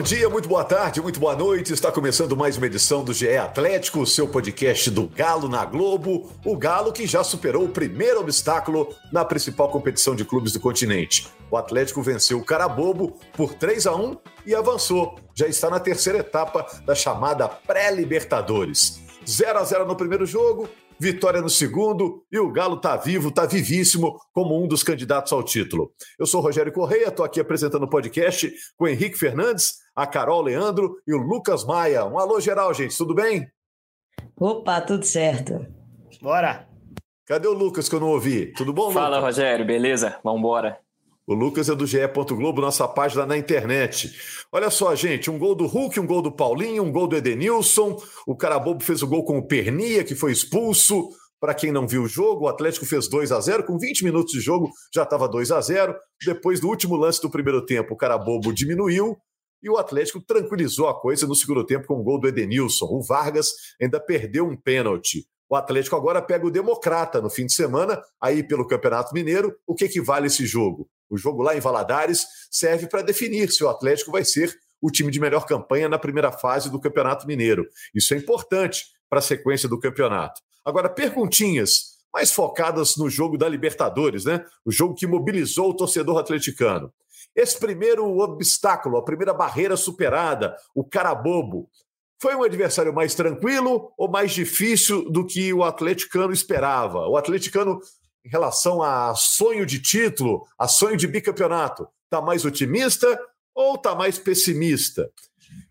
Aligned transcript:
Bom 0.00 0.04
dia, 0.04 0.30
muito 0.30 0.48
boa 0.48 0.64
tarde, 0.64 0.98
muito 0.98 1.20
boa 1.20 1.36
noite. 1.36 1.74
Está 1.74 1.92
começando 1.92 2.34
mais 2.34 2.56
uma 2.56 2.64
edição 2.64 3.04
do 3.04 3.12
GE 3.12 3.36
Atlético, 3.36 4.06
seu 4.06 4.26
podcast 4.26 4.90
do 4.90 5.06
Galo 5.06 5.46
na 5.46 5.62
Globo. 5.66 6.32
O 6.42 6.56
Galo 6.56 6.90
que 6.90 7.06
já 7.06 7.22
superou 7.22 7.64
o 7.64 7.68
primeiro 7.68 8.18
obstáculo 8.18 8.94
na 9.12 9.26
principal 9.26 9.68
competição 9.68 10.16
de 10.16 10.24
clubes 10.24 10.54
do 10.54 10.60
continente. 10.60 11.28
O 11.50 11.56
Atlético 11.58 12.00
venceu 12.00 12.38
o 12.38 12.44
Carabobo 12.44 13.18
por 13.36 13.52
3 13.52 13.86
a 13.86 13.94
1 13.94 14.16
e 14.46 14.54
avançou. 14.54 15.18
Já 15.34 15.46
está 15.46 15.68
na 15.68 15.78
terceira 15.78 16.20
etapa 16.20 16.66
da 16.86 16.94
chamada 16.94 17.46
pré-Libertadores. 17.46 19.02
0 19.28 19.58
a 19.58 19.64
0 19.64 19.84
no 19.84 19.96
primeiro 19.96 20.24
jogo, 20.24 20.66
vitória 21.00 21.40
no 21.40 21.48
segundo 21.48 22.26
e 22.30 22.38
o 22.38 22.52
Galo 22.52 22.76
tá 22.76 22.94
vivo, 22.94 23.32
tá 23.32 23.46
vivíssimo 23.46 24.20
como 24.34 24.62
um 24.62 24.68
dos 24.68 24.82
candidatos 24.82 25.32
ao 25.32 25.42
título. 25.42 25.92
Eu 26.18 26.26
sou 26.26 26.42
Rogério 26.42 26.70
Correia, 26.72 27.08
estou 27.08 27.24
aqui 27.24 27.40
apresentando 27.40 27.84
o 27.84 27.88
podcast 27.88 28.52
com 28.76 28.84
o 28.84 28.88
Henrique 28.88 29.18
Fernandes, 29.18 29.76
a 29.96 30.06
Carol 30.06 30.42
Leandro 30.42 30.96
e 31.06 31.14
o 31.14 31.18
Lucas 31.18 31.64
Maia. 31.64 32.04
Um 32.04 32.18
alô 32.18 32.38
geral, 32.38 32.74
gente, 32.74 32.94
tudo 32.96 33.14
bem? 33.14 33.48
Opa, 34.38 34.80
tudo 34.82 35.06
certo. 35.06 35.66
Bora! 36.20 36.68
Cadê 37.26 37.48
o 37.48 37.54
Lucas 37.54 37.88
que 37.88 37.94
eu 37.94 38.00
não 38.00 38.08
ouvi? 38.08 38.52
Tudo 38.52 38.72
bom, 38.72 38.90
Fala, 38.90 39.16
Lucas? 39.16 39.36
Rogério, 39.36 39.64
beleza? 39.64 40.18
Vambora. 40.22 40.78
O 41.30 41.34
Lucas 41.34 41.68
é 41.68 41.76
do 41.76 41.86
GE. 41.86 42.00
Globo, 42.30 42.60
nossa 42.60 42.88
página 42.88 43.24
na 43.24 43.38
internet. 43.38 44.12
Olha 44.50 44.68
só, 44.68 44.92
gente, 44.96 45.30
um 45.30 45.38
gol 45.38 45.54
do 45.54 45.64
Hulk, 45.64 46.00
um 46.00 46.06
gol 46.06 46.20
do 46.20 46.32
Paulinho, 46.32 46.82
um 46.82 46.90
gol 46.90 47.06
do 47.06 47.16
Edenilson. 47.16 47.96
O 48.26 48.34
Carabobo 48.34 48.82
fez 48.82 49.00
o 49.00 49.06
gol 49.06 49.24
com 49.24 49.38
o 49.38 49.46
Pernia, 49.46 50.02
que 50.02 50.16
foi 50.16 50.32
expulso. 50.32 51.10
Para 51.38 51.54
quem 51.54 51.70
não 51.70 51.86
viu 51.86 52.02
o 52.02 52.08
jogo, 52.08 52.46
o 52.46 52.48
Atlético 52.48 52.84
fez 52.84 53.08
2 53.08 53.30
a 53.30 53.40
0 53.40 53.62
com 53.62 53.78
20 53.78 54.02
minutos 54.02 54.32
de 54.32 54.40
jogo, 54.40 54.72
já 54.92 55.04
estava 55.04 55.28
2 55.28 55.52
a 55.52 55.60
0 55.60 55.94
Depois 56.26 56.58
do 56.58 56.66
último 56.66 56.96
lance 56.96 57.22
do 57.22 57.30
primeiro 57.30 57.64
tempo, 57.64 57.94
o 57.94 57.96
Carabobo 57.96 58.52
diminuiu 58.52 59.16
e 59.62 59.70
o 59.70 59.76
Atlético 59.76 60.20
tranquilizou 60.20 60.88
a 60.88 61.00
coisa 61.00 61.28
no 61.28 61.36
segundo 61.36 61.64
tempo 61.64 61.86
com 61.86 62.00
o 62.00 62.02
gol 62.02 62.18
do 62.18 62.26
Edenilson. 62.26 62.86
O 62.86 63.04
Vargas 63.04 63.52
ainda 63.80 64.00
perdeu 64.00 64.48
um 64.48 64.56
pênalti. 64.56 65.24
O 65.48 65.54
Atlético 65.54 65.94
agora 65.94 66.20
pega 66.20 66.44
o 66.44 66.50
Democrata 66.50 67.20
no 67.20 67.30
fim 67.30 67.46
de 67.46 67.54
semana, 67.54 68.02
aí 68.20 68.42
pelo 68.42 68.66
Campeonato 68.66 69.14
Mineiro. 69.14 69.54
O 69.64 69.76
que, 69.76 69.88
que 69.88 70.00
vale 70.00 70.26
esse 70.26 70.44
jogo? 70.44 70.90
O 71.10 71.18
jogo 71.18 71.42
lá 71.42 71.56
em 71.56 71.60
Valadares 71.60 72.26
serve 72.50 72.86
para 72.86 73.02
definir 73.02 73.50
se 73.50 73.64
o 73.64 73.68
Atlético 73.68 74.12
vai 74.12 74.24
ser 74.24 74.56
o 74.80 74.90
time 74.90 75.10
de 75.10 75.20
melhor 75.20 75.44
campanha 75.44 75.88
na 75.88 75.98
primeira 75.98 76.32
fase 76.32 76.70
do 76.70 76.80
Campeonato 76.80 77.26
Mineiro. 77.26 77.66
Isso 77.94 78.14
é 78.14 78.16
importante 78.16 78.86
para 79.08 79.18
a 79.18 79.22
sequência 79.22 79.68
do 79.68 79.78
campeonato. 79.78 80.40
Agora, 80.64 80.88
perguntinhas 80.88 81.98
mais 82.12 82.32
focadas 82.32 82.96
no 82.96 83.10
jogo 83.10 83.36
da 83.36 83.48
Libertadores, 83.48 84.24
né? 84.24 84.44
O 84.64 84.70
jogo 84.70 84.94
que 84.94 85.06
mobilizou 85.06 85.70
o 85.70 85.74
torcedor 85.74 86.18
atleticano. 86.18 86.92
Esse 87.34 87.58
primeiro 87.58 88.18
obstáculo, 88.18 88.96
a 88.96 89.04
primeira 89.04 89.32
barreira 89.32 89.76
superada, 89.76 90.56
o 90.74 90.84
Carabobo, 90.84 91.68
foi 92.20 92.34
um 92.34 92.42
adversário 92.42 92.92
mais 92.92 93.14
tranquilo 93.14 93.92
ou 93.96 94.10
mais 94.10 94.32
difícil 94.32 95.10
do 95.10 95.24
que 95.24 95.52
o 95.54 95.64
atleticano 95.64 96.32
esperava? 96.32 97.08
O 97.08 97.16
atleticano 97.16 97.80
em 98.24 98.28
relação 98.28 98.82
a 98.82 99.14
sonho 99.14 99.64
de 99.64 99.80
título, 99.80 100.46
a 100.58 100.68
sonho 100.68 100.96
de 100.96 101.06
bicampeonato? 101.06 101.88
Está 102.04 102.20
mais 102.20 102.44
otimista 102.44 103.18
ou 103.54 103.74
está 103.74 103.94
mais 103.94 104.18
pessimista? 104.18 105.10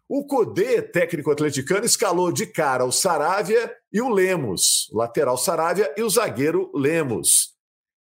O 0.08 0.26
Codê, 0.26 0.82
técnico 0.82 1.30
atleticano, 1.30 1.86
escalou 1.86 2.32
de 2.32 2.48
cara 2.48 2.84
o 2.84 2.92
Saravia 2.92 3.72
e 3.94 4.02
o 4.02 4.10
Lemos, 4.10 4.90
lateral 4.92 5.38
Saravia 5.38 5.94
e 5.96 6.02
o 6.02 6.10
zagueiro 6.10 6.72
Lemos. 6.74 7.56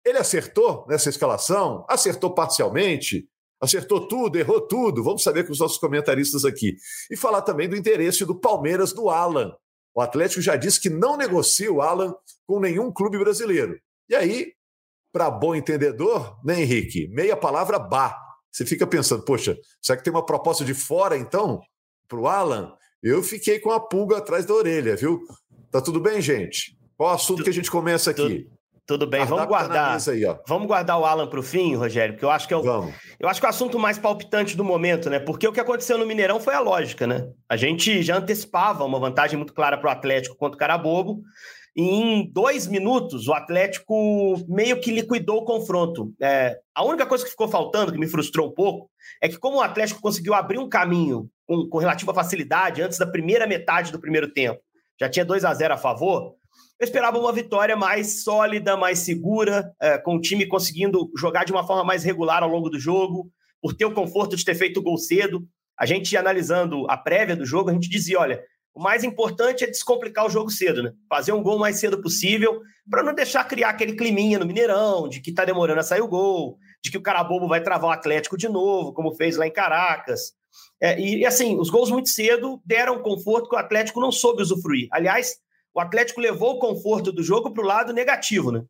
Ele 0.06 0.19
acertou 0.19 0.86
nessa 0.88 1.09
escalação? 1.09 1.84
Acertou 1.90 2.36
parcialmente? 2.36 3.28
Acertou 3.59 4.08
tudo, 4.08 4.38
errou 4.38 4.62
tudo? 4.62 5.03
Vamos 5.03 5.24
saber 5.24 5.46
com 5.48 5.52
os 5.52 5.59
nossos 5.59 5.80
comentaristas 5.80 6.46
aqui. 6.46 6.75
E 7.09 7.18
falar 7.18 7.42
também 7.42 7.68
do 7.68 7.75
interesse 7.75 8.24
do 8.24 8.40
Palmeiras 8.40 8.94
do 8.94 9.09
Alan. 9.09 9.56
O 9.96 10.02
Atlético 10.02 10.42
já 10.42 10.56
disse 10.56 10.80
que 10.80 10.92
não 10.92 11.18
negocia 11.18 11.72
o 11.72 11.81
Alan 11.81 12.14
com 12.46 12.59
nenhum 12.59 12.92
clube 12.92 13.18
brasileiro. 13.18 13.80
E 14.10 14.16
aí, 14.16 14.54
para 15.12 15.32
bom 15.32 15.56
entendedor, 15.56 16.38
né, 16.44 16.62
Henrique? 16.62 17.08
Meia 17.08 17.36
palavra 17.36 17.80
bah. 17.80 18.16
Você 18.52 18.66
fica 18.66 18.88
pensando, 18.88 19.24
poxa, 19.26 19.58
será 19.82 19.98
que 19.98 20.04
tem 20.04 20.14
uma 20.14 20.26
proposta 20.26 20.64
de 20.64 20.74
fora, 20.74 21.18
então, 21.18 21.60
para 22.08 22.20
o 22.20 22.28
Alan? 22.28 22.74
Eu 23.04 23.22
fiquei 23.22 23.60
com 23.60 23.72
a 23.72 23.80
pulga 23.80 24.18
atrás 24.18 24.46
da 24.46 24.54
orelha, 24.54 24.96
viu? 24.96 25.22
Tá 25.72 25.82
tudo 25.82 26.00
bem, 26.00 26.22
gente? 26.22 26.78
Qual 26.98 27.10
assunto 27.10 27.44
que 27.44 27.50
a 27.50 27.54
gente 27.54 27.70
começa 27.70 28.12
aqui? 28.12 28.48
Tudo 28.88 29.08
bem, 29.08 29.26
vamos 29.26 29.48
guardar. 29.48 29.98
Aí, 30.10 30.22
vamos 30.48 30.68
guardar 30.68 31.00
o 31.00 31.06
Alan 31.06 31.28
para 31.28 31.40
o 31.40 31.44
fim, 31.44 31.76
Rogério, 31.76 32.14
porque 32.14 32.26
eu 32.26 32.30
acho 32.30 32.48
que 32.48 32.54
é 32.54 32.58
o, 32.58 32.62
vamos. 32.62 32.94
eu 33.20 33.28
acho 33.28 33.40
que 33.40 33.46
é 33.46 33.50
o 33.50 33.50
assunto 33.50 33.80
mais 33.80 33.98
palpitante 33.98 34.56
do 34.56 34.64
momento, 34.64 35.10
né? 35.10 35.18
Porque 35.18 35.48
o 35.48 35.52
que 35.52 35.60
aconteceu 35.60 35.98
no 35.98 36.06
Mineirão 36.06 36.40
foi 36.40 36.54
a 36.54 36.60
lógica, 36.60 37.08
né? 37.08 37.28
A 37.50 37.58
gente 37.58 38.04
já 38.04 38.18
antecipava 38.18 38.84
uma 38.86 39.00
vantagem 39.00 39.38
muito 39.38 39.54
clara 39.56 39.76
para 39.76 39.88
o 39.88 39.92
Atlético 39.92 40.36
contra 40.36 40.56
o 40.56 40.60
Carabobo. 40.60 41.24
Em 41.78 42.31
dois 42.31 42.68
minutos, 42.68 43.28
o 43.28 43.34
Atlético 43.34 44.36
meio 44.47 44.80
que 44.80 44.91
liquidou 44.91 45.40
o 45.40 45.44
confronto. 45.46 46.13
É, 46.22 46.58
a 46.74 46.86
única 46.86 47.06
coisa 47.06 47.25
que 47.25 47.31
ficou 47.31 47.50
faltando, 47.50 47.91
que 47.91 48.00
me 48.00 48.08
frustrou 48.08 48.47
um 48.47 48.53
pouco, 48.53 48.90
é 49.22 49.28
que 49.28 49.38
como 49.38 49.58
o 49.58 49.62
Atlético 49.62 50.02
conseguiu 50.02 50.34
abrir 50.34 50.58
um 50.58 50.69
caminho 50.69 51.30
com, 51.46 51.68
com 51.68 51.78
relativa 51.78 52.13
facilidade 52.13 52.81
antes 52.81 52.97
da 52.97 53.06
primeira 53.06 53.46
metade 53.46 53.91
do 53.91 54.00
primeiro 54.00 54.31
tempo, 54.31 54.62
já 55.00 55.09
tinha 55.09 55.25
2 55.25 55.44
a 55.44 55.53
0 55.53 55.74
a 55.74 55.78
favor, 55.78 56.36
eu 56.80 56.86
esperava 56.86 57.19
uma 57.19 57.34
vitória 57.34 57.75
mais 57.75 58.24
sólida, 58.24 58.78
mais 58.78 59.00
segura, 59.00 59.74
é, 59.81 59.97
com 59.97 60.16
o 60.16 60.22
time 60.22 60.46
conseguindo 60.46 61.12
jogar 61.18 61.44
de 61.44 61.52
uma 61.52 61.66
forma 61.66 61.84
mais 61.84 62.03
regular 62.03 62.42
ao 62.42 62.50
longo 62.50 62.69
do 62.69 62.80
jogo, 62.80 63.30
por 63.62 63.74
ter 63.74 63.86
o 63.86 63.94
conforto 63.94 64.36
de 64.36 64.46
ter 64.46 64.56
feito 64.56 64.80
o 64.80 64.84
gol 64.84 64.97
cedo. 64.97 65.46
A 65.78 65.86
gente, 65.86 66.16
analisando 66.16 66.90
a 66.90 66.97
prévia 66.97 67.36
do 67.36 67.46
jogo, 67.46 67.69
a 67.69 67.74
gente 67.74 67.90
dizia: 67.90 68.19
olha, 68.19 68.42
o 68.75 68.81
mais 68.81 69.06
importante 69.06 69.63
é 69.63 69.68
descomplicar 69.68 70.25
o 70.25 70.30
jogo 70.30 70.52
cedo, 70.52 70.84
né? 70.84 70.91
Fazer 71.09 71.31
um 71.31 71.41
gol 71.41 71.58
mais 71.58 71.80
cedo 71.80 72.02
possível, 72.02 72.62
para 72.90 73.02
não 73.02 73.16
deixar 73.16 73.46
criar 73.46 73.69
aquele 73.69 73.96
climinha 73.96 74.38
no 74.38 74.46
Mineirão, 74.46 75.08
de 75.08 75.22
que 75.22 75.34
tá 75.34 75.46
demorando 75.46 75.80
a 75.80 75.84
sair 75.84 76.02
o 76.02 76.08
gol, 76.08 76.58
de 76.84 76.91
que 76.91 76.97
o 76.97 77.02
cara 77.02 77.24
bobo 77.24 77.47
vai 77.47 77.63
travar 77.63 77.90
o 77.90 77.94
Atlético 77.94 78.38
de 78.38 78.50
novo, 78.50 78.94
como 78.94 79.16
fez 79.16 79.38
lá 79.38 79.47
em 79.47 79.52
Caracas. 79.52 80.34
É, 80.81 81.00
e, 81.00 81.19
e, 81.19 81.25
assim, 81.25 81.58
os 81.58 81.69
gols 81.69 81.90
muito 81.90 82.09
cedo 82.09 82.62
deram 82.66 83.02
conforto 83.02 83.50
que 83.50 83.56
o 83.56 83.59
Atlético 83.59 84.02
não 84.02 84.12
soube 84.12 84.41
usufruir. 84.41 84.90
Aliás, 84.92 85.38
o 85.74 85.80
Atlético 85.80 86.19
levou 86.19 86.56
o 86.56 86.59
conforto 86.59 87.13
do 87.13 87.24
jogo 87.24 87.52
para 87.53 87.63
o 87.63 87.68
lado 87.68 87.94
negativo, 87.94 88.52
né? 88.52 88.62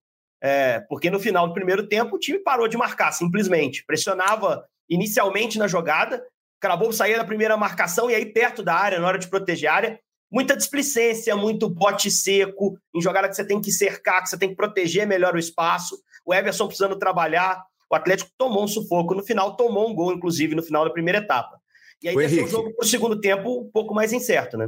É, 0.41 0.81
porque 0.81 1.09
no 1.09 1.19
final 1.19 1.47
do 1.47 1.53
primeiro 1.53 1.87
tempo 1.87 2.15
o 2.15 2.19
time 2.19 2.37
parou 2.37 2.67
de 2.67 2.77
marcar, 2.77 3.11
simplesmente. 3.11 3.83
Pressionava 3.85 4.63
inicialmente 4.87 5.57
na 5.57 5.67
jogada, 5.67 6.23
Carabobo 6.65 6.91
saía 6.91 7.17
da 7.17 7.23
primeira 7.23 7.55
marcação 7.55 8.09
e 8.09 8.15
aí 8.15 8.25
perto 8.25 8.63
da 8.63 8.73
área, 8.73 8.99
na 8.99 9.07
hora 9.07 9.19
de 9.19 9.27
proteger 9.27 9.69
a 9.69 9.75
área, 9.75 9.99
muita 10.31 10.57
displicência, 10.57 11.35
muito 11.35 11.69
bote 11.69 12.09
seco, 12.09 12.75
em 12.91 12.99
jogada 12.99 13.29
que 13.29 13.35
você 13.35 13.45
tem 13.45 13.61
que 13.61 13.71
cercar, 13.71 14.23
que 14.23 14.29
você 14.29 14.37
tem 14.37 14.49
que 14.49 14.55
proteger 14.55 15.05
melhor 15.05 15.35
o 15.35 15.37
espaço. 15.37 15.95
O 16.25 16.33
Everson 16.33 16.65
precisando 16.65 16.97
trabalhar. 16.97 17.63
O 17.87 17.95
Atlético 17.95 18.31
tomou 18.35 18.63
um 18.63 18.67
sufoco 18.67 19.13
no 19.13 19.23
final, 19.23 19.55
tomou 19.55 19.87
um 19.87 19.93
gol, 19.93 20.11
inclusive, 20.11 20.55
no 20.55 20.63
final 20.63 20.83
da 20.83 20.89
primeira 20.89 21.19
etapa. 21.19 21.55
E 22.01 22.09
aí 22.09 22.15
deixou 22.15 22.45
o 22.45 22.47
jogo 22.47 22.73
para 22.73 22.83
o 22.83 22.89
segundo 22.89 23.21
tempo 23.21 23.61
um 23.61 23.69
pouco 23.71 23.93
mais 23.93 24.11
incerto, 24.11 24.57
né? 24.57 24.67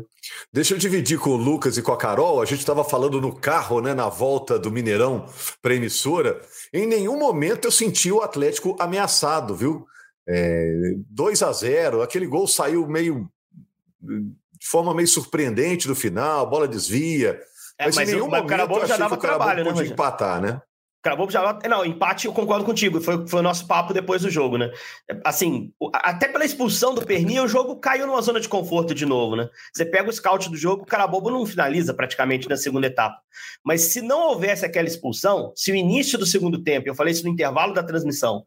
Deixa 0.54 0.76
eu 0.76 0.78
dividir 0.78 1.18
com 1.18 1.32
o 1.32 1.36
Lucas 1.36 1.80
e 1.80 1.82
com 1.82 1.92
a 1.92 1.98
Carol. 1.98 2.44
A 2.44 2.46
gente 2.46 2.60
estava 2.60 2.84
falando 2.84 3.20
no 3.20 3.36
carro, 3.36 3.82
né, 3.82 3.96
na 3.96 4.08
volta 4.08 4.60
do 4.60 4.72
Mineirão 4.72 5.26
para 5.64 5.74
a 5.74 5.76
emissora. 5.76 6.40
Em 6.72 6.86
nenhum 6.86 7.18
momento 7.18 7.66
eu 7.66 7.72
senti 7.72 8.12
o 8.12 8.22
Atlético 8.22 8.76
ameaçado, 8.80 9.56
viu? 9.56 9.88
É, 10.28 10.94
2 11.10 11.44
a 11.44 11.52
0 11.54 12.02
aquele 12.02 12.28
gol 12.28 12.48
saiu 12.48 12.86
meio 12.88 13.30
de 14.60 14.68
forma 14.68 14.94
meio 14.94 15.08
surpreendente 15.08 15.88
no 15.88 15.96
final, 15.96 16.42
a 16.42 16.46
bola 16.46 16.68
desvia. 16.68 17.40
É, 17.80 17.86
mas, 17.86 17.96
mas, 17.96 18.10
em 18.10 18.14
nenhum 18.14 18.26
o, 18.26 18.32
momento 18.32 18.72
o 18.72 18.86
já 18.86 18.98
dava 18.98 19.18
trabalho, 19.18 19.64
né? 19.64 19.72
Pode 19.72 19.92
empatar, 19.92 20.42
né? 20.42 20.62
Cravou 21.02 21.30
já. 21.30 21.60
Não, 21.70 21.86
empate 21.86 22.26
eu 22.26 22.34
concordo 22.34 22.66
contigo. 22.66 23.00
Foi, 23.00 23.26
foi 23.28 23.40
o 23.40 23.44
nosso 23.44 23.68
papo 23.68 23.94
depois 23.94 24.24
do 24.24 24.32
jogo, 24.32 24.58
né? 24.58 24.72
Assim, 25.24 25.72
até 25.94 26.28
pela 26.28 26.44
expulsão 26.44 26.94
do 26.94 27.06
Pernia, 27.06 27.44
o 27.44 27.48
jogo 27.48 27.78
caiu 27.78 28.08
numa 28.08 28.22
zona 28.22 28.40
de 28.40 28.50
conforto 28.50 28.96
de 28.96 29.06
novo, 29.06 29.36
né? 29.36 29.48
Você 29.72 29.86
pega 29.86 30.10
o 30.10 30.12
scout 30.12 30.50
do 30.50 30.58
jogo, 30.58 30.84
o 30.84 30.88
Carabobo 30.88 31.30
não 31.30 31.46
finaliza 31.46 31.94
praticamente 31.94 32.50
na 32.50 32.58
segunda 32.58 32.88
etapa. 32.88 33.20
Mas 33.64 33.82
se 33.82 34.02
não 34.02 34.30
houvesse 34.30 34.66
aquela 34.66 34.88
expulsão, 34.88 35.54
se 35.56 35.72
o 35.72 35.76
início 35.76 36.18
do 36.18 36.26
segundo 36.26 36.64
tempo, 36.64 36.90
eu 36.90 36.96
falei 36.96 37.14
isso 37.14 37.24
no 37.24 37.32
intervalo 37.32 37.74
da 37.74 37.84
transmissão, 37.84 38.44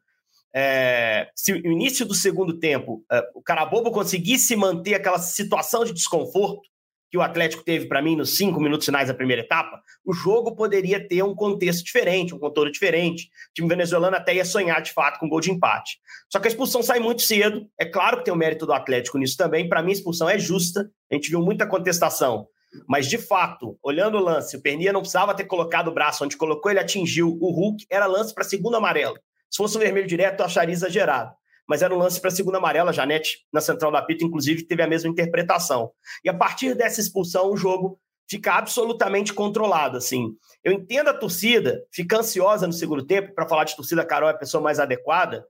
é, 0.54 1.28
se 1.34 1.52
o 1.52 1.72
início 1.72 2.04
do 2.04 2.14
segundo 2.14 2.58
tempo 2.58 3.04
é, 3.10 3.22
o 3.34 3.42
Carabobo 3.42 3.90
conseguisse 3.90 4.56
manter 4.56 4.94
aquela 4.94 5.18
situação 5.18 5.84
de 5.84 5.92
desconforto, 5.92 6.68
que 7.10 7.18
o 7.18 7.22
Atlético 7.22 7.64
teve 7.64 7.86
para 7.86 8.00
mim 8.00 8.14
nos 8.14 8.36
cinco 8.36 8.60
minutos 8.60 8.86
finais 8.86 9.08
da 9.08 9.14
primeira 9.14 9.42
etapa, 9.42 9.82
o 10.04 10.12
jogo 10.12 10.54
poderia 10.54 11.06
ter 11.06 11.24
um 11.24 11.34
contexto 11.34 11.84
diferente, 11.84 12.32
um 12.32 12.38
contorno 12.38 12.70
diferente. 12.70 13.24
O 13.24 13.54
time 13.54 13.68
venezuelano 13.68 14.16
até 14.16 14.34
ia 14.34 14.44
sonhar 14.44 14.80
de 14.80 14.92
fato 14.92 15.18
com 15.18 15.26
um 15.26 15.28
gol 15.28 15.40
de 15.40 15.50
empate. 15.50 15.98
Só 16.30 16.38
que 16.38 16.46
a 16.46 16.50
expulsão 16.50 16.82
sai 16.82 17.00
muito 17.00 17.22
cedo. 17.22 17.66
É 17.78 17.84
claro 17.84 18.18
que 18.18 18.24
tem 18.24 18.32
o 18.32 18.36
mérito 18.36 18.64
do 18.64 18.72
Atlético 18.72 19.18
nisso 19.18 19.36
também. 19.36 19.68
Para 19.68 19.82
mim, 19.82 19.90
a 19.90 19.94
expulsão 19.94 20.30
é 20.30 20.38
justa. 20.38 20.88
A 21.10 21.14
gente 21.16 21.30
viu 21.30 21.40
muita 21.40 21.66
contestação. 21.66 22.46
Mas, 22.88 23.08
de 23.08 23.18
fato, 23.18 23.76
olhando 23.82 24.16
o 24.16 24.22
lance, 24.22 24.56
o 24.56 24.62
Pernia 24.62 24.92
não 24.92 25.00
precisava 25.00 25.34
ter 25.34 25.44
colocado 25.44 25.88
o 25.88 25.92
braço 25.92 26.24
onde 26.24 26.36
colocou, 26.36 26.70
ele 26.70 26.78
atingiu 26.78 27.36
o 27.40 27.50
Hulk, 27.50 27.84
era 27.90 28.06
lance 28.06 28.32
para 28.32 28.44
segundo 28.44 28.76
amarelo. 28.76 29.18
Se 29.50 29.56
fosse 29.56 29.76
um 29.76 29.80
vermelho 29.80 30.06
direto, 30.06 30.40
eu 30.40 30.46
acharia 30.46 30.72
exagerado 30.72 31.32
mas 31.70 31.82
era 31.82 31.94
um 31.94 31.98
lance 31.98 32.20
para 32.20 32.30
a 32.30 32.34
segunda 32.34 32.58
amarela. 32.58 32.92
Janete, 32.92 33.46
na 33.52 33.60
central 33.60 33.92
da 33.92 34.02
pita, 34.02 34.24
inclusive, 34.24 34.64
teve 34.64 34.82
a 34.82 34.88
mesma 34.88 35.08
interpretação. 35.08 35.92
E 36.24 36.28
a 36.28 36.34
partir 36.34 36.74
dessa 36.74 37.00
expulsão, 37.00 37.52
o 37.52 37.56
jogo 37.56 37.96
fica 38.28 38.54
absolutamente 38.54 39.32
controlado. 39.32 39.96
Assim, 39.96 40.34
eu 40.64 40.72
entendo 40.72 41.10
a 41.10 41.14
torcida, 41.14 41.80
fica 41.92 42.18
ansiosa 42.18 42.66
no 42.66 42.72
segundo 42.72 43.06
tempo. 43.06 43.32
Para 43.36 43.48
falar 43.48 43.62
de 43.62 43.76
torcida, 43.76 44.02
a 44.02 44.04
Carol 44.04 44.28
é 44.28 44.32
a 44.32 44.36
pessoa 44.36 44.60
mais 44.60 44.80
adequada, 44.80 45.46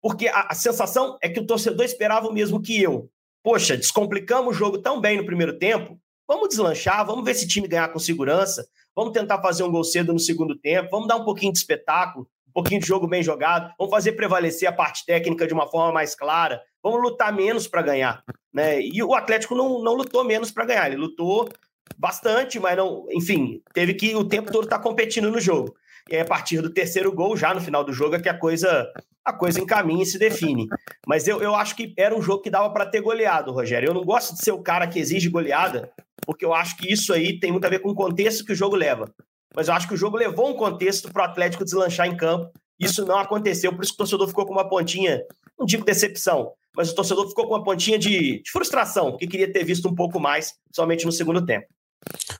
porque 0.00 0.28
a, 0.28 0.46
a 0.48 0.54
sensação 0.54 1.18
é 1.20 1.28
que 1.28 1.40
o 1.40 1.46
torcedor 1.46 1.84
esperava 1.84 2.28
o 2.28 2.32
mesmo 2.32 2.62
que 2.62 2.80
eu. 2.80 3.10
Poxa, 3.42 3.76
descomplicamos 3.76 4.54
o 4.54 4.56
jogo 4.56 4.78
tão 4.78 5.00
bem 5.00 5.16
no 5.16 5.26
primeiro 5.26 5.58
tempo. 5.58 5.98
Vamos 6.28 6.50
deslanchar, 6.50 7.04
vamos 7.04 7.24
ver 7.24 7.32
esse 7.32 7.48
time 7.48 7.66
ganhar 7.66 7.88
com 7.88 7.98
segurança. 7.98 8.64
Vamos 8.94 9.12
tentar 9.12 9.42
fazer 9.42 9.64
um 9.64 9.72
gol 9.72 9.82
cedo 9.82 10.12
no 10.12 10.20
segundo 10.20 10.56
tempo, 10.56 10.88
vamos 10.92 11.08
dar 11.08 11.16
um 11.16 11.24
pouquinho 11.24 11.52
de 11.52 11.58
espetáculo 11.58 12.28
pouquinho 12.54 12.80
de 12.80 12.86
jogo 12.86 13.08
bem 13.08 13.22
jogado, 13.22 13.74
vamos 13.76 13.90
fazer 13.90 14.12
prevalecer 14.12 14.68
a 14.68 14.72
parte 14.72 15.04
técnica 15.04 15.46
de 15.46 15.52
uma 15.52 15.66
forma 15.66 15.92
mais 15.92 16.14
clara, 16.14 16.62
vamos 16.82 17.02
lutar 17.02 17.32
menos 17.32 17.66
para 17.66 17.82
ganhar. 17.82 18.22
Né? 18.52 18.80
E 18.80 19.02
o 19.02 19.14
Atlético 19.14 19.56
não, 19.56 19.82
não 19.82 19.94
lutou 19.94 20.24
menos 20.24 20.52
para 20.52 20.64
ganhar, 20.64 20.86
ele 20.86 20.96
lutou 20.96 21.48
bastante, 21.98 22.60
mas 22.60 22.76
não, 22.76 23.06
enfim, 23.10 23.60
teve 23.72 23.94
que 23.94 24.14
o 24.14 24.24
tempo 24.24 24.52
todo 24.52 24.64
estar 24.64 24.78
tá 24.78 24.82
competindo 24.82 25.30
no 25.30 25.40
jogo. 25.40 25.74
E 26.08 26.14
aí, 26.14 26.20
a 26.20 26.24
partir 26.24 26.60
do 26.60 26.70
terceiro 26.70 27.12
gol, 27.12 27.36
já 27.36 27.52
no 27.52 27.60
final 27.60 27.82
do 27.82 27.92
jogo, 27.92 28.14
é 28.14 28.20
que 28.20 28.28
a 28.28 28.38
coisa, 28.38 28.92
a 29.24 29.32
coisa 29.32 29.60
encaminha 29.60 30.02
e 30.02 30.06
se 30.06 30.18
define. 30.18 30.66
Mas 31.06 31.26
eu, 31.26 31.40
eu 31.40 31.54
acho 31.54 31.74
que 31.74 31.94
era 31.96 32.14
um 32.14 32.20
jogo 32.20 32.42
que 32.42 32.50
dava 32.50 32.70
para 32.70 32.84
ter 32.86 33.00
goleado, 33.00 33.52
Rogério. 33.52 33.88
Eu 33.88 33.94
não 33.94 34.04
gosto 34.04 34.34
de 34.34 34.44
ser 34.44 34.52
o 34.52 34.62
cara 34.62 34.86
que 34.86 34.98
exige 34.98 35.30
goleada, 35.30 35.90
porque 36.26 36.44
eu 36.44 36.52
acho 36.52 36.76
que 36.76 36.92
isso 36.92 37.12
aí 37.12 37.40
tem 37.40 37.50
muito 37.50 37.64
a 37.64 37.70
ver 37.70 37.78
com 37.78 37.88
o 37.88 37.94
contexto 37.94 38.44
que 38.44 38.52
o 38.52 38.56
jogo 38.56 38.76
leva 38.76 39.12
mas 39.54 39.68
eu 39.68 39.74
acho 39.74 39.88
que 39.88 39.94
o 39.94 39.96
jogo 39.96 40.16
levou 40.16 40.50
um 40.50 40.54
contexto 40.54 41.12
para 41.12 41.22
o 41.22 41.24
Atlético 41.26 41.64
deslanchar 41.64 42.06
em 42.06 42.16
campo. 42.16 42.50
Isso 42.78 43.04
não 43.06 43.18
aconteceu, 43.18 43.72
por 43.72 43.84
isso 43.84 43.92
que 43.92 43.96
o 43.96 43.98
torcedor 43.98 44.28
ficou 44.28 44.46
com 44.46 44.52
uma 44.52 44.68
pontinha, 44.68 45.22
não 45.58 45.64
digo 45.64 45.84
decepção, 45.84 46.52
mas 46.76 46.90
o 46.90 46.94
torcedor 46.94 47.28
ficou 47.28 47.46
com 47.46 47.54
uma 47.54 47.62
pontinha 47.62 47.98
de, 47.98 48.42
de 48.42 48.50
frustração, 48.50 49.10
porque 49.10 49.26
queria 49.26 49.52
ter 49.52 49.64
visto 49.64 49.88
um 49.88 49.94
pouco 49.94 50.18
mais, 50.18 50.54
somente 50.72 51.06
no 51.06 51.12
segundo 51.12 51.44
tempo. 51.44 51.66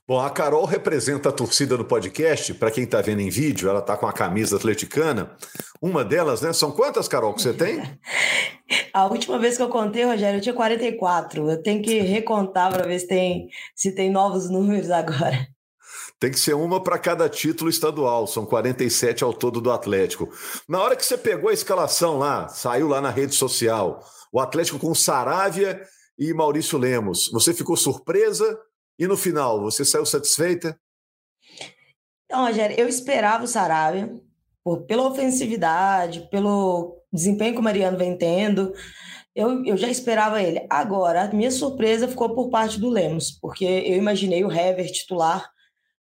Bom, 0.07 0.19
a 0.19 0.29
Carol 0.29 0.65
representa 0.65 1.29
a 1.29 1.31
torcida 1.31 1.75
do 1.75 1.85
podcast. 1.85 2.53
Para 2.53 2.69
quem 2.69 2.83
está 2.83 3.01
vendo 3.01 3.21
em 3.21 3.29
vídeo, 3.29 3.67
ela 3.67 3.79
está 3.79 3.97
com 3.97 4.05
a 4.05 4.13
camisa 4.13 4.57
atleticana. 4.57 5.31
Uma 5.81 6.05
delas, 6.05 6.41
né? 6.41 6.53
São 6.53 6.71
quantas, 6.71 7.07
Carol, 7.07 7.33
que 7.33 7.41
você 7.41 7.53
tem? 7.53 7.81
A 8.93 9.05
última 9.07 9.37
vez 9.37 9.57
que 9.57 9.63
eu 9.63 9.69
contei, 9.69 10.05
Rogério, 10.05 10.37
eu 10.37 10.41
tinha 10.41 10.53
44. 10.53 11.49
Eu 11.49 11.61
tenho 11.61 11.83
que 11.83 11.99
recontar 11.99 12.71
para 12.71 12.87
ver 12.87 12.99
se 12.99 13.07
tem, 13.07 13.47
se 13.75 13.93
tem 13.93 14.09
novos 14.09 14.49
números 14.49 14.89
agora. 14.89 15.47
Tem 16.19 16.31
que 16.31 16.39
ser 16.39 16.53
uma 16.53 16.81
para 16.81 16.97
cada 16.97 17.27
título 17.27 17.69
estadual, 17.69 18.25
são 18.25 18.45
47 18.45 19.23
ao 19.23 19.33
todo 19.33 19.59
do 19.59 19.71
Atlético. 19.71 20.29
Na 20.67 20.81
hora 20.81 20.95
que 20.95 21.05
você 21.05 21.17
pegou 21.17 21.49
a 21.49 21.53
escalação 21.53 22.17
lá, 22.17 22.47
saiu 22.47 22.87
lá 22.87 23.01
na 23.01 23.09
rede 23.09 23.35
social, 23.35 24.01
o 24.31 24.39
Atlético 24.39 24.79
com 24.79 24.95
Saravia 24.95 25.81
e 26.17 26.33
Maurício 26.33 26.77
Lemos, 26.77 27.29
você 27.31 27.53
ficou 27.53 27.75
surpresa 27.75 28.57
e 28.97 29.05
no 29.07 29.17
final, 29.17 29.61
você 29.61 29.83
saiu 29.83 30.05
satisfeita? 30.05 30.79
Então, 32.25 32.45
Rogério, 32.45 32.79
eu 32.79 32.87
esperava 32.87 33.43
o 33.43 33.47
Saravia 33.47 34.09
por, 34.63 34.83
pela 34.83 35.07
ofensividade, 35.07 36.27
pelo 36.31 36.97
desempenho 37.11 37.53
que 37.53 37.59
o 37.59 37.63
Mariano 37.63 37.97
vem 37.97 38.17
tendo. 38.17 38.73
Eu, 39.35 39.65
eu 39.65 39.75
já 39.75 39.89
esperava 39.89 40.41
ele. 40.41 40.65
Agora, 40.69 41.23
a 41.23 41.33
minha 41.33 41.51
surpresa 41.51 42.07
ficou 42.07 42.33
por 42.33 42.49
parte 42.49 42.79
do 42.79 42.89
Lemos, 42.89 43.31
porque 43.31 43.65
eu 43.65 43.97
imaginei 43.97 44.45
o 44.45 44.51
Hever 44.51 44.89
titular 44.89 45.53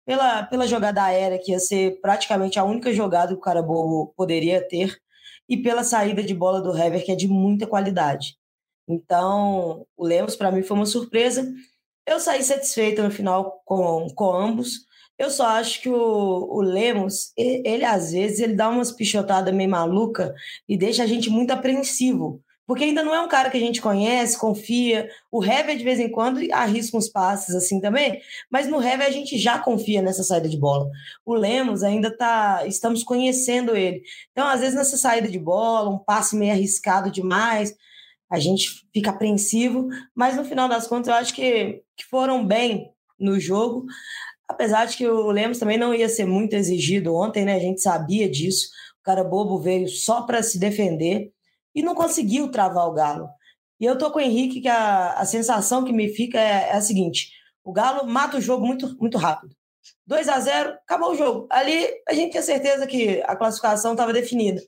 pela, 0.05 0.43
pela 0.45 0.67
jogada 0.67 1.03
aérea, 1.03 1.39
que 1.39 1.53
ia 1.53 1.59
ser 1.59 2.01
praticamente 2.01 2.59
a 2.59 2.65
única 2.65 2.93
jogada 2.93 3.29
que 3.29 3.39
o 3.39 3.41
Carabobo 3.41 4.12
poderia 4.17 4.67
ter, 4.67 4.99
e 5.49 5.56
pela 5.56 5.85
saída 5.85 6.23
de 6.23 6.35
bola 6.35 6.61
do 6.61 6.77
Hever, 6.77 7.05
que 7.05 7.12
é 7.12 7.17
de 7.17 7.29
muita 7.29 7.67
qualidade. 7.67 8.37
Então, 8.89 9.87
o 9.97 10.05
Lemos, 10.05 10.37
para 10.37 10.51
mim, 10.51 10.62
foi 10.62 10.77
uma 10.77 10.87
surpresa. 10.87 11.51
Eu 12.06 12.21
saí 12.21 12.43
satisfeita 12.43 13.03
no 13.03 13.11
final 13.11 13.62
com, 13.65 14.09
com 14.15 14.33
ambos. 14.33 14.87
Eu 15.19 15.31
só 15.31 15.47
acho 15.47 15.81
que 15.81 15.89
o, 15.89 15.95
o 15.95 16.61
Lemos, 16.61 17.33
ele, 17.37 17.62
ele, 17.67 17.85
às 17.85 18.12
vezes, 18.12 18.41
ele 18.41 18.55
dá 18.55 18.69
umas 18.69 18.93
pichotadas 18.93 19.55
meio 19.55 19.71
maluca 19.71 20.35
e 20.69 20.77
deixa 20.77 21.03
a 21.03 21.06
gente 21.06 21.31
muito 21.31 21.51
apreensivo. 21.51 22.43
Porque 22.66 22.84
ainda 22.84 23.02
não 23.02 23.14
é 23.14 23.20
um 23.20 23.28
cara 23.28 23.50
que 23.50 23.56
a 23.56 23.61
gente 23.61 23.81
conhece, 23.81 24.38
confia. 24.38 25.08
O 25.31 25.44
Hever, 25.44 25.76
de 25.76 25.84
vez 25.84 26.00
em 26.00 26.11
quando, 26.11 26.40
arrisca 26.50 26.96
uns 26.96 27.08
passes 27.08 27.55
assim 27.55 27.81
também, 27.81 28.20
mas 28.50 28.66
no 28.66 28.82
Hever 28.82 29.06
a 29.06 29.11
gente 29.11 29.37
já 29.37 29.58
confia 29.58 30.00
nessa 30.00 30.22
saída 30.22 30.49
de 30.49 30.56
bola. 30.56 30.88
O 31.26 31.34
Lemos 31.34 31.82
ainda 31.82 32.16
tá. 32.16 32.66
Estamos 32.66 33.05
conhecendo 33.05 33.76
ele. 33.76 34.02
Então, 34.32 34.46
às 34.46 34.61
vezes, 34.61 34.75
nessa 34.75 34.96
saída 34.96 35.28
de 35.28 35.38
bola, 35.38 35.90
um 35.90 35.99
passe 35.99 36.37
meio 36.37 36.52
arriscado 36.52 37.11
demais, 37.11 37.75
a 38.31 38.38
gente 38.38 38.87
fica 38.93 39.10
apreensivo, 39.10 39.88
mas 40.14 40.37
no 40.37 40.44
final 40.44 40.69
das 40.69 40.87
contas, 40.87 41.08
eu 41.08 41.14
acho 41.14 41.34
que, 41.34 41.82
que 41.96 42.05
foram 42.06 42.46
bem 42.46 42.90
no 43.19 43.38
jogo. 43.38 43.84
Apesar 44.49 44.87
de 44.87 44.96
que 44.96 45.06
o 45.06 45.31
Lemos 45.31 45.58
também 45.58 45.78
não 45.78 45.94
ia 45.94 46.08
ser 46.08 46.25
muito 46.25 46.55
exigido 46.55 47.14
ontem, 47.14 47.44
né? 47.44 47.55
A 47.56 47.60
gente 47.60 47.81
sabia 47.81 48.28
disso. 48.28 48.69
O 49.00 49.05
cara 49.05 49.22
bobo 49.22 49.58
veio 49.58 49.88
só 49.88 50.22
para 50.22 50.43
se 50.43 50.58
defender 50.58 51.33
e 51.75 51.82
não 51.82 51.94
conseguiu 51.94 52.50
travar 52.50 52.87
o 52.87 52.93
Galo. 52.93 53.29
E 53.81 53.85
eu 53.85 53.99
tô 53.99 54.11
com 54.11 54.19
o 54.19 54.23
Henrique 54.23 54.61
que 54.61 54.69
a, 54.69 55.12
a 55.12 55.25
sensação 55.25 55.85
que 55.85 55.93
me 55.93 56.09
fica 56.09 56.38
é, 56.38 56.71
é 56.71 56.73
a 56.73 56.81
seguinte: 56.81 57.31
o 57.65 57.73
Galo 57.73 58.06
mata 58.06 58.38
o 58.38 58.41
jogo 58.41 58.67
muito, 58.67 58.97
muito 58.99 59.19
rápido. 59.19 59.55
2 60.06 60.29
a 60.29 60.41
0 60.41 60.71
acabou 60.71 61.12
o 61.12 61.17
jogo. 61.17 61.47
Ali 61.50 61.87
a 62.09 62.15
gente 62.15 62.32
tinha 62.32 62.43
certeza 62.43 62.87
que 62.87 63.23
a 63.23 63.37
classificação 63.37 63.93
estava 63.93 64.12
definida. 64.12 64.62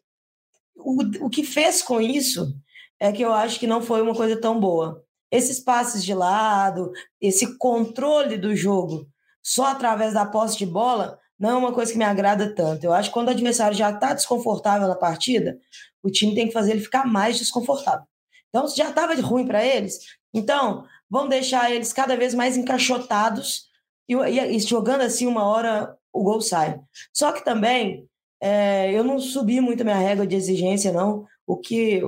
O, 0.76 1.02
o 1.26 1.30
que 1.30 1.44
fez 1.44 1.82
com 1.82 2.00
isso 2.00 2.54
é 2.98 3.12
que 3.12 3.22
eu 3.22 3.32
acho 3.32 3.58
que 3.58 3.66
não 3.66 3.82
foi 3.82 4.02
uma 4.02 4.14
coisa 4.14 4.40
tão 4.40 4.58
boa. 4.58 5.02
Esses 5.30 5.60
passes 5.60 6.04
de 6.04 6.14
lado, 6.14 6.92
esse 7.20 7.58
controle 7.58 8.36
do 8.36 8.54
jogo 8.54 9.06
só 9.42 9.66
através 9.66 10.14
da 10.14 10.26
posse 10.26 10.58
de 10.58 10.66
bola, 10.66 11.20
não 11.38 11.50
é 11.50 11.54
uma 11.54 11.72
coisa 11.72 11.92
que 11.92 11.98
me 11.98 12.04
agrada 12.04 12.52
tanto. 12.52 12.84
Eu 12.84 12.92
acho 12.92 13.10
que 13.10 13.14
quando 13.14 13.28
o 13.28 13.30
adversário 13.30 13.76
já 13.76 13.90
está 13.90 14.12
desconfortável 14.12 14.88
na 14.88 14.96
partida, 14.96 15.56
o 16.02 16.10
time 16.10 16.34
tem 16.34 16.46
que 16.46 16.52
fazer 16.52 16.72
ele 16.72 16.80
ficar 16.80 17.06
mais 17.06 17.38
desconfortável. 17.38 18.06
Então, 18.48 18.66
já 18.68 18.88
estava 18.90 19.14
ruim 19.20 19.46
para 19.46 19.64
eles, 19.64 19.98
então 20.32 20.84
vamos 21.10 21.30
deixar 21.30 21.70
eles 21.70 21.92
cada 21.92 22.16
vez 22.16 22.34
mais 22.34 22.56
encaixotados 22.56 23.66
e, 24.08 24.14
e, 24.14 24.56
e, 24.56 24.60
jogando 24.60 25.02
assim 25.02 25.26
uma 25.26 25.44
hora 25.44 25.96
o 26.12 26.22
gol 26.22 26.40
sai. 26.40 26.80
Só 27.12 27.32
que 27.32 27.44
também 27.44 28.08
é, 28.40 28.92
eu 28.92 29.04
não 29.04 29.18
subi 29.18 29.60
muito 29.60 29.82
a 29.82 29.84
minha 29.84 29.96
régua 29.96 30.26
de 30.26 30.36
exigência, 30.36 30.92
não. 30.92 31.26
O 31.46 31.56
que 31.56 32.02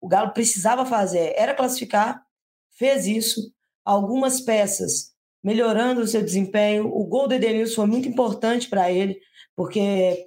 o 0.00 0.08
Galo 0.08 0.32
precisava 0.32 0.84
fazer 0.84 1.32
era 1.36 1.54
classificar, 1.54 2.22
fez 2.76 3.06
isso. 3.06 3.52
Algumas 3.84 4.40
peças 4.40 5.13
melhorando 5.44 6.00
o 6.00 6.06
seu 6.06 6.22
desempenho. 6.22 6.88
O 6.88 7.04
gol 7.04 7.28
do 7.28 7.34
Edenilson 7.34 7.74
foi 7.74 7.86
muito 7.86 8.08
importante 8.08 8.68
para 8.68 8.90
ele 8.90 9.20
porque 9.56 10.26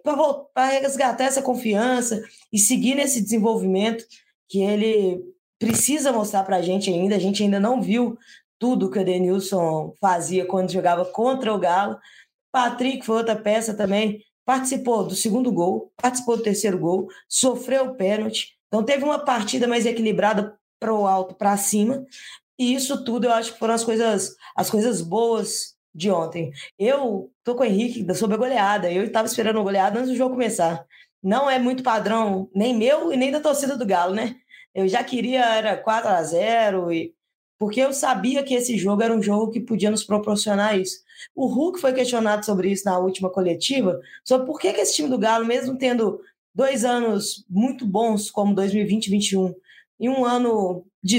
para 0.54 0.68
resgatar 0.68 1.26
essa 1.26 1.42
confiança 1.42 2.24
e 2.52 2.58
seguir 2.58 2.96
nesse 2.96 3.22
desenvolvimento 3.22 4.06
que 4.48 4.62
ele 4.62 5.22
precisa 5.60 6.14
mostrar 6.14 6.44
para 6.44 6.58
a 6.58 6.62
gente 6.62 6.90
ainda, 6.90 7.16
a 7.16 7.20
gente 7.20 7.44
ainda 7.44 7.60
não 7.60 7.82
viu 7.82 8.18
tudo 8.60 8.90
que 8.90 9.00
o 9.00 9.06
Denilson 9.06 9.94
fazia 10.00 10.46
quando 10.46 10.72
jogava 10.72 11.06
contra 11.06 11.54
o 11.54 11.60
Galo. 11.60 11.98
Patrick 12.52 13.06
foi 13.06 13.18
outra 13.18 13.36
peça 13.36 13.74
também, 13.74 14.24
participou 14.46 15.06
do 15.06 15.16
segundo 15.16 15.52
gol, 15.52 15.92
participou 15.98 16.38
do 16.38 16.44
terceiro 16.44 16.80
gol, 16.80 17.08
sofreu 17.28 17.88
o 17.88 17.96
pênalti, 17.96 18.56
então 18.68 18.84
teve 18.84 19.04
uma 19.04 19.20
partida 19.20 19.68
mais 19.68 19.86
equilibrada 19.86 20.58
para 20.80 20.94
o 20.94 21.06
alto, 21.06 21.36
para 21.36 21.58
cima, 21.58 22.06
e 22.58 22.74
isso 22.74 23.04
tudo 23.04 23.26
eu 23.28 23.34
acho 23.34 23.54
que 23.54 23.60
foram 23.60 23.74
as 23.74 23.84
coisas, 23.84 24.36
as 24.56 24.70
coisas 24.70 25.02
boas 25.02 25.76
de 25.94 26.12
ontem. 26.12 26.52
Eu 26.78 27.32
tô 27.44 27.56
com 27.56 27.64
o 27.64 27.66
Henrique 27.66 28.06
sobre 28.14 28.36
a 28.36 28.40
goleada. 28.40 28.92
Eu 28.92 29.04
estava 29.06 29.28
esperando 29.28 29.60
a 29.60 29.64
goleada 29.64 30.00
antes 30.00 30.12
do 30.12 30.18
jogo 30.18 30.36
começar. 30.36 30.86
Não 31.22 31.50
é 31.50 31.58
muito 31.60 31.84
padrão, 31.84 32.50
nem 32.54 32.76
meu 32.76 33.12
e 33.12 33.18
nem 33.18 33.32
da 33.32 33.40
torcida 33.40 33.76
do 33.76 33.86
Galo, 33.86 34.14
né? 34.14 34.36
Eu 34.74 34.88
já 34.88 35.04
queria, 35.04 35.44
era 35.44 35.76
4 35.76 36.10
a 36.10 36.24
0 36.24 36.92
e 36.94 37.14
porque 37.60 37.82
eu 37.82 37.92
sabia 37.92 38.44
que 38.44 38.54
esse 38.54 38.78
jogo 38.78 39.02
era 39.02 39.14
um 39.14 39.22
jogo 39.22 39.52
que 39.52 39.60
podia 39.60 39.90
nos 39.90 40.04
proporcionar 40.04 40.80
isso. 40.80 41.00
O 41.36 41.48
Hulk 41.48 41.80
foi 41.82 41.92
questionado 41.92 42.46
sobre 42.46 42.70
isso 42.70 42.86
na 42.86 43.00
última 43.00 43.32
coletiva, 43.32 44.00
sobre 44.24 44.46
por 44.46 44.60
que, 44.60 44.72
que 44.72 44.82
esse 44.82 44.96
time 44.96 45.10
do 45.10 45.18
Galo, 45.18 45.46
mesmo 45.46 45.76
tendo 45.76 46.22
dois 46.54 46.86
anos 46.86 47.44
muito 47.50 47.86
bons, 47.86 48.30
como 48.30 48.54
2020 48.54 49.08
e 49.08 49.10
2021, 49.10 49.56
e 50.00 50.10
um 50.10 50.24
ano 50.24 50.86
de, 51.04 51.18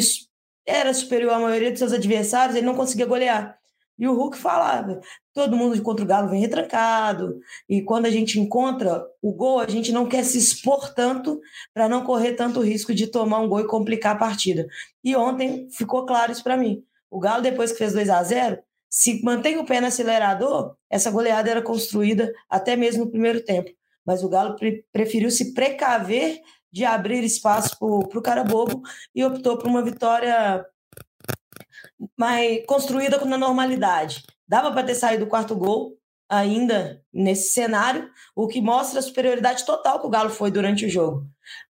era 0.68 0.92
superior 0.92 1.32
à 1.32 1.38
maioria 1.38 1.70
dos 1.70 1.78
seus 1.78 1.92
adversários, 1.92 2.56
ele 2.56 2.66
não 2.66 2.75
conseguia 2.75 3.06
golear. 3.06 3.58
E 3.98 4.06
o 4.06 4.14
Hulk 4.14 4.37
falava: 4.37 5.00
todo 5.34 5.56
mundo 5.56 5.80
contra 5.82 6.04
o 6.04 6.08
Galo 6.08 6.28
vem 6.28 6.40
retrancado, 6.40 7.40
e 7.68 7.82
quando 7.82 8.06
a 8.06 8.10
gente 8.10 8.38
encontra 8.38 9.04
o 9.20 9.32
gol, 9.32 9.58
a 9.58 9.68
gente 9.68 9.90
não 9.90 10.06
quer 10.06 10.25
se 10.25 10.38
expor 10.38 10.94
tanto 10.94 11.40
para 11.75 11.88
não 11.88 12.04
correr 12.04 12.34
tanto 12.34 12.60
risco 12.60 12.94
de 12.94 13.08
tomar 13.08 13.40
um 13.40 13.48
gol 13.48 13.60
e 13.60 13.66
complicar 13.66 14.14
a 14.14 14.18
partida. 14.18 14.66
E 15.02 15.16
ontem 15.16 15.68
ficou 15.70 16.06
claro 16.06 16.30
isso 16.30 16.44
para 16.44 16.56
mim. 16.56 16.84
O 17.10 17.18
Galo, 17.18 17.42
depois 17.42 17.72
que 17.72 17.78
fez 17.78 17.92
2 17.92 18.08
a 18.10 18.22
0 18.22 18.58
se 18.90 19.22
mantém 19.22 19.58
o 19.58 19.66
pé 19.66 19.80
no 19.80 19.87
acelerador, 19.87 20.75
essa 20.88 21.10
goleada 21.10 21.50
era 21.50 21.60
construída 21.60 22.32
até 22.48 22.75
mesmo 22.75 23.04
no 23.04 23.10
primeiro 23.10 23.44
tempo. 23.44 23.70
Mas 24.08 24.24
o 24.24 24.28
Galo 24.30 24.56
pre 24.56 24.86
preferiu 24.90 25.30
se 25.30 25.52
precaver 25.52 26.40
de 26.72 26.82
abrir 26.82 27.22
espaço 27.22 27.76
para 27.78 28.18
o 28.18 28.22
cara 28.22 28.42
bobo 28.42 28.80
e 29.14 29.22
optou 29.22 29.58
por 29.58 29.66
uma 29.66 29.82
vitória 29.82 30.64
mais 32.16 32.64
construída 32.64 33.22
na 33.26 33.36
normalidade. 33.36 34.22
Dava 34.48 34.72
para 34.72 34.82
ter 34.82 34.94
saído 34.94 35.26
o 35.26 35.28
quarto 35.28 35.54
gol 35.54 35.98
ainda 36.26 37.04
nesse 37.12 37.52
cenário, 37.52 38.10
o 38.34 38.48
que 38.48 38.62
mostra 38.62 39.00
a 39.00 39.02
superioridade 39.02 39.66
total 39.66 40.00
que 40.00 40.06
o 40.06 40.10
Galo 40.10 40.30
foi 40.30 40.50
durante 40.50 40.86
o 40.86 40.90
jogo. 40.90 41.26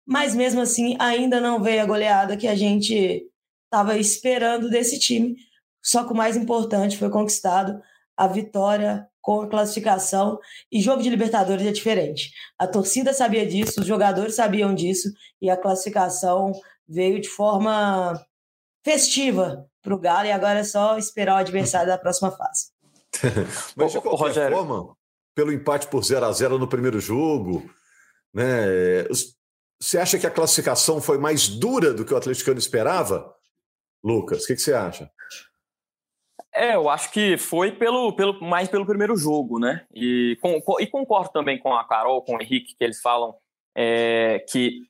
Mas 0.06 0.36
mesmo 0.36 0.62
assim, 0.62 0.96
ainda 1.00 1.42
não 1.42 1.60
veio 1.60 1.82
a 1.82 1.88
goleada 1.88 2.38
que 2.38 2.48
a 2.48 2.54
gente 2.54 3.26
estava 3.66 3.98
esperando 3.98 4.70
desse 4.70 5.00
time. 5.00 5.36
Só 5.84 6.04
que 6.04 6.14
o 6.14 6.16
mais 6.16 6.38
importante 6.38 6.98
foi 7.00 7.10
conquistado 7.10 7.82
a 8.16 8.28
vitória 8.28 9.08
com 9.28 9.42
a 9.42 9.50
classificação. 9.50 10.40
E 10.72 10.80
jogo 10.80 11.04
de 11.04 11.10
Libertadores 11.10 11.68
é 11.68 11.72
diferente. 11.74 12.32
A 12.58 12.66
torcida 12.66 13.12
sabia 13.12 13.46
disso, 13.46 13.82
os 13.82 13.86
jogadores 13.86 14.36
sabiam 14.36 14.74
disso, 14.74 15.12
e 15.42 15.50
a 15.50 15.58
classificação 15.58 16.54
veio 16.88 17.20
de 17.20 17.28
forma 17.28 18.18
festiva 18.86 19.70
para 19.82 19.94
o 19.94 20.00
Galo, 20.00 20.28
e 20.28 20.32
agora 20.32 20.60
é 20.60 20.64
só 20.64 20.98
esperar 20.98 21.34
o 21.34 21.40
adversário 21.40 21.90
da 21.90 21.98
próxima 21.98 22.32
fase. 22.32 22.72
Mas 23.76 23.92
de 23.92 24.00
qualquer 24.00 24.28
Rogério... 24.28 24.56
forma, 24.56 24.96
pelo 25.36 25.52
empate 25.52 25.88
por 25.88 26.06
0 26.06 26.26
a 26.26 26.32
0 26.32 26.58
no 26.58 26.68
primeiro 26.70 26.98
jogo, 27.02 27.70
né? 28.34 29.04
Você 29.78 29.98
acha 29.98 30.18
que 30.18 30.26
a 30.26 30.32
classificação 30.32 31.02
foi 31.02 31.18
mais 31.18 31.50
dura 31.50 31.94
do 31.94 32.06
que 32.06 32.14
o 32.14 32.18
atleticano 32.18 32.60
esperava? 32.60 33.30
Lucas, 34.02 34.46
o 34.46 34.48
que, 34.48 34.56
que 34.56 34.62
você 34.62 34.74
acha? 34.74 35.12
É, 36.58 36.74
eu 36.76 36.90
acho 36.90 37.12
que 37.12 37.38
foi 37.38 37.72
pelo, 37.72 38.12
pelo, 38.14 38.42
mais 38.42 38.68
pelo 38.68 38.84
primeiro 38.84 39.16
jogo, 39.16 39.60
né? 39.60 39.86
E, 39.94 40.36
com, 40.42 40.60
e 40.80 40.88
concordo 40.88 41.30
também 41.32 41.60
com 41.60 41.72
a 41.72 41.88
Carol, 41.88 42.24
com 42.24 42.36
o 42.36 42.42
Henrique, 42.42 42.76
que 42.76 42.84
eles 42.84 43.00
falam 43.00 43.36
é, 43.76 44.44
que 44.50 44.82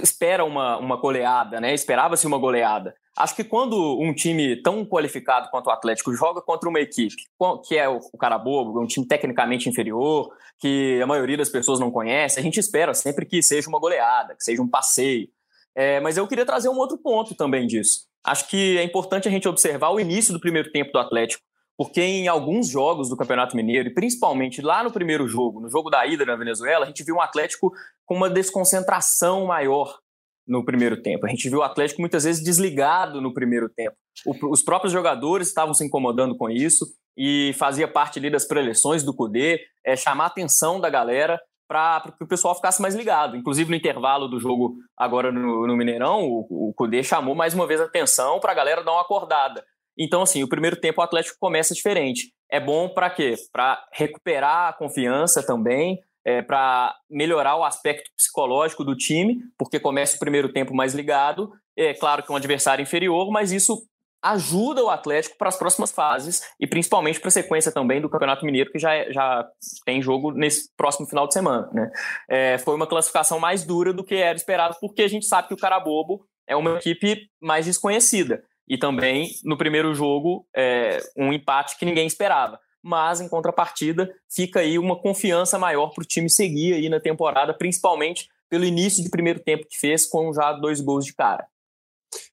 espera 0.00 0.44
uma, 0.44 0.78
uma 0.78 0.96
goleada, 0.96 1.60
né? 1.60 1.74
Esperava-se 1.74 2.28
uma 2.28 2.38
goleada. 2.38 2.94
Acho 3.16 3.34
que 3.34 3.42
quando 3.42 3.98
um 4.00 4.14
time 4.14 4.54
tão 4.62 4.84
qualificado 4.84 5.50
quanto 5.50 5.66
o 5.66 5.70
Atlético 5.70 6.14
joga 6.14 6.40
contra 6.40 6.68
uma 6.68 6.80
equipe, 6.80 7.24
que 7.66 7.76
é 7.76 7.88
o, 7.88 7.98
o 8.12 8.16
Carabobo, 8.16 8.80
um 8.80 8.86
time 8.86 9.04
tecnicamente 9.04 9.68
inferior, 9.68 10.32
que 10.60 11.00
a 11.02 11.06
maioria 11.08 11.36
das 11.36 11.48
pessoas 11.48 11.80
não 11.80 11.90
conhece, 11.90 12.38
a 12.38 12.42
gente 12.42 12.60
espera 12.60 12.94
sempre 12.94 13.26
que 13.26 13.42
seja 13.42 13.68
uma 13.68 13.80
goleada, 13.80 14.36
que 14.36 14.44
seja 14.44 14.62
um 14.62 14.68
passeio. 14.68 15.28
É, 15.74 15.98
mas 15.98 16.16
eu 16.16 16.28
queria 16.28 16.46
trazer 16.46 16.68
um 16.68 16.78
outro 16.78 16.96
ponto 16.98 17.34
também 17.34 17.66
disso 17.66 18.13
acho 18.24 18.48
que 18.48 18.78
é 18.78 18.82
importante 18.82 19.28
a 19.28 19.30
gente 19.30 19.48
observar 19.48 19.90
o 19.90 20.00
início 20.00 20.32
do 20.32 20.40
primeiro 20.40 20.70
tempo 20.72 20.92
do 20.92 20.98
Atlético, 20.98 21.42
porque 21.76 22.00
em 22.00 22.28
alguns 22.28 22.68
jogos 22.68 23.08
do 23.08 23.16
Campeonato 23.16 23.56
Mineiro, 23.56 23.88
e 23.88 23.94
principalmente 23.94 24.62
lá 24.62 24.82
no 24.82 24.92
primeiro 24.92 25.26
jogo, 25.28 25.60
no 25.60 25.68
jogo 25.68 25.90
da 25.90 26.06
ida 26.06 26.24
na 26.24 26.36
Venezuela, 26.36 26.84
a 26.84 26.88
gente 26.88 27.04
viu 27.04 27.16
um 27.16 27.20
Atlético 27.20 27.72
com 28.06 28.14
uma 28.14 28.30
desconcentração 28.30 29.46
maior 29.46 29.98
no 30.46 30.64
primeiro 30.64 31.02
tempo. 31.02 31.26
A 31.26 31.28
gente 31.28 31.48
viu 31.48 31.58
o 31.60 31.62
Atlético 31.62 32.00
muitas 32.00 32.24
vezes 32.24 32.42
desligado 32.42 33.20
no 33.20 33.32
primeiro 33.32 33.68
tempo. 33.68 33.96
O, 34.26 34.50
os 34.50 34.62
próprios 34.62 34.92
jogadores 34.92 35.48
estavam 35.48 35.74
se 35.74 35.84
incomodando 35.84 36.36
com 36.36 36.48
isso 36.48 36.86
e 37.16 37.54
fazia 37.58 37.88
parte 37.88 38.18
ali 38.18 38.30
das 38.30 38.44
preleções 38.44 39.02
do 39.02 39.14
CUDE, 39.14 39.58
é, 39.84 39.96
chamar 39.96 40.24
a 40.24 40.28
atenção 40.28 40.80
da 40.80 40.90
galera 40.90 41.40
para 41.68 42.12
que 42.16 42.24
o 42.24 42.28
pessoal 42.28 42.54
ficasse 42.54 42.80
mais 42.80 42.94
ligado. 42.94 43.36
Inclusive, 43.36 43.70
no 43.70 43.76
intervalo 43.76 44.28
do 44.28 44.38
jogo 44.38 44.76
agora 44.96 45.32
no, 45.32 45.66
no 45.66 45.76
Mineirão, 45.76 46.22
o, 46.24 46.68
o 46.68 46.74
Cudê 46.74 47.02
chamou 47.02 47.34
mais 47.34 47.54
uma 47.54 47.66
vez 47.66 47.80
a 47.80 47.84
atenção 47.84 48.40
para 48.40 48.52
a 48.52 48.54
galera 48.54 48.84
dar 48.84 48.92
uma 48.92 49.02
acordada. 49.02 49.64
Então, 49.98 50.22
assim, 50.22 50.42
o 50.42 50.48
primeiro 50.48 50.76
tempo 50.76 51.00
o 51.00 51.04
Atlético 51.04 51.38
começa 51.40 51.74
diferente. 51.74 52.32
É 52.50 52.60
bom 52.60 52.88
para 52.88 53.10
quê? 53.10 53.34
Para 53.52 53.84
recuperar 53.92 54.68
a 54.68 54.72
confiança 54.72 55.44
também, 55.44 56.00
é, 56.24 56.42
para 56.42 56.94
melhorar 57.08 57.56
o 57.56 57.64
aspecto 57.64 58.10
psicológico 58.16 58.84
do 58.84 58.96
time, 58.96 59.38
porque 59.58 59.78
começa 59.78 60.16
o 60.16 60.20
primeiro 60.20 60.52
tempo 60.52 60.74
mais 60.74 60.94
ligado. 60.94 61.52
É 61.76 61.94
claro 61.94 62.22
que 62.22 62.30
é 62.30 62.34
um 62.34 62.36
adversário 62.36 62.82
inferior, 62.82 63.30
mas 63.30 63.52
isso 63.52 63.86
ajuda 64.24 64.82
o 64.82 64.88
Atlético 64.88 65.36
para 65.36 65.50
as 65.50 65.56
próximas 65.56 65.92
fases 65.92 66.42
e 66.58 66.66
principalmente 66.66 67.20
para 67.20 67.28
a 67.28 67.32
sequência 67.32 67.70
também 67.70 68.00
do 68.00 68.08
Campeonato 68.08 68.46
Mineiro, 68.46 68.72
que 68.72 68.78
já, 68.78 68.94
é, 68.94 69.12
já 69.12 69.46
tem 69.84 70.00
jogo 70.00 70.32
nesse 70.32 70.74
próximo 70.74 71.06
final 71.06 71.28
de 71.28 71.34
semana. 71.34 71.68
Né? 71.72 71.90
É, 72.28 72.58
foi 72.58 72.74
uma 72.74 72.86
classificação 72.86 73.38
mais 73.38 73.64
dura 73.64 73.92
do 73.92 74.02
que 74.02 74.14
era 74.14 74.34
esperado, 74.34 74.76
porque 74.80 75.02
a 75.02 75.08
gente 75.08 75.26
sabe 75.26 75.48
que 75.48 75.54
o 75.54 75.58
Carabobo 75.58 76.26
é 76.46 76.56
uma 76.56 76.78
equipe 76.78 77.28
mais 77.40 77.66
desconhecida. 77.66 78.42
E 78.66 78.78
também, 78.78 79.30
no 79.44 79.58
primeiro 79.58 79.94
jogo, 79.94 80.46
é, 80.56 80.98
um 81.14 81.30
empate 81.30 81.78
que 81.78 81.84
ninguém 81.84 82.06
esperava. 82.06 82.58
Mas, 82.82 83.20
em 83.20 83.28
contrapartida, 83.28 84.10
fica 84.30 84.60
aí 84.60 84.78
uma 84.78 84.98
confiança 84.98 85.58
maior 85.58 85.90
para 85.90 86.02
o 86.02 86.06
time 86.06 86.30
seguir 86.30 86.74
aí 86.74 86.88
na 86.88 86.98
temporada, 86.98 87.52
principalmente 87.52 88.28
pelo 88.48 88.64
início 88.64 89.02
de 89.02 89.10
primeiro 89.10 89.40
tempo 89.40 89.66
que 89.68 89.78
fez, 89.78 90.06
com 90.06 90.32
já 90.32 90.52
dois 90.52 90.80
gols 90.80 91.04
de 91.04 91.14
cara. 91.14 91.46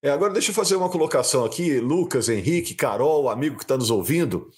É, 0.02 0.10
agora 0.10 0.34
deixa 0.34 0.52
eu 0.52 0.56
fazer 0.56 0.76
uma 0.76 0.90
colocação 0.90 1.46
aqui, 1.46 1.80
Lucas, 1.80 2.30
Henrique, 2.30 2.76
Carol, 2.76 3.30
amigo 3.30 3.58
que 3.58 3.64
está 3.64 3.78
nos 3.78 3.90
ouvindo. 3.90 4.50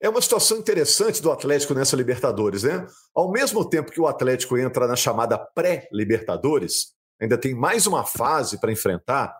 É 0.00 0.08
uma 0.08 0.20
situação 0.20 0.58
interessante 0.58 1.22
do 1.22 1.30
Atlético 1.30 1.74
nessa 1.74 1.96
Libertadores, 1.96 2.62
né? 2.62 2.86
Ao 3.14 3.30
mesmo 3.30 3.64
tempo 3.68 3.90
que 3.90 4.00
o 4.00 4.06
Atlético 4.06 4.58
entra 4.58 4.86
na 4.86 4.96
chamada 4.96 5.38
pré-Libertadores, 5.38 6.94
ainda 7.20 7.38
tem 7.38 7.54
mais 7.54 7.86
uma 7.86 8.04
fase 8.04 8.60
para 8.60 8.72
enfrentar 8.72 9.34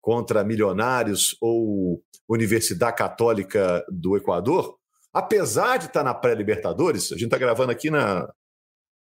contra 0.00 0.42
Milionários 0.42 1.36
ou 1.40 2.02
Universidade 2.28 2.96
Católica 2.96 3.84
do 3.88 4.16
Equador. 4.16 4.76
Apesar 5.12 5.76
de 5.76 5.86
estar 5.86 6.00
tá 6.00 6.04
na 6.04 6.14
pré-Libertadores, 6.14 7.12
a 7.12 7.14
gente 7.14 7.24
está 7.24 7.38
gravando 7.38 7.70
aqui 7.72 7.90
na, 7.90 8.28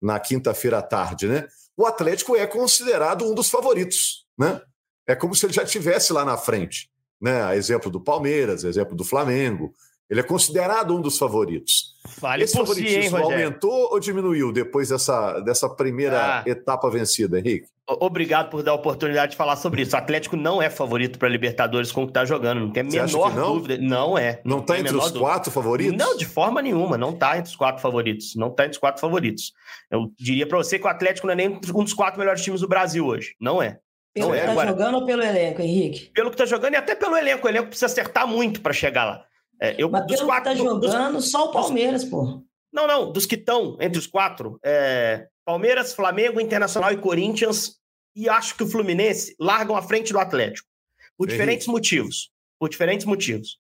na 0.02 0.20
quinta-feira 0.20 0.80
à 0.80 0.82
tarde, 0.82 1.28
né? 1.28 1.48
O 1.78 1.86
Atlético 1.86 2.36
é 2.36 2.48
considerado 2.48 3.30
um 3.30 3.34
dos 3.34 3.50
favoritos, 3.50 4.26
né? 4.38 4.62
É 5.08 5.16
como 5.16 5.36
se 5.36 5.46
ele 5.46 5.54
já 5.54 5.64
estivesse 5.64 6.12
lá 6.14 6.26
na 6.26 6.38
frente. 6.38 6.90
Né? 7.22 7.56
Exemplo 7.56 7.90
do 7.90 8.00
Palmeiras, 8.00 8.64
exemplo 8.64 8.96
do 8.96 9.04
Flamengo. 9.04 9.74
Ele 10.10 10.20
é 10.20 10.24
considerado 10.24 10.96
um 10.96 11.02
dos 11.02 11.18
favoritos. 11.18 11.96
Vale 12.20 12.44
Esse 12.44 12.54
favoritismo 12.54 13.18
si, 13.18 13.24
aumentou 13.24 13.92
ou 13.92 14.00
diminuiu 14.00 14.52
depois 14.52 14.90
dessa, 14.90 15.40
dessa 15.40 15.68
primeira 15.68 16.42
ah. 16.42 16.44
etapa 16.46 16.90
vencida, 16.92 17.40
Henrique? 17.40 17.68
Obrigado 17.88 18.50
por 18.50 18.64
dar 18.64 18.72
a 18.72 18.76
oportunidade 18.76 19.32
de 19.32 19.38
falar 19.38 19.56
sobre 19.56 19.84
isso. 19.84 19.96
O 19.96 20.00
Atlético 20.00 20.36
não 20.36 20.60
é 20.60 20.70
favorito 20.72 21.20
para 21.20 21.28
Libertadores 21.30 21.92
com 21.92 22.02
o 22.02 22.06
que 22.06 22.12
está 22.12 22.26
jogando. 22.26 22.60
Não 22.60 22.72
tem 22.72 22.82
a 22.82 23.06
menor 23.06 23.36
não? 23.36 23.54
dúvida. 23.54 23.78
Não 23.80 24.18
é. 24.18 24.42
Não 24.44 24.60
está 24.60 24.80
entre 24.80 24.96
os 24.96 25.04
dúvida. 25.06 25.20
quatro 25.20 25.52
favoritos? 25.52 25.98
Não, 25.98 26.18
de 26.18 26.26
forma 26.26 26.62
nenhuma. 26.64 26.98
Não 26.98 27.12
está 27.12 27.38
entre 27.38 27.50
os 27.50 27.56
quatro 27.56 27.82
favoritos. 27.82 28.36
Não 28.36 28.48
está 28.48 28.64
entre 28.64 28.74
os 28.74 28.80
quatro 28.80 29.02
favoritos. 29.02 29.54
Eu 29.92 30.12
diria 30.20 30.48
para 30.48 30.58
você 30.58 30.80
que 30.80 30.86
o 30.86 30.90
Atlético 30.90 31.28
não 31.28 31.34
é 31.34 31.36
nem 31.36 31.48
um 31.50 31.84
dos 31.84 31.94
quatro 31.94 32.20
melhores 32.20 32.44
times 32.44 32.62
do 32.62 32.68
Brasil 32.68 33.06
hoje. 33.06 33.36
Não 33.40 33.62
é. 33.62 33.80
Pelo 34.16 34.32
que 34.32 34.38
está 34.38 34.66
jogando 34.66 34.96
ou 34.96 35.06
pelo 35.06 35.22
elenco, 35.22 35.62
Henrique? 35.62 36.10
Pelo 36.12 36.30
que 36.30 36.36
está 36.36 36.46
jogando 36.46 36.74
e 36.74 36.78
até 36.78 36.96
pelo 36.96 37.18
elenco. 37.18 37.46
O 37.46 37.50
elenco 37.50 37.68
precisa 37.68 37.88
acertar 37.88 38.26
muito 38.26 38.62
para 38.62 38.72
chegar 38.72 39.04
lá. 39.04 39.26
É, 39.62 39.76
eu, 39.78 39.90
Mas 39.90 40.08
dos 40.08 40.16
pelo 40.16 40.28
quatro, 40.30 40.52
que 40.52 40.58
tá 40.58 40.64
jogando, 40.64 41.14
dos, 41.14 41.30
só 41.30 41.50
o 41.50 41.52
Palmeiras, 41.52 42.04
dos, 42.04 42.10
pô. 42.10 42.42
Não, 42.72 42.88
não. 42.88 43.12
Dos 43.12 43.26
que 43.26 43.36
estão 43.36 43.78
entre 43.82 44.00
os 44.00 44.08
quatro, 44.08 44.58
é, 44.64 45.28
Palmeiras, 45.44 45.94
Flamengo, 45.94 46.40
Internacional 46.40 46.94
e 46.94 46.98
Corinthians. 46.98 47.76
E 48.16 48.30
acho 48.30 48.56
que 48.56 48.64
o 48.64 48.68
Fluminense 48.68 49.36
largam 49.38 49.76
à 49.76 49.82
frente 49.82 50.14
do 50.14 50.20
Atlético. 50.20 50.70
Por 51.18 51.28
diferentes 51.28 51.68
Henrique. 51.68 51.72
motivos. 51.72 52.32
Por 52.58 52.70
diferentes 52.70 53.06
motivos. 53.06 53.60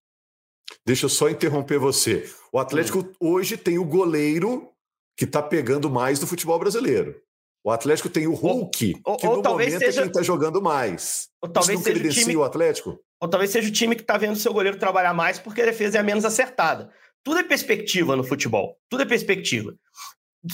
Deixa 0.85 1.05
eu 1.05 1.09
só 1.09 1.29
interromper 1.29 1.77
você. 1.77 2.29
O 2.51 2.59
Atlético 2.59 2.99
hum. 2.99 3.11
hoje 3.19 3.57
tem 3.57 3.77
o 3.77 3.83
goleiro 3.83 4.71
que 5.17 5.25
está 5.25 5.41
pegando 5.41 5.89
mais 5.89 6.17
do 6.17 6.27
futebol 6.27 6.57
brasileiro. 6.57 7.21
O 7.65 7.71
Atlético 7.71 8.07
tem 8.07 8.27
o 8.27 8.33
Hulk, 8.35 9.01
ou, 9.03 9.17
que 9.17 9.25
ou, 9.25 9.37
no 9.37 9.41
talvez 9.41 9.73
momento 9.73 9.85
seja... 9.85 10.01
é 10.01 10.03
quem 10.03 10.11
está 10.11 10.21
jogando 10.21 10.61
mais. 10.61 11.29
Ou 11.41 11.49
talvez 11.49 11.79
Isso 11.79 11.89
não 11.89 11.95
seja 11.95 12.07
o, 12.07 12.13
time... 12.13 12.37
o 12.37 12.43
Atlético? 12.43 12.99
Ou 13.19 13.27
talvez 13.27 13.49
seja 13.49 13.67
o 13.67 13.71
time 13.71 13.95
que 13.95 14.03
está 14.03 14.19
vendo 14.19 14.33
o 14.33 14.39
seu 14.39 14.53
goleiro 14.53 14.77
trabalhar 14.77 15.15
mais 15.15 15.39
porque 15.39 15.63
a 15.63 15.65
defesa 15.65 15.97
é 15.97 15.99
a 15.99 16.03
menos 16.03 16.25
acertada. 16.25 16.91
Tudo 17.23 17.39
é 17.39 17.43
perspectiva 17.43 18.15
no 18.15 18.23
futebol. 18.23 18.77
Tudo 18.87 19.01
é 19.01 19.05
perspectiva. 19.05 19.73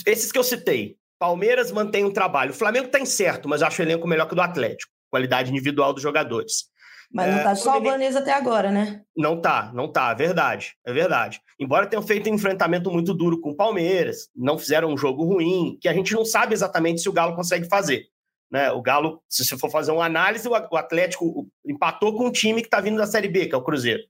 Esses 0.05 0.31
que 0.31 0.39
eu 0.39 0.43
citei. 0.43 0.95
Palmeiras 1.19 1.69
mantém 1.69 2.05
um 2.05 2.13
trabalho. 2.13 2.51
O 2.51 2.55
Flamengo 2.55 2.85
está 2.85 2.97
incerto, 2.97 3.49
mas 3.49 3.59
eu 3.59 3.67
acho 3.67 3.81
o 3.81 3.85
elenco 3.85 4.07
melhor 4.07 4.25
que 4.25 4.31
o 4.31 4.35
do 4.35 4.41
Atlético. 4.41 4.93
Qualidade 5.09 5.51
individual 5.51 5.91
dos 5.91 6.01
jogadores. 6.01 6.70
Mas 7.13 7.27
não 7.27 7.37
está 7.37 7.51
é, 7.51 7.55
salvando 7.55 8.03
eles 8.03 8.15
até 8.15 8.31
agora, 8.31 8.71
né? 8.71 9.01
Não 9.15 9.39
tá, 9.39 9.71
não 9.73 9.91
tá, 9.91 10.11
é 10.11 10.15
verdade, 10.15 10.75
é 10.85 10.93
verdade. 10.93 11.41
Embora 11.59 11.85
tenham 11.85 12.01
feito 12.01 12.29
um 12.29 12.33
enfrentamento 12.33 12.89
muito 12.89 13.13
duro 13.13 13.39
com 13.41 13.51
o 13.51 13.55
Palmeiras, 13.55 14.29
não 14.35 14.57
fizeram 14.57 14.89
um 14.93 14.97
jogo 14.97 15.25
ruim, 15.25 15.77
que 15.81 15.89
a 15.89 15.93
gente 15.93 16.13
não 16.13 16.23
sabe 16.23 16.53
exatamente 16.53 17.01
se 17.01 17.09
o 17.09 17.13
Galo 17.13 17.35
consegue 17.35 17.67
fazer. 17.67 18.05
Né? 18.49 18.71
O 18.71 18.81
Galo, 18.81 19.21
se 19.27 19.43
você 19.43 19.57
for 19.57 19.69
fazer 19.69 19.91
uma 19.91 20.05
análise, 20.05 20.47
o 20.47 20.75
Atlético 20.75 21.47
empatou 21.65 22.15
com 22.15 22.27
um 22.27 22.31
time 22.31 22.61
que 22.61 22.67
está 22.67 22.79
vindo 22.79 22.97
da 22.97 23.05
Série 23.05 23.27
B, 23.27 23.47
que 23.47 23.55
é 23.55 23.57
o 23.57 23.63
Cruzeiro. 23.63 24.03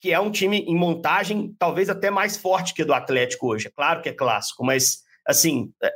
que 0.00 0.12
é 0.12 0.20
um 0.20 0.30
time 0.30 0.60
em 0.60 0.76
montagem 0.76 1.54
talvez 1.58 1.88
até 1.88 2.10
mais 2.10 2.36
forte 2.36 2.72
que 2.74 2.82
o 2.82 2.86
do 2.86 2.94
Atlético 2.94 3.48
hoje. 3.48 3.68
É 3.68 3.70
claro 3.70 4.00
que 4.00 4.08
é 4.08 4.12
clássico, 4.12 4.64
mas 4.64 4.98
assim, 5.26 5.72
é, 5.82 5.92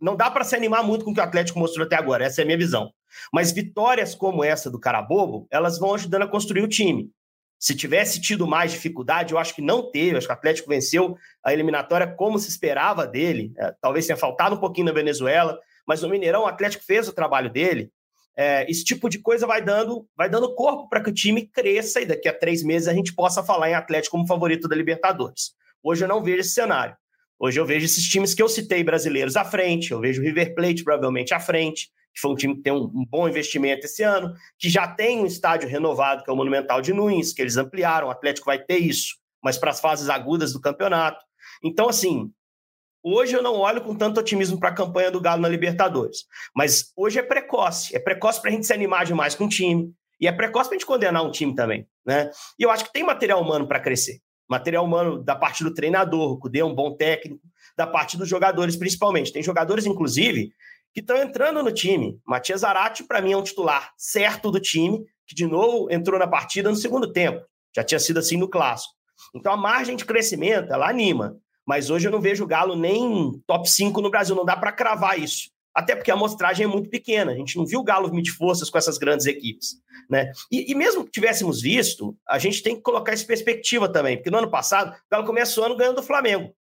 não 0.00 0.16
dá 0.16 0.30
para 0.30 0.44
se 0.44 0.54
animar 0.56 0.82
muito 0.82 1.04
com 1.04 1.10
o 1.10 1.14
que 1.14 1.20
o 1.20 1.22
Atlético 1.22 1.58
mostrou 1.58 1.86
até 1.86 1.96
agora, 1.96 2.24
essa 2.24 2.40
é 2.40 2.44
a 2.44 2.46
minha 2.46 2.58
visão. 2.58 2.90
Mas 3.32 3.52
vitórias 3.52 4.14
como 4.14 4.44
essa 4.44 4.70
do 4.70 4.80
Carabobo, 4.80 5.46
elas 5.50 5.78
vão 5.78 5.94
ajudando 5.94 6.22
a 6.22 6.28
construir 6.28 6.62
o 6.62 6.68
time. 6.68 7.10
Se 7.58 7.74
tivesse 7.74 8.20
tido 8.20 8.46
mais 8.46 8.72
dificuldade, 8.72 9.32
eu 9.32 9.38
acho 9.38 9.54
que 9.54 9.62
não 9.62 9.90
teve. 9.90 10.16
Acho 10.16 10.26
que 10.26 10.32
o 10.32 10.36
Atlético 10.36 10.68
venceu 10.68 11.16
a 11.44 11.52
eliminatória 11.52 12.06
como 12.06 12.38
se 12.38 12.48
esperava 12.48 13.06
dele. 13.06 13.52
É, 13.56 13.74
talvez 13.80 14.06
tenha 14.06 14.16
faltado 14.16 14.56
um 14.56 14.60
pouquinho 14.60 14.86
na 14.86 14.92
Venezuela, 14.92 15.58
mas 15.86 16.02
no 16.02 16.08
Mineirão 16.08 16.42
o 16.42 16.46
Atlético 16.46 16.84
fez 16.84 17.08
o 17.08 17.12
trabalho 17.12 17.50
dele. 17.50 17.90
É, 18.36 18.70
esse 18.70 18.84
tipo 18.84 19.08
de 19.08 19.18
coisa 19.18 19.46
vai 19.46 19.62
dando, 19.62 20.06
vai 20.14 20.28
dando 20.28 20.54
corpo 20.54 20.88
para 20.90 21.02
que 21.02 21.08
o 21.08 21.14
time 21.14 21.46
cresça 21.46 22.02
e 22.02 22.04
daqui 22.06 22.28
a 22.28 22.38
três 22.38 22.62
meses 22.62 22.86
a 22.86 22.92
gente 22.92 23.14
possa 23.14 23.42
falar 23.42 23.70
em 23.70 23.74
Atlético 23.74 24.14
como 24.14 24.26
favorito 24.26 24.68
da 24.68 24.76
Libertadores. 24.76 25.54
Hoje 25.82 26.04
eu 26.04 26.08
não 26.08 26.22
vejo 26.22 26.40
esse 26.40 26.50
cenário. 26.50 26.94
Hoje 27.38 27.58
eu 27.58 27.64
vejo 27.64 27.86
esses 27.86 28.04
times 28.04 28.34
que 28.34 28.42
eu 28.42 28.48
citei 28.48 28.84
brasileiros 28.84 29.36
à 29.36 29.44
frente, 29.44 29.92
eu 29.92 30.00
vejo 30.00 30.22
River 30.22 30.54
Plate 30.54 30.84
provavelmente 30.84 31.32
à 31.32 31.40
frente, 31.40 31.90
que 32.16 32.20
foi 32.22 32.30
um 32.30 32.34
time 32.34 32.56
que 32.56 32.62
tem 32.62 32.72
um, 32.72 33.04
bom 33.10 33.28
investimento 33.28 33.84
esse 33.84 34.02
ano, 34.02 34.34
que 34.58 34.70
já 34.70 34.88
tem 34.88 35.20
um 35.20 35.26
estádio 35.26 35.68
renovado, 35.68 36.24
que 36.24 36.30
é 36.30 36.32
o 36.32 36.36
Monumental 36.36 36.80
de 36.80 36.94
Nunes, 36.94 37.34
que 37.34 37.42
eles 37.42 37.58
ampliaram, 37.58 38.08
o 38.08 38.10
Atlético 38.10 38.46
vai 38.46 38.58
ter 38.58 38.78
isso, 38.78 39.16
mas 39.44 39.58
para 39.58 39.70
as 39.70 39.80
fases 39.80 40.08
agudas 40.08 40.54
do 40.54 40.60
campeonato. 40.60 41.22
Então, 41.62 41.90
assim, 41.90 42.32
hoje 43.02 43.34
eu 43.34 43.42
não 43.42 43.56
olho 43.56 43.82
com 43.82 43.94
tanto 43.94 44.18
otimismo 44.18 44.58
para 44.58 44.70
a 44.70 44.74
campanha 44.74 45.10
do 45.10 45.20
Galo 45.20 45.42
na 45.42 45.48
Libertadores, 45.48 46.24
mas 46.54 46.90
hoje 46.96 47.18
é 47.18 47.22
precoce, 47.22 47.94
é 47.94 47.98
precoce 47.98 48.40
para 48.40 48.50
a 48.50 48.54
gente 48.54 48.66
se 48.66 48.72
animar 48.72 49.04
demais 49.04 49.34
com 49.34 49.44
o 49.44 49.48
time, 49.48 49.92
e 50.18 50.26
é 50.26 50.32
precoce 50.32 50.70
para 50.70 50.76
a 50.76 50.78
gente 50.78 50.86
condenar 50.86 51.22
um 51.22 51.30
time 51.30 51.54
também, 51.54 51.86
né? 52.04 52.30
E 52.58 52.62
eu 52.62 52.70
acho 52.70 52.84
que 52.84 52.92
tem 52.94 53.04
material 53.04 53.42
humano 53.42 53.68
para 53.68 53.78
crescer. 53.78 54.22
Material 54.48 54.86
humano 54.86 55.22
da 55.22 55.36
parte 55.36 55.62
do 55.62 55.74
treinador, 55.74 56.32
o 56.32 56.38
Cudê 56.38 56.60
é 56.60 56.64
um 56.64 56.74
bom 56.74 56.96
técnico, 56.96 57.42
da 57.76 57.86
parte 57.86 58.16
dos 58.16 58.26
jogadores 58.26 58.74
principalmente. 58.74 59.32
Tem 59.32 59.42
jogadores, 59.42 59.84
inclusive, 59.84 60.52
que 60.96 61.00
estão 61.00 61.18
entrando 61.18 61.62
no 61.62 61.70
time. 61.70 62.18
Matias 62.26 62.62
Zarate, 62.62 63.04
para 63.04 63.20
mim, 63.20 63.32
é 63.32 63.36
um 63.36 63.42
titular 63.42 63.92
certo 63.98 64.50
do 64.50 64.58
time, 64.58 65.04
que 65.26 65.34
de 65.34 65.46
novo 65.46 65.92
entrou 65.92 66.18
na 66.18 66.26
partida 66.26 66.70
no 66.70 66.74
segundo 66.74 67.12
tempo. 67.12 67.44
Já 67.76 67.84
tinha 67.84 67.98
sido 68.00 68.18
assim 68.18 68.38
no 68.38 68.48
clássico. 68.48 68.94
Então 69.34 69.52
a 69.52 69.58
margem 69.58 69.94
de 69.94 70.06
crescimento, 70.06 70.72
ela 70.72 70.88
anima. 70.88 71.36
Mas 71.66 71.90
hoje 71.90 72.08
eu 72.08 72.10
não 72.10 72.18
vejo 72.18 72.44
o 72.44 72.46
Galo 72.46 72.74
nem 72.74 73.38
top 73.46 73.70
5 73.70 74.00
no 74.00 74.08
Brasil, 74.08 74.34
não 74.34 74.46
dá 74.46 74.56
para 74.56 74.72
cravar 74.72 75.18
isso. 75.18 75.50
Até 75.74 75.94
porque 75.94 76.10
a 76.10 76.14
amostragem 76.14 76.64
é 76.64 76.66
muito 76.66 76.88
pequena. 76.88 77.32
A 77.32 77.36
gente 77.36 77.58
não 77.58 77.66
viu 77.66 77.80
o 77.80 77.84
Galo 77.84 78.10
medir 78.10 78.32
forças 78.32 78.70
com 78.70 78.78
essas 78.78 78.96
grandes 78.96 79.26
equipes. 79.26 79.74
Né? 80.08 80.32
E, 80.50 80.72
e, 80.72 80.74
mesmo 80.74 81.04
que 81.04 81.10
tivéssemos 81.10 81.60
visto, 81.60 82.16
a 82.26 82.38
gente 82.38 82.62
tem 82.62 82.74
que 82.74 82.80
colocar 82.80 83.12
isso 83.12 83.24
em 83.24 83.26
perspectiva 83.26 83.86
também. 83.86 84.16
Porque 84.16 84.30
no 84.30 84.38
ano 84.38 84.50
passado, 84.50 84.92
o 84.92 85.10
Galo 85.10 85.26
começou 85.26 85.62
o 85.62 85.66
ano 85.66 85.76
ganhando 85.76 85.96
do 85.96 86.02
Flamengo 86.02 86.54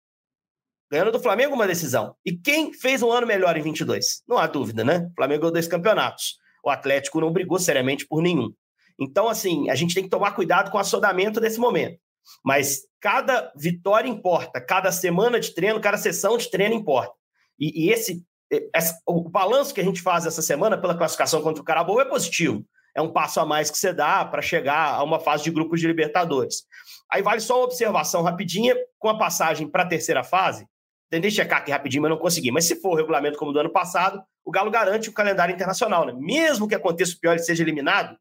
ganhando 0.93 1.11
do 1.11 1.19
Flamengo 1.19 1.55
uma 1.55 1.67
decisão. 1.67 2.15
E 2.23 2.33
quem 2.37 2.71
fez 2.71 3.03
um 3.03 3.11
ano 3.11 3.27
melhor 3.27 3.57
em 3.57 3.63
22? 3.63 4.23
Não 4.29 4.37
há 4.37 4.47
dúvida, 4.47 4.85
né? 4.85 5.09
O 5.11 5.15
Flamengo 5.15 5.41
ganhou 5.41 5.53
dois 5.53 5.67
campeonatos. 5.67 6.37
O 6.63 6.69
Atlético 6.69 7.19
não 7.19 7.33
brigou 7.33 7.59
seriamente 7.59 8.07
por 8.07 8.21
nenhum. 8.21 8.53
Então, 9.01 9.27
assim, 9.27 9.71
a 9.71 9.75
gente 9.75 9.95
tem 9.95 10.05
que 10.05 10.11
tomar 10.11 10.33
cuidado 10.33 10.71
com 10.71 10.77
o 10.77 10.81
assodamento 10.81 11.41
desse 11.41 11.59
momento. 11.59 11.99
Mas 12.45 12.83
cada 13.01 13.51
vitória 13.57 14.07
importa, 14.07 14.61
cada 14.61 14.93
semana 14.93 15.41
de 15.41 15.55
treino, 15.55 15.81
cada 15.81 15.97
sessão 15.97 16.37
de 16.37 16.51
treino 16.51 16.75
importa. 16.75 17.15
E, 17.59 17.87
e 17.87 17.91
esse, 17.91 18.23
esse, 18.51 18.95
o 19.07 19.31
balanço 19.31 19.73
que 19.73 19.81
a 19.81 19.85
gente 19.85 20.03
faz 20.03 20.27
essa 20.27 20.43
semana 20.43 20.79
pela 20.79 20.95
classificação 20.95 21.41
contra 21.41 21.63
o 21.63 21.65
Carabobo 21.65 22.03
é 22.03 22.05
positivo. 22.05 22.67
É 22.95 23.01
um 23.01 23.11
passo 23.11 23.41
a 23.41 23.47
mais 23.47 23.71
que 23.71 23.79
você 23.79 23.95
dá 23.95 24.27
para 24.27 24.43
chegar 24.43 24.95
a 24.95 25.03
uma 25.03 25.19
fase 25.19 25.43
de 25.43 25.51
grupos 25.51 25.81
de 25.81 25.87
Libertadores. 25.87 26.65
Aí 27.11 27.23
vale 27.23 27.41
só 27.41 27.57
uma 27.57 27.65
observação 27.65 28.23
rapidinha 28.23 28.77
com 28.99 29.09
a 29.09 29.17
passagem 29.17 29.67
para 29.67 29.85
a 29.85 29.89
terceira 29.89 30.23
fase. 30.23 30.67
Tentei 31.13 31.31
checar 31.31 31.59
aqui 31.59 31.71
rapidinho, 31.71 32.01
mas 32.01 32.11
não 32.11 32.17
consegui. 32.17 32.51
Mas 32.51 32.65
se 32.65 32.81
for 32.81 32.93
o 32.93 32.95
regulamento 32.95 33.37
como 33.37 33.53
do 33.53 33.59
ano 33.59 33.69
passado, 33.69 34.23
o 34.43 34.51
Galo 34.51 34.71
garante 34.71 35.11
o 35.11 35.13
calendário 35.13 35.55
internacional. 35.55 36.07
Né? 36.07 36.15
Mesmo 36.17 36.67
que 36.67 36.75
aconteça 36.75 37.13
o 37.13 37.21
pior 37.21 37.37
e 37.37 37.39
seja 37.39 37.63
eliminado, 37.63 38.17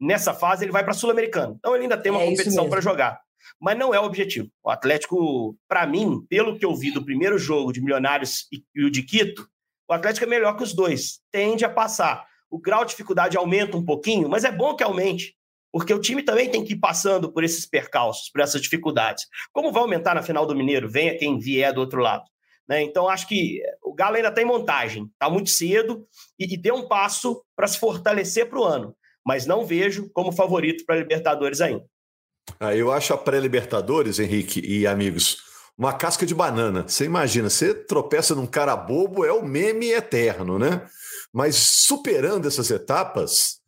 nessa 0.00 0.32
fase 0.32 0.64
ele 0.64 0.70
vai 0.70 0.84
para 0.84 0.92
a 0.92 0.94
Sul-Americana. 0.94 1.56
Então 1.58 1.74
ele 1.74 1.82
ainda 1.82 1.98
tem 1.98 2.12
uma 2.12 2.22
é 2.22 2.30
competição 2.30 2.70
para 2.70 2.80
jogar. 2.80 3.20
Mas 3.60 3.76
não 3.76 3.92
é 3.92 3.98
o 3.98 4.04
objetivo. 4.04 4.48
O 4.62 4.70
Atlético, 4.70 5.58
para 5.68 5.84
mim, 5.88 6.24
pelo 6.30 6.56
que 6.56 6.64
eu 6.64 6.72
vi 6.72 6.92
do 6.92 7.04
primeiro 7.04 7.36
jogo 7.36 7.72
de 7.72 7.80
Milionários 7.80 8.46
e 8.52 8.84
o 8.84 8.92
de 8.92 9.02
Quito, 9.02 9.48
o 9.88 9.92
Atlético 9.92 10.24
é 10.24 10.28
melhor 10.28 10.56
que 10.56 10.62
os 10.62 10.72
dois. 10.72 11.18
Tende 11.32 11.64
a 11.64 11.68
passar. 11.68 12.28
O 12.48 12.60
grau 12.60 12.84
de 12.84 12.92
dificuldade 12.92 13.36
aumenta 13.36 13.76
um 13.76 13.84
pouquinho, 13.84 14.28
mas 14.28 14.44
é 14.44 14.52
bom 14.52 14.76
que 14.76 14.84
aumente 14.84 15.34
porque 15.72 15.92
o 15.92 16.00
time 16.00 16.22
também 16.22 16.50
tem 16.50 16.64
que 16.64 16.72
ir 16.72 16.78
passando 16.78 17.30
por 17.30 17.44
esses 17.44 17.66
percalços, 17.66 18.30
por 18.30 18.40
essas 18.40 18.62
dificuldades. 18.62 19.26
Como 19.52 19.70
vai 19.70 19.82
aumentar 19.82 20.14
na 20.14 20.22
final 20.22 20.46
do 20.46 20.54
Mineiro? 20.54 20.88
Venha 20.88 21.18
quem 21.18 21.38
vier 21.38 21.70
do 21.70 21.80
outro 21.82 22.00
lado. 22.00 22.24
Né? 22.68 22.82
Então, 22.82 23.08
acho 23.08 23.28
que 23.28 23.62
o 23.82 23.94
Galo 23.94 24.16
ainda 24.16 24.28
está 24.28 24.42
em 24.42 24.46
montagem, 24.46 25.04
está 25.12 25.30
muito 25.30 25.50
cedo 25.50 26.06
e, 26.38 26.52
e 26.52 26.56
deu 26.56 26.74
um 26.74 26.88
passo 26.88 27.42
para 27.54 27.68
se 27.68 27.78
fortalecer 27.78 28.48
para 28.48 28.58
o 28.58 28.64
ano, 28.64 28.94
mas 29.24 29.46
não 29.46 29.64
vejo 29.64 30.10
como 30.12 30.32
favorito 30.32 30.84
para 30.84 30.96
a 30.96 30.98
Libertadores 30.98 31.60
ainda. 31.60 31.84
Ah, 32.58 32.74
eu 32.74 32.92
acho 32.92 33.12
a 33.12 33.18
pré-Libertadores, 33.18 34.18
Henrique 34.18 34.60
e 34.60 34.86
amigos, 34.86 35.38
uma 35.76 35.92
casca 35.92 36.24
de 36.24 36.34
banana. 36.34 36.86
Você 36.86 37.04
imagina, 37.04 37.50
você 37.50 37.74
tropeça 37.74 38.34
num 38.34 38.46
cara 38.46 38.76
bobo, 38.76 39.24
é 39.24 39.32
o 39.32 39.44
meme 39.44 39.90
eterno, 39.90 40.58
né? 40.58 40.86
Mas 41.32 41.56
superando 41.56 42.48
essas 42.48 42.70
etapas, 42.70 43.60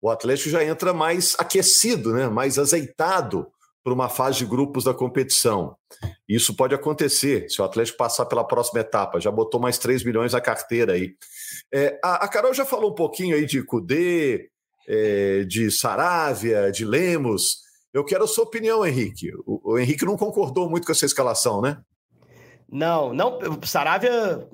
o 0.00 0.08
Atlético 0.08 0.50
já 0.50 0.64
entra 0.64 0.92
mais 0.92 1.36
aquecido, 1.38 2.12
né? 2.12 2.28
mais 2.28 2.58
azeitado 2.58 3.46
para 3.82 3.92
uma 3.92 4.08
fase 4.08 4.38
de 4.38 4.46
grupos 4.46 4.84
da 4.84 4.94
competição. 4.94 5.76
Isso 6.28 6.54
pode 6.54 6.74
acontecer 6.74 7.48
se 7.50 7.60
o 7.60 7.64
Atlético 7.64 7.98
passar 7.98 8.26
pela 8.26 8.44
próxima 8.44 8.80
etapa. 8.80 9.20
Já 9.20 9.30
botou 9.30 9.60
mais 9.60 9.76
3 9.78 10.04
milhões 10.04 10.32
na 10.32 10.40
carteira 10.40 10.92
aí. 10.92 11.14
É, 11.72 11.98
a, 12.02 12.24
a, 12.24 12.28
Carol 12.28 12.54
já 12.54 12.64
falou 12.64 12.92
um 12.92 12.94
pouquinho 12.94 13.34
aí 13.34 13.44
de 13.44 13.62
Cudê, 13.62 14.48
é, 14.86 15.44
de 15.44 15.70
Saravia, 15.70 16.70
de 16.70 16.84
Lemos. 16.84 17.58
Eu 17.92 18.04
quero 18.04 18.24
a 18.24 18.28
sua 18.28 18.44
opinião, 18.44 18.86
Henrique. 18.86 19.32
O, 19.44 19.72
o, 19.72 19.78
Henrique 19.78 20.04
não 20.04 20.16
concordou 20.16 20.70
muito 20.70 20.86
com 20.86 20.92
essa 20.92 21.04
escalação, 21.04 21.60
né? 21.60 21.78
Não, 22.70 23.12
não. 23.12 23.38
Saravia, 23.64 24.46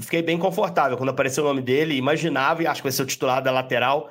fiquei 0.00 0.22
bem 0.22 0.38
confortável 0.38 0.96
quando 0.96 1.10
apareceu 1.10 1.44
o 1.44 1.48
nome 1.48 1.62
dele. 1.62 1.96
Imaginava 1.96 2.62
e 2.62 2.66
acho 2.66 2.80
que 2.80 2.86
vai 2.86 2.92
ser 2.92 3.02
o 3.02 3.06
titular 3.06 3.42
da 3.42 3.50
lateral 3.50 4.08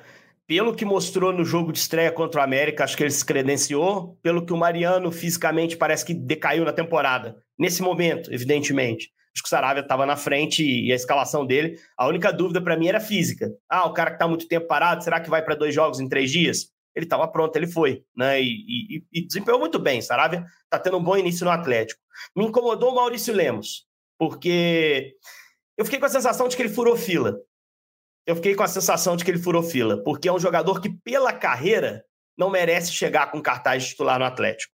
pelo 0.47 0.73
que 0.73 0.85
mostrou 0.85 1.33
no 1.33 1.43
jogo 1.43 1.73
de 1.73 1.79
estreia 1.79 2.09
contra 2.09 2.39
o 2.39 2.43
América, 2.43 2.85
acho 2.85 2.95
que 2.95 3.03
ele 3.03 3.11
se 3.11 3.25
credenciou. 3.25 4.17
Pelo 4.23 4.45
que 4.45 4.53
o 4.53 4.57
Mariano 4.57 5.11
fisicamente 5.11 5.75
parece 5.75 6.05
que 6.05 6.13
decaiu 6.13 6.63
na 6.63 6.71
temporada. 6.71 7.35
Nesse 7.59 7.81
momento, 7.81 8.33
evidentemente. 8.33 9.11
Acho 9.35 9.43
que 9.43 9.47
o 9.47 9.49
Saravia 9.49 9.83
estava 9.83 10.05
na 10.05 10.15
frente 10.15 10.63
e 10.63 10.91
a 10.91 10.95
escalação 10.95 11.45
dele. 11.45 11.77
A 11.97 12.07
única 12.07 12.31
dúvida 12.31 12.61
para 12.61 12.77
mim 12.77 12.87
era 12.87 12.99
física. 12.99 13.51
Ah, 13.69 13.85
o 13.85 13.93
cara 13.93 14.11
que 14.11 14.15
está 14.15 14.27
muito 14.27 14.47
tempo 14.47 14.67
parado, 14.67 15.03
será 15.03 15.19
que 15.19 15.29
vai 15.29 15.43
para 15.43 15.53
dois 15.53 15.75
jogos 15.75 15.99
em 15.99 16.07
três 16.07 16.31
dias? 16.31 16.71
Ele 16.95 17.05
estava 17.05 17.27
pronto, 17.27 17.55
ele 17.55 17.67
foi, 17.67 18.03
né? 18.15 18.41
E, 18.41 18.47
e, 18.47 19.03
e 19.13 19.27
desempenhou 19.27 19.59
muito 19.59 19.77
bem. 19.77 20.01
Saravia 20.01 20.45
está 20.63 20.79
tendo 20.79 20.97
um 20.97 21.03
bom 21.03 21.15
início 21.15 21.45
no 21.45 21.51
Atlético. 21.51 22.01
Me 22.35 22.45
incomodou 22.45 22.91
o 22.91 22.95
Maurício 22.95 23.33
Lemos, 23.33 23.85
porque 24.17 25.13
eu 25.77 25.85
fiquei 25.85 25.99
com 25.99 26.07
a 26.07 26.09
sensação 26.09 26.47
de 26.47 26.55
que 26.55 26.61
ele 26.63 26.73
furou 26.73 26.95
fila 26.95 27.37
eu 28.27 28.35
fiquei 28.35 28.53
com 28.53 28.63
a 28.63 28.67
sensação 28.67 29.15
de 29.15 29.23
que 29.23 29.31
ele 29.31 29.39
furou 29.39 29.63
fila, 29.63 30.03
porque 30.03 30.27
é 30.27 30.33
um 30.33 30.39
jogador 30.39 30.81
que, 30.81 30.89
pela 30.89 31.31
carreira, 31.31 32.03
não 32.37 32.49
merece 32.49 32.91
chegar 32.91 33.31
com 33.31 33.41
cartaz 33.41 33.87
titular 33.87 34.19
no 34.19 34.25
Atlético. 34.25 34.73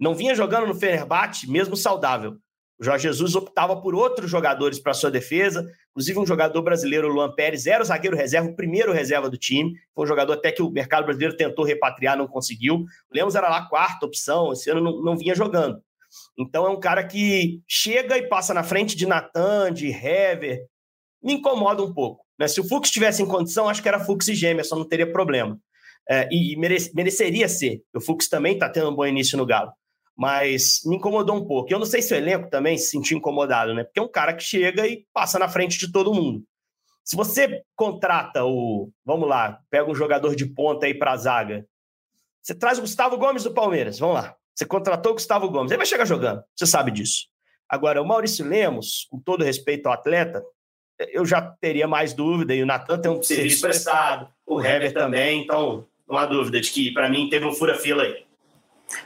Não 0.00 0.16
vinha 0.16 0.34
jogando 0.34 0.66
no 0.66 0.74
Fenerbahçe, 0.74 1.48
mesmo 1.48 1.76
saudável. 1.76 2.36
O 2.78 2.84
Jorge 2.84 3.04
Jesus 3.04 3.36
optava 3.36 3.80
por 3.80 3.94
outros 3.94 4.28
jogadores 4.28 4.80
para 4.80 4.94
sua 4.94 5.12
defesa, 5.12 5.64
inclusive 5.90 6.18
um 6.18 6.26
jogador 6.26 6.60
brasileiro, 6.62 7.08
Luan 7.08 7.32
Pérez, 7.32 7.66
era 7.66 7.82
o 7.82 7.86
zagueiro 7.86 8.16
reserva, 8.16 8.48
o 8.48 8.56
primeiro 8.56 8.92
reserva 8.92 9.30
do 9.30 9.36
time. 9.36 9.74
Foi 9.94 10.04
um 10.04 10.08
jogador 10.08 10.32
até 10.32 10.50
que 10.50 10.62
o 10.62 10.70
mercado 10.70 11.04
brasileiro 11.04 11.36
tentou 11.36 11.64
repatriar, 11.64 12.16
não 12.16 12.26
conseguiu. 12.26 12.76
O 12.76 13.14
Lemos 13.14 13.36
era 13.36 13.48
lá 13.48 13.68
quarta 13.68 14.06
opção, 14.06 14.52
esse 14.52 14.68
ano 14.70 14.80
não, 14.80 15.02
não 15.02 15.16
vinha 15.16 15.36
jogando. 15.36 15.80
Então 16.36 16.66
é 16.66 16.70
um 16.70 16.80
cara 16.80 17.04
que 17.04 17.62
chega 17.66 18.18
e 18.18 18.28
passa 18.28 18.52
na 18.52 18.64
frente 18.64 18.96
de 18.96 19.06
Natan, 19.06 19.72
de 19.72 19.88
Hever. 19.88 20.66
Me 21.22 21.34
incomoda 21.34 21.82
um 21.82 21.92
pouco. 21.92 22.27
Né? 22.38 22.48
Se 22.48 22.60
o 22.60 22.64
Fux 22.68 22.90
tivesse 22.90 23.22
em 23.22 23.26
condição, 23.26 23.68
acho 23.68 23.82
que 23.82 23.88
era 23.88 24.00
Fux 24.00 24.28
e 24.28 24.34
Gêmeos, 24.34 24.68
só 24.68 24.76
não 24.76 24.84
teria 24.84 25.10
problema. 25.10 25.58
É, 26.08 26.28
e, 26.30 26.56
merece, 26.56 26.92
mereceria 26.94 27.48
ser. 27.48 27.82
O 27.94 28.00
Fux 28.00 28.28
também 28.28 28.54
está 28.54 28.68
tendo 28.68 28.90
um 28.90 28.94
bom 28.94 29.06
início 29.06 29.36
no 29.36 29.44
Galo. 29.44 29.72
Mas 30.16 30.80
me 30.84 30.96
incomodou 30.96 31.36
um 31.36 31.46
pouco. 31.46 31.72
Eu 31.72 31.78
não 31.78 31.86
sei 31.86 32.02
se 32.02 32.12
o 32.12 32.16
elenco 32.16 32.50
também 32.50 32.76
se 32.76 32.90
sentiu 32.90 33.18
incomodado, 33.18 33.74
né? 33.74 33.84
Porque 33.84 34.00
é 34.00 34.02
um 34.02 34.10
cara 34.10 34.34
que 34.34 34.42
chega 34.42 34.86
e 34.86 35.06
passa 35.12 35.38
na 35.38 35.48
frente 35.48 35.78
de 35.78 35.92
todo 35.92 36.14
mundo. 36.14 36.42
Se 37.04 37.16
você 37.16 37.62
contrata 37.76 38.44
o. 38.44 38.90
Vamos 39.04 39.28
lá, 39.28 39.60
pega 39.70 39.90
um 39.90 39.94
jogador 39.94 40.34
de 40.34 40.46
ponta 40.46 40.86
aí 40.86 40.94
para 40.94 41.12
a 41.12 41.16
zaga. 41.16 41.66
Você 42.42 42.54
traz 42.54 42.78
o 42.78 42.82
Gustavo 42.82 43.16
Gomes 43.16 43.44
do 43.44 43.54
Palmeiras, 43.54 43.98
vamos 43.98 44.16
lá. 44.16 44.34
Você 44.54 44.66
contratou 44.66 45.12
o 45.12 45.14
Gustavo 45.14 45.48
Gomes, 45.48 45.70
ele 45.70 45.78
vai 45.78 45.86
chegar 45.86 46.04
jogando, 46.04 46.42
você 46.54 46.66
sabe 46.66 46.90
disso. 46.90 47.28
Agora, 47.68 48.02
o 48.02 48.06
Maurício 48.06 48.44
Lemos, 48.44 49.06
com 49.10 49.20
todo 49.20 49.44
respeito 49.44 49.86
ao 49.86 49.92
atleta, 49.92 50.42
eu 50.98 51.24
já 51.24 51.40
teria 51.40 51.86
mais 51.86 52.12
dúvida, 52.12 52.54
e 52.54 52.62
o 52.62 52.66
Natan 52.66 52.98
tem 52.98 53.10
um 53.10 53.22
serviço 53.22 53.60
prestado, 53.60 54.28
o 54.46 54.60
Hever 54.60 54.92
também, 54.92 55.42
então 55.42 55.86
não 56.08 56.16
há 56.16 56.26
dúvida 56.26 56.60
de 56.60 56.70
que, 56.70 56.92
para 56.92 57.08
mim, 57.08 57.28
teve 57.28 57.44
um 57.44 57.52
fura-fila 57.52 58.02
aí. 58.02 58.24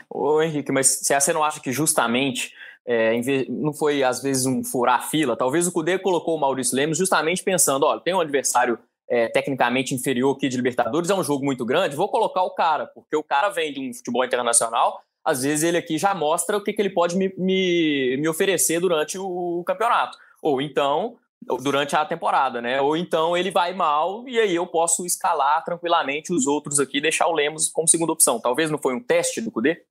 Ô 0.09 0.41
Henrique, 0.41 0.71
mas 0.71 1.01
você 1.03 1.33
não 1.33 1.43
acha 1.43 1.59
que 1.59 1.71
justamente 1.71 2.53
é, 2.85 3.13
não 3.49 3.73
foi 3.73 4.03
às 4.03 4.21
vezes 4.21 4.45
um 4.45 4.63
furar 4.63 5.09
fila? 5.09 5.35
Talvez 5.35 5.67
o 5.67 5.71
Cudê 5.71 5.99
colocou 5.99 6.35
o 6.35 6.39
Maurício 6.39 6.75
Lemos 6.75 6.97
justamente 6.97 7.43
pensando, 7.43 7.85
olha, 7.85 7.99
tem 7.99 8.13
um 8.13 8.21
adversário 8.21 8.79
é, 9.09 9.27
tecnicamente 9.27 9.93
inferior 9.93 10.35
aqui 10.35 10.47
de 10.47 10.55
Libertadores, 10.55 11.09
é 11.09 11.13
um 11.13 11.23
jogo 11.23 11.43
muito 11.43 11.65
grande, 11.65 11.95
vou 11.95 12.09
colocar 12.09 12.43
o 12.43 12.51
cara, 12.51 12.87
porque 12.87 13.15
o 13.15 13.23
cara 13.23 13.49
vem 13.49 13.73
de 13.73 13.79
um 13.79 13.93
futebol 13.93 14.23
internacional, 14.23 15.01
às 15.23 15.43
vezes 15.43 15.63
ele 15.63 15.77
aqui 15.77 15.97
já 15.97 16.13
mostra 16.13 16.57
o 16.57 16.63
que, 16.63 16.73
que 16.73 16.81
ele 16.81 16.89
pode 16.89 17.15
me, 17.15 17.33
me, 17.37 18.17
me 18.17 18.27
oferecer 18.27 18.79
durante 18.79 19.17
o 19.17 19.63
campeonato. 19.65 20.17
Ou 20.41 20.61
então, 20.61 21.15
durante 21.61 21.95
a 21.95 22.05
temporada, 22.05 22.61
né? 22.61 22.81
Ou 22.81 22.95
então 22.95 23.35
ele 23.35 23.51
vai 23.51 23.73
mal 23.73 24.27
e 24.27 24.39
aí 24.39 24.55
eu 24.55 24.67
posso 24.67 25.05
escalar 25.05 25.63
tranquilamente 25.63 26.33
os 26.33 26.47
outros 26.47 26.79
aqui 26.79 27.01
deixar 27.01 27.27
o 27.27 27.33
Lemos 27.33 27.69
como 27.69 27.87
segunda 27.87 28.11
opção. 28.11 28.39
Talvez 28.39 28.69
não 28.69 28.77
foi 28.77 28.95
um 28.95 29.03
teste 29.03 29.41
do 29.41 29.51
Cudê? 29.51 29.83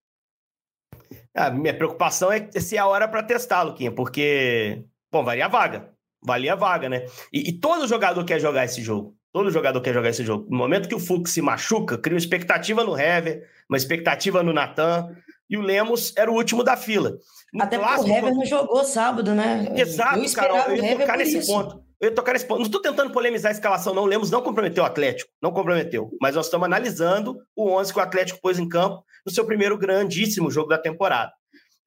A 1.35 1.51
minha 1.51 1.75
preocupação 1.75 2.31
é 2.31 2.51
se 2.53 2.77
é 2.77 2.79
a 2.79 2.87
hora 2.87 3.09
para 3.09 3.23
testar, 3.23 3.63
Luquinha, 3.63 3.91
porque, 3.91 4.85
bom, 5.11 5.25
valia 5.25 5.47
a 5.47 5.49
vaga. 5.49 5.91
Valia 6.23 6.53
a 6.53 6.57
vaga, 6.57 6.89
né? 6.89 7.07
E, 7.33 7.49
e, 7.49 7.53
todo 7.53 7.89
jogador 7.89 8.25
quer 8.25 8.39
jogar 8.39 8.65
esse 8.65 8.81
jogo. 8.81 9.17
Todo 9.33 9.51
jogador 9.51 9.81
quer 9.81 9.95
jogar 9.95 10.11
esse 10.11 10.25
jogo. 10.25 10.47
No 10.51 10.59
momento 10.59 10.89
que 10.89 10.95
o 10.95 11.01
Fux 11.01 11.31
se 11.31 11.41
machuca, 11.41 11.97
cria 11.97 12.15
uma 12.15 12.21
expectativa 12.21 12.85
no 12.85 12.99
Hever, 12.99 13.49
uma 13.69 13.79
expectativa 13.79 14.43
no 14.43 14.53
Natan, 14.53 15.09
e 15.49 15.57
o 15.57 15.63
Lemos 15.63 16.13
era 16.17 16.31
o 16.31 16.35
último 16.35 16.63
da 16.63 16.77
fila. 16.77 17.17
No 17.53 17.63
Até 17.65 17.79
clássico, 17.79 18.05
porque 18.05 18.13
o 18.13 18.19
Hever 18.19 18.35
não 18.35 18.45
jogou 18.45 18.85
sábado, 18.85 19.35
né? 19.35 19.73
Exato, 19.77 20.19
eu 20.19 20.33
Carol, 20.35 20.59
eu 20.69 20.85
ia 20.85 20.99
tocar 20.99 21.17
nesse 21.17 21.39
isso. 21.39 21.51
ponto. 21.51 21.83
Eu 22.01 22.09
ia 22.09 22.15
tocar 22.15 22.33
nesse 22.33 22.45
ponto. 22.45 22.59
Não 22.59 22.67
estou 22.67 22.83
tentando 22.83 23.13
polemizar 23.13 23.51
a 23.51 23.55
escalação, 23.55 23.95
não. 23.95 24.03
O 24.03 24.07
Lemos 24.07 24.31
não 24.31 24.43
comprometeu 24.43 24.83
o 24.83 24.87
Atlético. 24.87 25.31
Não 25.41 25.53
comprometeu. 25.53 26.11
Mas 26.21 26.35
nós 26.35 26.47
estamos 26.47 26.67
analisando 26.67 27.39
o 27.55 27.71
11 27.71 27.93
que 27.93 27.99
o 27.99 28.03
Atlético 28.03 28.41
pôs 28.41 28.59
em 28.59 28.69
campo 28.69 29.05
no 29.25 29.33
seu 29.33 29.47
primeiro 29.47 29.79
grandíssimo 29.79 30.51
jogo 30.51 30.69
da 30.69 30.79
temporada. 30.79 31.33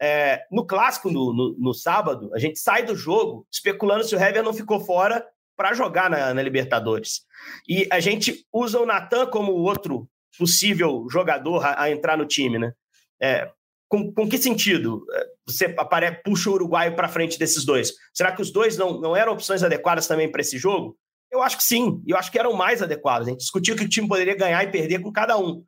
É, 0.01 0.41
no 0.51 0.65
clássico, 0.65 1.11
no, 1.11 1.33
no, 1.33 1.55
no, 1.57 1.73
sábado, 1.73 2.29
a 2.33 2.39
gente 2.39 2.59
sai 2.59 2.83
do 2.83 2.95
jogo 2.95 3.47
especulando 3.51 4.03
se 4.03 4.15
o 4.15 4.19
Hever 4.19 4.43
não 4.43 4.53
ficou 4.53 4.79
fora 4.79 5.25
para 5.55 5.73
jogar 5.73 6.09
na, 6.09 6.33
na, 6.33 6.41
Libertadores. 6.41 7.21
E 7.67 7.87
a 7.91 7.99
gente 7.99 8.45
usa 8.51 8.79
o 8.79 8.85
Natan 8.85 9.27
como 9.27 9.53
outro 9.53 10.09
possível 10.37 11.07
jogador 11.09 11.65
a, 11.65 11.83
a 11.83 11.91
entrar 11.91 12.17
no 12.17 12.25
time, 12.25 12.59
né? 12.59 12.73
É, 13.21 13.49
com, 13.87 14.11
com, 14.11 14.27
que 14.27 14.37
sentido 14.37 15.05
é, 15.11 15.25
você 15.47 15.73
apare, 15.77 16.11
puxa 16.23 16.49
o 16.49 16.53
uruguaio 16.53 16.95
para 16.95 17.07
frente 17.07 17.39
desses 17.39 17.63
dois? 17.63 17.93
Será 18.13 18.31
que 18.31 18.41
os 18.41 18.51
dois 18.51 18.77
não, 18.77 18.99
não 18.99 19.15
eram 19.15 19.33
opções 19.33 19.63
adequadas 19.63 20.07
também 20.07 20.29
para 20.29 20.41
esse 20.41 20.57
jogo? 20.57 20.97
Eu 21.31 21.41
acho 21.41 21.57
que 21.57 21.63
sim, 21.63 22.01
eu 22.07 22.17
acho 22.17 22.31
que 22.31 22.39
eram 22.39 22.53
mais 22.53 22.81
adequados. 22.81 23.27
A 23.27 23.31
gente 23.31 23.39
discutiu 23.39 23.75
que 23.75 23.83
o 23.83 23.89
time 23.89 24.07
poderia 24.07 24.35
ganhar 24.35 24.63
e 24.63 24.71
perder 24.71 24.99
com 24.99 25.11
cada 25.11 25.37
um. 25.37 25.63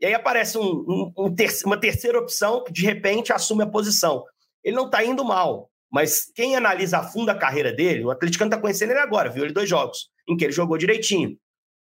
E 0.00 0.06
aí 0.06 0.14
aparece 0.14 0.56
um, 0.58 0.62
um, 0.62 1.12
um 1.18 1.34
ter 1.34 1.50
uma 1.64 1.76
terceira 1.76 2.18
opção 2.18 2.62
que 2.64 2.72
de 2.72 2.82
repente 2.82 3.32
assume 3.32 3.64
a 3.64 3.66
posição. 3.66 4.24
Ele 4.62 4.76
não 4.76 4.86
está 4.86 5.04
indo 5.04 5.24
mal, 5.24 5.70
mas 5.90 6.30
quem 6.34 6.56
analisa 6.56 6.98
a 6.98 7.02
fundo 7.02 7.30
a 7.30 7.34
carreira 7.34 7.72
dele, 7.72 8.04
o 8.04 8.10
atleticano 8.10 8.48
está 8.48 8.60
conhecendo 8.60 8.90
ele 8.90 9.00
agora, 9.00 9.30
viu 9.30 9.44
ele 9.44 9.52
dois 9.52 9.68
jogos 9.68 10.10
em 10.28 10.36
que 10.36 10.44
ele 10.44 10.52
jogou 10.52 10.76
direitinho. 10.76 11.36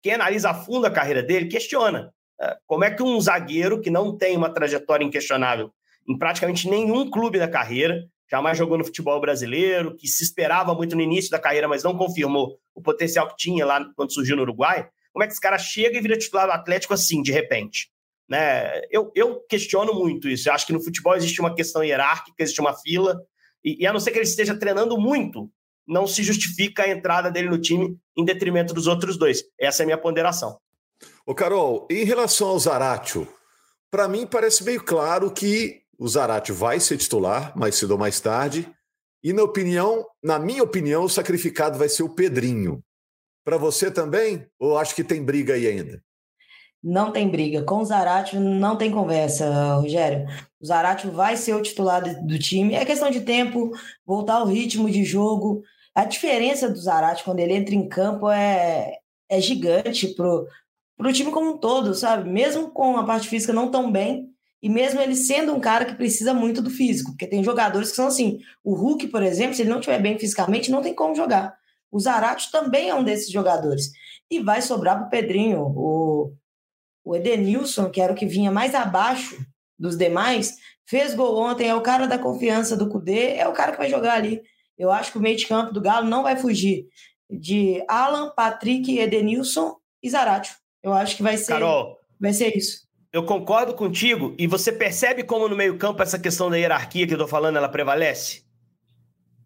Quem 0.02 0.14
analisa 0.14 0.50
a 0.50 0.54
fundo 0.54 0.86
a 0.86 0.90
carreira 0.90 1.22
dele 1.22 1.46
questiona 1.46 2.12
é, 2.40 2.56
como 2.66 2.84
é 2.84 2.90
que 2.90 3.02
um 3.02 3.20
zagueiro 3.20 3.80
que 3.80 3.90
não 3.90 4.16
tem 4.16 4.36
uma 4.36 4.52
trajetória 4.52 5.04
inquestionável 5.04 5.72
em 6.08 6.18
praticamente 6.18 6.68
nenhum 6.68 7.10
clube 7.10 7.38
da 7.38 7.48
carreira, 7.48 8.04
jamais 8.30 8.58
jogou 8.58 8.76
no 8.76 8.84
futebol 8.84 9.20
brasileiro, 9.20 9.96
que 9.96 10.06
se 10.06 10.22
esperava 10.22 10.74
muito 10.74 10.94
no 10.94 11.02
início 11.02 11.30
da 11.30 11.38
carreira, 11.38 11.68
mas 11.68 11.82
não 11.82 11.96
confirmou 11.96 12.58
o 12.74 12.82
potencial 12.82 13.28
que 13.28 13.36
tinha 13.36 13.64
lá 13.64 13.84
quando 13.96 14.12
surgiu 14.12 14.36
no 14.36 14.42
Uruguai, 14.42 14.88
como 15.12 15.22
é 15.22 15.26
que 15.26 15.32
esse 15.32 15.40
cara 15.40 15.56
chega 15.56 15.96
e 15.96 16.00
vira 16.00 16.18
titular 16.18 16.46
do 16.46 16.52
Atlético 16.52 16.92
assim, 16.92 17.22
de 17.22 17.32
repente? 17.32 17.88
Né? 18.28 18.80
Eu, 18.90 19.10
eu 19.14 19.40
questiono 19.48 19.94
muito 19.94 20.28
isso. 20.28 20.48
Eu 20.48 20.54
acho 20.54 20.66
que 20.66 20.72
no 20.72 20.82
futebol 20.82 21.14
existe 21.14 21.40
uma 21.40 21.54
questão 21.54 21.84
hierárquica, 21.84 22.42
existe 22.42 22.60
uma 22.60 22.74
fila, 22.74 23.20
e, 23.64 23.82
e 23.82 23.86
a 23.86 23.92
não 23.92 24.00
ser 24.00 24.10
que 24.10 24.18
ele 24.18 24.26
esteja 24.26 24.54
treinando 24.56 24.98
muito, 24.98 25.50
não 25.86 26.06
se 26.06 26.22
justifica 26.22 26.82
a 26.82 26.88
entrada 26.88 27.30
dele 27.30 27.48
no 27.48 27.60
time 27.60 27.98
em 28.16 28.24
detrimento 28.24 28.74
dos 28.74 28.86
outros 28.86 29.16
dois. 29.16 29.42
Essa 29.58 29.82
é 29.82 29.84
a 29.84 29.86
minha 29.86 29.98
ponderação. 29.98 30.58
Ô, 31.26 31.34
Carol, 31.34 31.86
em 31.90 32.04
relação 32.04 32.48
ao 32.48 32.58
Zaratio, 32.58 33.26
para 33.90 34.08
mim 34.08 34.26
parece 34.26 34.64
meio 34.64 34.82
claro 34.82 35.30
que 35.30 35.82
o 35.98 36.08
Zaratio 36.08 36.54
vai 36.54 36.80
ser 36.80 36.96
titular 36.96 37.56
mais 37.56 37.76
cedo 37.76 37.92
ou 37.92 37.98
mais 37.98 38.20
tarde. 38.20 38.68
E 39.22 39.32
na 39.32 39.42
opinião, 39.42 40.06
na 40.22 40.38
minha 40.38 40.62
opinião, 40.62 41.04
o 41.04 41.08
sacrificado 41.08 41.78
vai 41.78 41.88
ser 41.88 42.02
o 42.02 42.14
Pedrinho. 42.14 42.82
Para 43.44 43.56
você 43.56 43.90
também? 43.90 44.46
Ou 44.58 44.78
acho 44.78 44.94
que 44.94 45.04
tem 45.04 45.22
briga 45.22 45.54
aí 45.54 45.66
ainda? 45.66 46.02
Não 46.84 47.10
tem 47.10 47.30
briga. 47.30 47.62
Com 47.62 47.78
o 47.78 47.84
Zaratio 47.84 48.38
não 48.38 48.76
tem 48.76 48.90
conversa, 48.90 49.76
Rogério. 49.76 50.26
O 50.60 50.66
Zaratio 50.66 51.10
vai 51.10 51.34
ser 51.34 51.54
o 51.54 51.62
titular 51.62 52.02
do 52.26 52.38
time. 52.38 52.74
É 52.74 52.84
questão 52.84 53.10
de 53.10 53.22
tempo, 53.22 53.70
voltar 54.04 54.34
ao 54.34 54.46
ritmo 54.46 54.90
de 54.90 55.02
jogo. 55.02 55.62
A 55.94 56.04
diferença 56.04 56.68
do 56.68 56.76
Zaratio 56.76 57.24
quando 57.24 57.38
ele 57.38 57.54
entra 57.54 57.74
em 57.74 57.88
campo 57.88 58.28
é, 58.28 58.98
é 59.30 59.40
gigante 59.40 60.08
pro, 60.08 60.46
pro 60.94 61.10
time 61.10 61.30
como 61.30 61.52
um 61.52 61.56
todo, 61.56 61.94
sabe? 61.94 62.28
Mesmo 62.28 62.70
com 62.70 62.98
a 62.98 63.04
parte 63.04 63.28
física 63.28 63.52
não 63.54 63.70
tão 63.70 63.90
bem, 63.90 64.28
e 64.62 64.68
mesmo 64.68 65.00
ele 65.00 65.16
sendo 65.16 65.54
um 65.54 65.60
cara 65.60 65.86
que 65.86 65.94
precisa 65.94 66.34
muito 66.34 66.60
do 66.60 66.68
físico, 66.68 67.12
porque 67.12 67.26
tem 67.26 67.42
jogadores 67.42 67.90
que 67.90 67.96
são 67.96 68.08
assim. 68.08 68.40
O 68.62 68.74
Hulk, 68.74 69.08
por 69.08 69.22
exemplo, 69.22 69.54
se 69.54 69.62
ele 69.62 69.70
não 69.70 69.78
estiver 69.78 70.02
bem 70.02 70.18
fisicamente, 70.18 70.70
não 70.70 70.82
tem 70.82 70.94
como 70.94 71.14
jogar. 71.14 71.56
O 71.90 71.98
Zaratio 71.98 72.50
também 72.50 72.90
é 72.90 72.94
um 72.94 73.04
desses 73.04 73.30
jogadores. 73.30 73.90
E 74.30 74.40
vai 74.40 74.60
sobrar 74.60 74.98
para 74.98 75.06
o 75.06 75.10
Pedrinho. 75.10 75.60
O, 75.62 76.32
o 77.04 77.14
Edenilson, 77.14 77.90
que 77.90 78.00
era 78.00 78.12
o 78.12 78.16
que 78.16 78.26
vinha 78.26 78.50
mais 78.50 78.74
abaixo 78.74 79.36
dos 79.78 79.96
demais, 79.96 80.56
fez 80.86 81.14
gol 81.14 81.36
ontem, 81.36 81.68
é 81.68 81.74
o 81.74 81.82
cara 81.82 82.06
da 82.06 82.18
confiança 82.18 82.76
do 82.76 82.88
Cudê, 82.88 83.34
é 83.36 83.46
o 83.46 83.52
cara 83.52 83.72
que 83.72 83.78
vai 83.78 83.90
jogar 83.90 84.14
ali. 84.14 84.40
Eu 84.78 84.90
acho 84.90 85.12
que 85.12 85.18
o 85.18 85.20
meio 85.20 85.36
de 85.36 85.46
campo 85.46 85.72
do 85.72 85.80
Galo 85.80 86.08
não 86.08 86.22
vai 86.22 86.36
fugir 86.36 86.86
de 87.30 87.82
Alan, 87.88 88.32
Patrick, 88.34 88.98
Edenilson 88.98 89.76
e 90.02 90.08
Zaratio. 90.08 90.54
Eu 90.82 90.92
acho 90.92 91.16
que 91.16 91.22
vai 91.22 91.36
ser, 91.36 91.52
Carol, 91.52 91.98
vai 92.20 92.32
ser 92.32 92.56
isso. 92.56 92.84
Eu 93.12 93.24
concordo 93.24 93.74
contigo 93.74 94.34
e 94.38 94.46
você 94.46 94.72
percebe 94.72 95.22
como 95.22 95.48
no 95.48 95.56
meio 95.56 95.78
campo 95.78 96.02
essa 96.02 96.18
questão 96.18 96.50
da 96.50 96.56
hierarquia 96.56 97.06
que 97.06 97.14
eu 97.14 97.18
tô 97.18 97.28
falando, 97.28 97.56
ela 97.56 97.68
prevalece? 97.68 98.42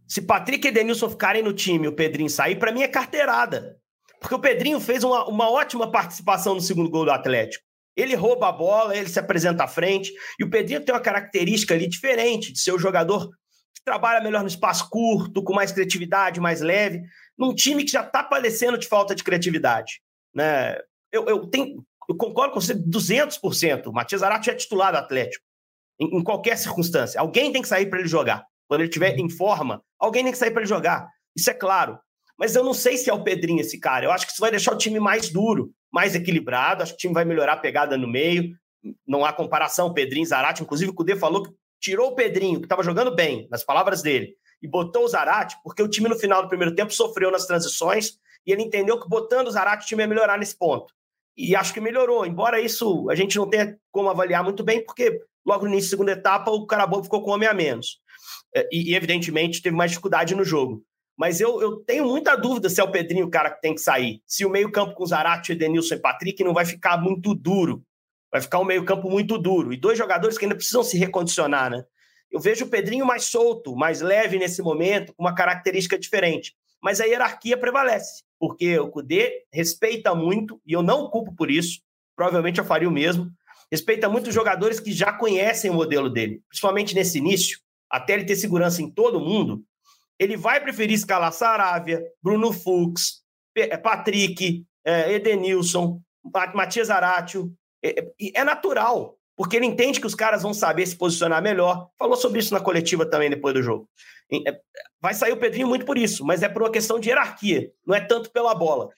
Se 0.06 0.22
Patrick 0.22 0.66
e 0.66 0.70
Edenilson 0.70 1.10
ficarem 1.10 1.42
no 1.42 1.52
time 1.52 1.84
e 1.84 1.88
o 1.88 1.92
Pedrinho 1.92 2.30
sair, 2.30 2.56
para 2.56 2.72
mim 2.72 2.82
é 2.82 2.88
carteirada. 2.88 3.78
Porque 4.20 4.34
o 4.34 4.38
Pedrinho 4.38 4.80
fez 4.80 5.04
uma, 5.04 5.26
uma 5.28 5.50
ótima 5.50 5.90
participação 5.90 6.54
no 6.54 6.60
segundo 6.60 6.90
gol 6.90 7.04
do 7.04 7.10
Atlético. 7.10 7.64
Ele 7.96 8.14
rouba 8.14 8.48
a 8.48 8.52
bola, 8.52 8.96
ele 8.96 9.08
se 9.08 9.18
apresenta 9.18 9.64
à 9.64 9.68
frente. 9.68 10.12
E 10.38 10.44
o 10.44 10.50
Pedrinho 10.50 10.84
tem 10.84 10.94
uma 10.94 11.00
característica 11.00 11.74
ali 11.74 11.88
diferente 11.88 12.52
de 12.52 12.60
ser 12.60 12.72
o 12.72 12.78
jogador 12.78 13.28
que 13.74 13.82
trabalha 13.84 14.22
melhor 14.22 14.42
no 14.42 14.48
espaço 14.48 14.88
curto, 14.88 15.42
com 15.42 15.52
mais 15.52 15.72
criatividade, 15.72 16.40
mais 16.40 16.60
leve, 16.60 17.02
num 17.36 17.54
time 17.54 17.84
que 17.84 17.90
já 17.90 18.02
está 18.02 18.22
padecendo 18.22 18.78
de 18.78 18.86
falta 18.86 19.14
de 19.14 19.24
criatividade. 19.24 20.00
Né? 20.34 20.76
Eu, 21.10 21.26
eu, 21.26 21.46
tenho, 21.46 21.84
eu 22.08 22.16
concordo 22.16 22.54
com 22.54 22.60
você 22.60 22.74
200%. 22.74 23.86
O 23.86 23.92
Matias 23.92 24.22
Arato 24.22 24.50
é 24.50 24.54
titular 24.54 24.92
do 24.92 24.98
Atlético, 24.98 25.44
em, 26.00 26.18
em 26.18 26.22
qualquer 26.22 26.56
circunstância. 26.56 27.20
Alguém 27.20 27.52
tem 27.52 27.62
que 27.62 27.68
sair 27.68 27.86
para 27.86 27.98
ele 27.98 28.08
jogar. 28.08 28.44
Quando 28.68 28.82
ele 28.82 28.88
estiver 28.88 29.18
em 29.18 29.30
forma, 29.30 29.82
alguém 29.98 30.22
tem 30.22 30.32
que 30.32 30.38
sair 30.38 30.50
para 30.50 30.60
ele 30.60 30.68
jogar. 30.68 31.08
Isso 31.36 31.50
é 31.50 31.54
claro. 31.54 31.98
Mas 32.38 32.54
eu 32.54 32.62
não 32.62 32.72
sei 32.72 32.96
se 32.96 33.10
é 33.10 33.12
o 33.12 33.24
Pedrinho 33.24 33.60
esse 33.60 33.80
cara. 33.80 34.04
Eu 34.04 34.12
acho 34.12 34.26
que 34.26 34.32
isso 34.32 34.40
vai 34.40 34.50
deixar 34.50 34.72
o 34.72 34.78
time 34.78 35.00
mais 35.00 35.28
duro, 35.30 35.72
mais 35.92 36.14
equilibrado. 36.14 36.82
Acho 36.82 36.92
que 36.92 36.96
o 36.96 37.00
time 37.00 37.14
vai 37.14 37.24
melhorar 37.24 37.54
a 37.54 37.56
pegada 37.58 37.96
no 37.96 38.06
meio. 38.06 38.54
Não 39.06 39.24
há 39.24 39.32
comparação, 39.32 39.92
Pedrinho 39.92 40.26
Zarate. 40.26 40.62
Inclusive, 40.62 40.90
o 40.90 40.94
Cudê 40.94 41.16
falou 41.16 41.42
que 41.42 41.50
tirou 41.80 42.10
o 42.10 42.14
Pedrinho, 42.14 42.60
que 42.60 42.66
estava 42.66 42.82
jogando 42.82 43.14
bem, 43.14 43.48
nas 43.50 43.64
palavras 43.64 44.02
dele, 44.02 44.34
e 44.62 44.68
botou 44.68 45.04
o 45.04 45.08
Zarate, 45.08 45.56
porque 45.62 45.82
o 45.82 45.88
time 45.88 46.08
no 46.08 46.18
final 46.18 46.42
do 46.42 46.48
primeiro 46.48 46.74
tempo 46.74 46.92
sofreu 46.92 47.30
nas 47.30 47.46
transições 47.46 48.18
e 48.46 48.52
ele 48.52 48.62
entendeu 48.62 49.00
que 49.00 49.08
botando 49.08 49.46
o 49.48 49.50
Zarate 49.50 49.84
o 49.84 49.88
time 49.88 50.02
ia 50.02 50.08
melhorar 50.08 50.38
nesse 50.38 50.56
ponto. 50.56 50.92
E 51.36 51.54
acho 51.54 51.72
que 51.72 51.80
melhorou, 51.80 52.26
embora 52.26 52.60
isso 52.60 53.08
a 53.08 53.14
gente 53.14 53.36
não 53.36 53.48
tenha 53.48 53.78
como 53.92 54.10
avaliar 54.10 54.42
muito 54.42 54.64
bem, 54.64 54.84
porque 54.84 55.20
logo 55.46 55.64
no 55.64 55.72
início 55.72 55.90
da 55.90 55.96
segunda 55.96 56.12
etapa 56.12 56.50
o 56.50 56.66
Carabobo 56.66 57.04
ficou 57.04 57.22
com 57.22 57.30
homem 57.30 57.48
a 57.48 57.54
menos. 57.54 58.00
É, 58.54 58.68
e, 58.72 58.94
evidentemente 58.94 59.62
teve 59.62 59.76
mais 59.76 59.90
dificuldade 59.92 60.34
no 60.34 60.44
jogo. 60.44 60.82
Mas 61.18 61.40
eu, 61.40 61.60
eu 61.60 61.76
tenho 61.78 62.04
muita 62.04 62.36
dúvida 62.36 62.70
se 62.70 62.80
é 62.80 62.84
o 62.84 62.92
Pedrinho 62.92 63.26
o 63.26 63.30
cara 63.30 63.50
que 63.50 63.60
tem 63.60 63.74
que 63.74 63.80
sair. 63.80 64.22
Se 64.24 64.46
o 64.46 64.50
meio-campo 64.50 64.94
com 64.94 65.04
Zarate, 65.04 65.50
Edenilson 65.50 65.96
e 65.96 65.98
Patrick 65.98 66.44
não 66.44 66.54
vai 66.54 66.64
ficar 66.64 66.96
muito 66.96 67.34
duro. 67.34 67.82
Vai 68.30 68.40
ficar 68.40 68.60
um 68.60 68.64
meio-campo 68.64 69.10
muito 69.10 69.36
duro. 69.36 69.72
E 69.72 69.76
dois 69.76 69.98
jogadores 69.98 70.38
que 70.38 70.44
ainda 70.44 70.54
precisam 70.54 70.84
se 70.84 70.96
recondicionar, 70.96 71.70
né? 71.70 71.84
Eu 72.30 72.38
vejo 72.38 72.66
o 72.66 72.68
Pedrinho 72.68 73.04
mais 73.04 73.24
solto, 73.24 73.74
mais 73.74 74.00
leve 74.00 74.38
nesse 74.38 74.62
momento, 74.62 75.12
com 75.12 75.24
uma 75.24 75.34
característica 75.34 75.98
diferente. 75.98 76.54
Mas 76.80 77.00
a 77.00 77.04
hierarquia 77.04 77.56
prevalece, 77.56 78.22
porque 78.38 78.78
o 78.78 78.88
Cudê 78.88 79.44
respeita 79.52 80.14
muito, 80.14 80.60
e 80.64 80.72
eu 80.72 80.82
não 80.82 81.10
culpo 81.10 81.34
por 81.34 81.50
isso, 81.50 81.80
provavelmente 82.14 82.60
eu 82.60 82.64
faria 82.64 82.88
o 82.88 82.92
mesmo. 82.92 83.28
Respeita 83.72 84.08
muito 84.08 84.28
os 84.28 84.34
jogadores 84.34 84.78
que 84.78 84.92
já 84.92 85.12
conhecem 85.12 85.70
o 85.70 85.74
modelo 85.74 86.08
dele, 86.08 86.42
principalmente 86.48 86.94
nesse 86.94 87.18
início, 87.18 87.58
até 87.90 88.12
ele 88.12 88.24
ter 88.24 88.36
segurança 88.36 88.82
em 88.82 88.90
todo 88.90 89.18
mundo 89.18 89.64
ele 90.18 90.36
vai 90.36 90.60
preferir 90.60 90.94
escalar 90.94 91.32
Saravia, 91.32 92.02
Bruno 92.22 92.52
Fux, 92.52 93.22
eh, 93.56 93.76
Patrick, 93.76 94.64
eh, 94.84 95.12
Edenilson, 95.14 96.00
Matias 96.54 96.90
Aratio. 96.90 97.52
É, 97.84 98.04
é 98.34 98.44
natural. 98.44 99.16
porque 99.36 99.56
ele 99.56 99.66
entende 99.66 100.00
que 100.00 100.06
os 100.06 100.16
caras 100.16 100.42
vão 100.42 100.52
saber 100.52 100.84
se 100.84 100.96
posicionar 100.96 101.40
melhor. 101.40 101.88
Falou 101.96 102.16
sobre 102.16 102.40
isso 102.40 102.52
na 102.52 102.58
coletiva 102.58 103.06
também 103.06 103.30
depois 103.30 103.54
do 103.54 103.62
jogo. 103.62 103.88
É, 104.32 104.60
vai 105.00 105.14
sair 105.14 105.30
o 105.30 105.36
Pedrinho 105.36 105.68
muito 105.68 105.86
por 105.86 105.96
isso, 105.96 106.24
mas 106.24 106.42
é 106.42 106.48
por 106.48 106.62
uma 106.62 106.72
questão 106.72 106.98
de 106.98 107.08
hierarquia, 107.08 107.70
não 107.86 107.94
é 107.94 108.00
tanto 108.00 108.32
pela 108.32 108.52
bola. 108.52 108.88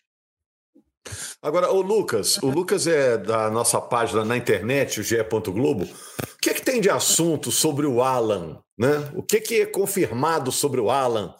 Agora, 1.42 1.72
o 1.72 1.80
Lucas, 1.80 2.38
o 2.42 2.48
Lucas 2.48 2.86
é 2.86 3.16
da 3.16 3.50
nossa 3.50 3.80
página 3.80 4.24
na 4.24 4.36
internet, 4.36 5.00
o 5.00 5.02
GE. 5.02 5.16
Globo. 5.46 5.84
O 5.84 6.38
que, 6.40 6.50
é 6.50 6.54
que 6.54 6.62
tem 6.62 6.80
de 6.80 6.90
assunto 6.90 7.50
sobre 7.50 7.86
o 7.86 8.02
Alan? 8.02 8.58
Né? 8.78 9.10
O 9.14 9.22
que, 9.22 9.38
é 9.38 9.40
que 9.40 9.60
é 9.60 9.66
confirmado 9.66 10.52
sobre 10.52 10.80
o 10.80 10.90
Alan? 10.90 11.34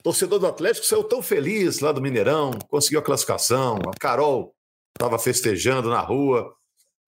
O 0.00 0.02
torcedor 0.02 0.38
do 0.38 0.46
Atlético 0.46 0.86
saiu 0.86 1.04
tão 1.04 1.22
feliz 1.22 1.80
lá 1.80 1.92
do 1.92 2.02
Mineirão, 2.02 2.52
conseguiu 2.68 2.98
a 2.98 3.02
classificação. 3.02 3.78
A 3.86 3.98
Carol 3.98 4.54
estava 4.96 5.18
festejando 5.18 5.88
na 5.88 6.00
rua. 6.00 6.52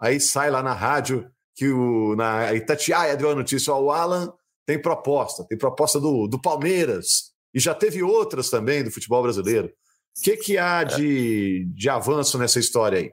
Aí 0.00 0.20
sai 0.20 0.50
lá 0.50 0.62
na 0.62 0.72
rádio 0.72 1.28
que 1.56 1.68
o, 1.68 2.14
na 2.14 2.54
Itatiaia 2.54 3.16
deu 3.16 3.30
a 3.30 3.34
notícia: 3.34 3.72
ó, 3.72 3.80
o 3.80 3.90
Alan 3.90 4.32
tem 4.64 4.80
proposta, 4.80 5.44
tem 5.48 5.58
proposta 5.58 5.98
do, 5.98 6.28
do 6.28 6.40
Palmeiras. 6.40 7.32
E 7.52 7.58
já 7.58 7.74
teve 7.74 8.02
outras 8.02 8.50
também 8.50 8.84
do 8.84 8.90
futebol 8.90 9.22
brasileiro. 9.22 9.72
O 10.16 10.22
que, 10.22 10.36
que 10.36 10.58
há 10.58 10.84
de, 10.84 11.66
de 11.74 11.88
avanço 11.88 12.38
nessa 12.38 12.58
história 12.58 12.98
aí? 12.98 13.12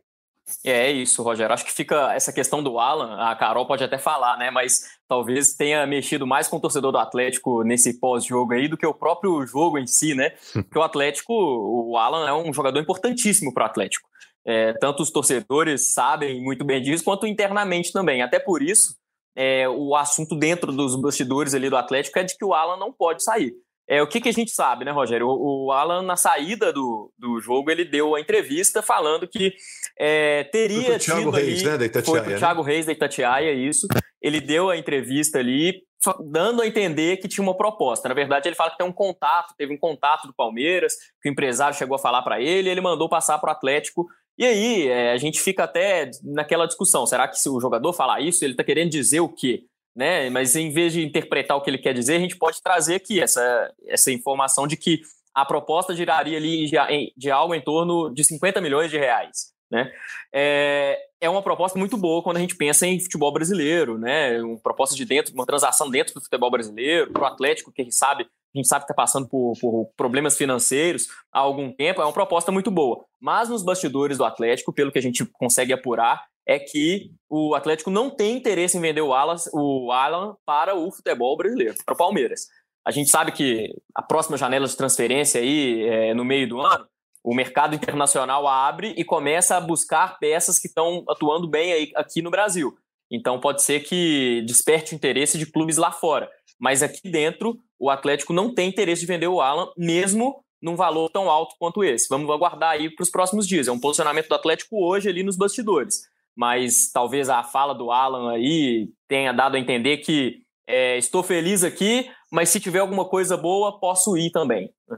É 0.63 0.91
isso, 0.91 1.23
Rogério. 1.23 1.53
Acho 1.53 1.65
que 1.65 1.71
fica 1.71 2.13
essa 2.13 2.31
questão 2.31 2.61
do 2.61 2.77
Alan, 2.77 3.17
a 3.17 3.35
Carol 3.35 3.65
pode 3.65 3.83
até 3.83 3.97
falar, 3.97 4.37
né? 4.37 4.51
Mas 4.51 4.81
talvez 5.07 5.55
tenha 5.55 5.85
mexido 5.87 6.27
mais 6.27 6.47
com 6.47 6.57
o 6.57 6.61
torcedor 6.61 6.91
do 6.91 6.99
Atlético 6.99 7.63
nesse 7.63 7.99
pós-jogo 7.99 8.53
aí 8.53 8.67
do 8.67 8.77
que 8.77 8.85
o 8.85 8.93
próprio 8.93 9.45
jogo 9.47 9.79
em 9.79 9.87
si, 9.87 10.13
né? 10.13 10.31
Porque 10.53 10.77
o 10.77 10.83
Atlético, 10.83 11.33
o 11.33 11.97
Alan 11.97 12.27
é 12.27 12.33
um 12.33 12.53
jogador 12.53 12.79
importantíssimo 12.79 13.53
para 13.53 13.63
o 13.63 13.65
Atlético. 13.65 14.07
É, 14.45 14.73
tanto 14.73 15.01
os 15.01 15.09
torcedores 15.09 15.93
sabem 15.93 16.43
muito 16.43 16.63
bem 16.63 16.79
disso, 16.79 17.03
quanto 17.03 17.25
internamente 17.25 17.91
também. 17.91 18.21
Até 18.21 18.37
por 18.37 18.61
isso, 18.61 18.95
é, 19.35 19.67
o 19.67 19.95
assunto 19.95 20.35
dentro 20.35 20.71
dos 20.71 20.95
bastidores 20.95 21.55
ali 21.55 21.69
do 21.69 21.77
Atlético 21.77 22.19
é 22.19 22.23
de 22.23 22.37
que 22.37 22.45
o 22.45 22.53
Alan 22.53 22.77
não 22.77 22.93
pode 22.93 23.23
sair. 23.23 23.53
É, 23.87 24.01
o 24.01 24.07
que, 24.07 24.19
que 24.19 24.29
a 24.29 24.33
gente 24.33 24.51
sabe, 24.51 24.83
né, 24.83 24.91
Rogério? 24.91 25.27
O, 25.27 25.67
o 25.67 25.71
Alan, 25.71 26.01
na 26.01 26.15
saída 26.15 26.73
do, 26.73 27.13
do 27.17 27.39
jogo, 27.39 27.69
ele 27.69 27.85
deu 27.85 28.15
a 28.15 28.19
entrevista 28.19 28.81
falando 28.81 29.27
que 29.27 29.53
é, 29.99 30.43
teria 30.45 30.99
foi 30.99 30.99
tido. 30.99 31.29
Reis, 31.29 31.59
ali, 31.59 31.69
né, 31.69 31.77
da 31.77 31.85
Itatiaia, 31.85 32.23
foi 32.23 32.29
pro 32.29 32.39
Thiago 32.39 32.63
né? 32.63 32.71
Reis 32.71 32.85
da 32.87 32.91
Itatiaia, 32.91 33.53
isso. 33.53 33.87
Ele 34.19 34.41
deu 34.41 34.71
a 34.71 34.77
entrevista 34.77 35.37
ali, 35.37 35.83
dando 36.31 36.63
a 36.63 36.67
entender 36.67 37.17
que 37.17 37.27
tinha 37.27 37.43
uma 37.43 37.55
proposta. 37.55 38.09
Na 38.09 38.15
verdade, 38.15 38.47
ele 38.47 38.55
fala 38.55 38.71
que 38.71 38.77
tem 38.77 38.87
um 38.87 38.91
contato, 38.91 39.53
teve 39.55 39.71
um 39.73 39.77
contato 39.77 40.25
do 40.25 40.33
Palmeiras, 40.33 40.95
que 41.21 41.29
o 41.29 41.31
empresário 41.31 41.77
chegou 41.77 41.95
a 41.95 41.99
falar 41.99 42.23
para 42.23 42.41
ele, 42.41 42.69
ele 42.69 42.81
mandou 42.81 43.07
passar 43.07 43.37
para 43.37 43.49
o 43.49 43.51
Atlético. 43.51 44.07
E 44.35 44.45
aí, 44.45 44.87
é, 44.87 45.11
a 45.11 45.17
gente 45.17 45.39
fica 45.39 45.63
até 45.63 46.09
naquela 46.23 46.65
discussão: 46.65 47.05
será 47.05 47.27
que 47.27 47.37
se 47.37 47.47
o 47.47 47.59
jogador 47.61 47.93
falar 47.93 48.19
isso, 48.19 48.43
ele 48.43 48.53
está 48.53 48.63
querendo 48.63 48.89
dizer 48.89 49.19
o 49.19 49.29
quê? 49.29 49.61
Né? 49.95 50.29
Mas 50.29 50.55
em 50.55 50.71
vez 50.71 50.93
de 50.93 51.05
interpretar 51.05 51.55
o 51.55 51.61
que 51.61 51.69
ele 51.69 51.77
quer 51.77 51.93
dizer, 51.93 52.15
a 52.15 52.19
gente 52.19 52.37
pode 52.37 52.61
trazer 52.61 52.95
aqui 52.95 53.21
essa, 53.21 53.73
essa 53.87 54.11
informação 54.11 54.67
de 54.67 54.75
que 54.75 55.01
a 55.33 55.45
proposta 55.45 55.95
giraria 55.95 56.37
ali 56.37 56.65
de, 56.65 56.77
de 57.15 57.31
algo 57.31 57.53
em 57.53 57.61
torno 57.61 58.13
de 58.13 58.23
50 58.23 58.61
milhões 58.61 58.89
de 58.89 58.97
reais. 58.97 59.53
Né? 59.69 59.91
É, 60.33 60.99
é 61.19 61.29
uma 61.29 61.41
proposta 61.41 61.77
muito 61.77 61.97
boa 61.97 62.21
quando 62.21 62.37
a 62.37 62.39
gente 62.39 62.55
pensa 62.55 62.85
em 62.85 62.99
futebol 62.99 63.33
brasileiro, 63.33 63.97
né? 63.97 64.41
Uma 64.41 64.59
proposta 64.59 64.95
de 64.95 65.03
dentro, 65.03 65.33
uma 65.33 65.45
transação 65.45 65.89
dentro 65.89 66.13
do 66.13 66.21
futebol 66.21 66.51
brasileiro, 66.51 67.11
para 67.11 67.23
o 67.23 67.25
Atlético, 67.25 67.71
que 67.71 67.81
a 67.81 67.83
gente 67.83 67.95
sabe, 67.95 68.27
sabe 68.63 68.85
que 68.85 68.91
está 68.91 68.93
passando 68.93 69.27
por, 69.27 69.53
por, 69.59 69.89
problemas 69.97 70.37
financeiros 70.37 71.07
há 71.31 71.39
algum 71.39 71.71
tempo, 71.71 72.01
é 72.01 72.05
uma 72.05 72.13
proposta 72.13 72.51
muito 72.51 72.69
boa. 72.69 73.03
Mas 73.19 73.49
nos 73.49 73.63
bastidores 73.63 74.17
do 74.17 74.25
Atlético, 74.25 74.71
pelo 74.71 74.91
que 74.91 74.99
a 74.99 75.01
gente 75.01 75.25
consegue 75.25 75.73
apurar, 75.73 76.23
é 76.47 76.59
que 76.59 77.11
o 77.29 77.55
Atlético 77.55 77.89
não 77.89 78.09
tem 78.09 78.37
interesse 78.37 78.77
em 78.77 78.81
vender 78.81 79.01
o 79.01 79.13
Alan, 79.13 79.35
o 79.51 79.91
Alan 79.91 80.35
para 80.45 80.75
o 80.75 80.91
futebol 80.91 81.35
brasileiro, 81.35 81.75
para 81.83 81.95
o 81.95 81.97
Palmeiras. 81.97 82.47
A 82.85 82.91
gente 82.91 83.09
sabe 83.09 83.31
que 83.31 83.73
a 83.95 84.03
próxima 84.03 84.37
janela 84.37 84.67
de 84.67 84.77
transferência 84.77 85.41
aí, 85.41 85.83
é, 85.87 86.13
no 86.13 86.23
meio 86.23 86.47
do 86.47 86.61
ano, 86.61 86.87
o 87.23 87.33
mercado 87.33 87.73
internacional 87.75 88.47
abre 88.47 88.93
e 88.95 89.03
começa 89.03 89.57
a 89.57 89.61
buscar 89.61 90.19
peças 90.19 90.59
que 90.59 90.67
estão 90.67 91.03
atuando 91.09 91.47
bem 91.49 91.73
aí, 91.73 91.91
aqui 91.95 92.21
no 92.21 92.29
Brasil. 92.29 92.77
Então 93.09 93.39
pode 93.39 93.63
ser 93.63 93.81
que 93.81 94.43
desperte 94.45 94.93
o 94.93 94.95
interesse 94.95 95.37
de 95.37 95.47
clubes 95.47 95.77
lá 95.77 95.91
fora. 95.91 96.29
Mas 96.59 96.83
aqui 96.83 97.09
dentro, 97.09 97.57
o 97.79 97.89
Atlético 97.89 98.31
não 98.31 98.53
tem 98.53 98.69
interesse 98.69 99.01
de 99.01 99.07
vender 99.07 99.27
o 99.27 99.41
Alan, 99.41 99.71
mesmo 99.75 100.43
num 100.61 100.75
valor 100.75 101.09
tão 101.09 101.29
alto 101.29 101.55
quanto 101.59 101.83
esse. 101.83 102.07
Vamos 102.07 102.29
aguardar 102.29 102.71
aí 102.71 102.89
para 102.89 103.03
os 103.03 103.09
próximos 103.09 103.47
dias. 103.47 103.67
É 103.67 103.71
um 103.71 103.79
posicionamento 103.79 104.27
do 104.27 104.35
Atlético 104.35 104.83
hoje 104.83 105.09
ali 105.09 105.23
nos 105.23 105.35
bastidores 105.35 106.03
mas 106.35 106.91
talvez 106.91 107.29
a 107.29 107.43
fala 107.43 107.73
do 107.73 107.91
Alan 107.91 108.31
aí 108.31 108.89
tenha 109.07 109.31
dado 109.31 109.55
a 109.55 109.59
entender 109.59 109.97
que 109.97 110.41
é, 110.67 110.97
estou 110.97 111.23
feliz 111.23 111.63
aqui, 111.63 112.09
mas 112.31 112.49
se 112.49 112.59
tiver 112.59 112.79
alguma 112.79 113.05
coisa 113.05 113.37
boa, 113.37 113.79
posso 113.79 114.17
ir 114.17 114.31
também. 114.31 114.71
Né? 114.89 114.97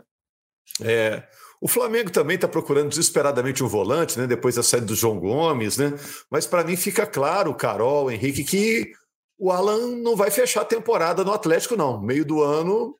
É, 0.81 1.23
o 1.61 1.67
Flamengo 1.67 2.11
também 2.11 2.35
está 2.35 2.47
procurando 2.47 2.89
desesperadamente 2.89 3.63
um 3.63 3.67
volante, 3.67 4.17
né? 4.19 4.27
Depois 4.27 4.55
da 4.55 4.63
saída 4.63 4.85
do 4.85 4.95
João 4.95 5.19
Gomes, 5.19 5.77
né? 5.77 5.93
Mas 6.29 6.45
para 6.45 6.63
mim 6.63 6.75
fica 6.75 7.05
claro, 7.05 7.53
Carol, 7.55 8.11
Henrique, 8.11 8.43
que 8.43 8.91
o 9.39 9.51
Alan 9.51 9.97
não 9.97 10.15
vai 10.15 10.31
fechar 10.31 10.61
a 10.61 10.65
temporada 10.65 11.23
no 11.23 11.33
Atlético, 11.33 11.75
não. 11.75 11.99
Meio 11.99 12.23
do 12.23 12.43
ano, 12.43 12.95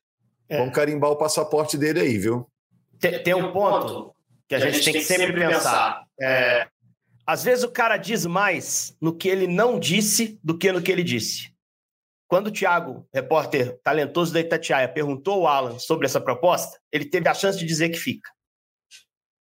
é. 0.49 0.57
vão 0.57 0.71
carimbar 0.71 1.11
o 1.11 1.17
passaporte 1.17 1.77
dele 1.77 1.99
aí, 1.99 2.17
viu? 2.17 2.47
Tem, 2.99 3.21
tem 3.21 3.33
um 3.33 3.51
ponto 3.51 4.15
que 4.47 4.55
a, 4.55 4.59
gente, 4.59 4.83
tem 4.83 4.93
que 4.93 5.01
sempre 5.01 5.33
pensar. 5.33 6.03
É, 6.19 6.67
às 7.27 7.43
vezes 7.43 7.65
o 7.65 7.71
cara 7.71 7.97
diz 7.97 8.25
mais 8.25 8.95
no 9.01 9.13
que 9.13 9.27
ele 9.27 9.47
não 9.47 9.77
disse 9.77 10.39
do 10.41 10.57
que 10.57 10.71
no 10.71 10.81
que 10.81 10.89
ele 10.89 11.03
disse. 11.03 11.51
Quando 12.25 12.47
o 12.47 12.51
Thiago, 12.51 13.05
repórter 13.13 13.77
talentoso 13.83 14.33
da 14.33 14.39
Itatiaia, 14.39 14.87
perguntou 14.87 15.45
ao 15.45 15.47
Alan 15.47 15.79
sobre 15.79 16.05
essa 16.05 16.21
proposta, 16.21 16.79
ele 16.89 17.05
teve 17.05 17.27
a 17.27 17.33
chance 17.33 17.59
de 17.59 17.65
dizer 17.65 17.89
que 17.89 17.97
fica. 17.97 18.29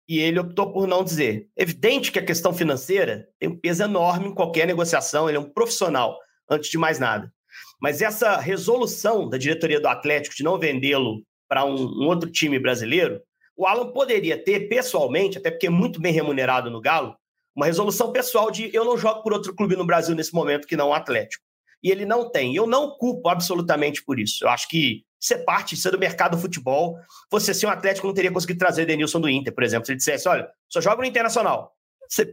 E 0.07 0.19
ele 0.19 0.39
optou 0.39 0.71
por 0.71 0.87
não 0.87 1.03
dizer. 1.03 1.47
Evidente 1.57 2.11
que 2.11 2.19
a 2.19 2.25
questão 2.25 2.53
financeira 2.53 3.27
tem 3.39 3.49
um 3.49 3.59
peso 3.59 3.83
enorme 3.83 4.27
em 4.27 4.33
qualquer 4.33 4.67
negociação, 4.67 5.27
ele 5.27 5.37
é 5.37 5.41
um 5.41 5.49
profissional, 5.49 6.17
antes 6.49 6.69
de 6.69 6.77
mais 6.77 6.99
nada. 6.99 7.33
Mas 7.81 8.01
essa 8.01 8.37
resolução 8.37 9.27
da 9.27 9.37
diretoria 9.37 9.79
do 9.79 9.87
Atlético 9.87 10.35
de 10.35 10.43
não 10.43 10.59
vendê-lo 10.59 11.23
para 11.47 11.65
um, 11.65 11.75
um 11.75 12.07
outro 12.07 12.31
time 12.31 12.59
brasileiro, 12.59 13.21
o 13.55 13.65
Alan 13.65 13.91
poderia 13.91 14.41
ter 14.41 14.67
pessoalmente, 14.67 15.37
até 15.37 15.49
porque 15.49 15.67
é 15.67 15.69
muito 15.69 15.99
bem 15.99 16.13
remunerado 16.13 16.69
no 16.69 16.81
Galo, 16.81 17.15
uma 17.55 17.65
resolução 17.65 18.11
pessoal 18.11 18.49
de 18.49 18.73
eu 18.73 18.85
não 18.85 18.97
jogo 18.97 19.21
por 19.21 19.33
outro 19.33 19.53
clube 19.55 19.75
no 19.75 19.85
Brasil 19.85 20.15
nesse 20.15 20.33
momento 20.33 20.67
que 20.67 20.77
não 20.77 20.89
o 20.89 20.93
Atlético. 20.93 21.43
E 21.83 21.89
ele 21.89 22.05
não 22.05 22.29
tem. 22.29 22.55
Eu 22.55 22.67
não 22.67 22.91
culpo 22.91 23.27
absolutamente 23.27 24.03
por 24.03 24.19
isso. 24.19 24.45
Eu 24.45 24.49
acho 24.49 24.67
que 24.69 25.03
ser 25.19 25.39
parte, 25.39 25.75
ser 25.75 25.91
do 25.91 25.99
mercado 25.99 26.35
do 26.35 26.41
futebol, 26.41 26.97
você 27.29 27.53
ser 27.53 27.67
um 27.67 27.69
Atlético 27.69 28.07
não 28.07 28.13
teria 28.13 28.31
conseguido 28.31 28.59
trazer 28.59 28.85
Denilson 28.85 29.19
do 29.19 29.29
Inter, 29.29 29.53
por 29.53 29.63
exemplo. 29.63 29.85
Se 29.85 29.91
ele 29.91 29.97
dissesse, 29.97 30.27
olha, 30.27 30.47
só 30.69 30.79
joga 30.79 31.01
no 31.01 31.07
Internacional. 31.07 31.73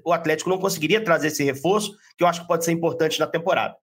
O 0.04 0.12
Atlético 0.12 0.50
não 0.50 0.58
conseguiria 0.58 1.02
trazer 1.02 1.28
esse 1.28 1.44
reforço, 1.44 1.96
que 2.16 2.24
eu 2.24 2.26
acho 2.26 2.40
que 2.42 2.48
pode 2.48 2.64
ser 2.64 2.72
importante 2.72 3.20
na 3.20 3.26
temporada. 3.26 3.76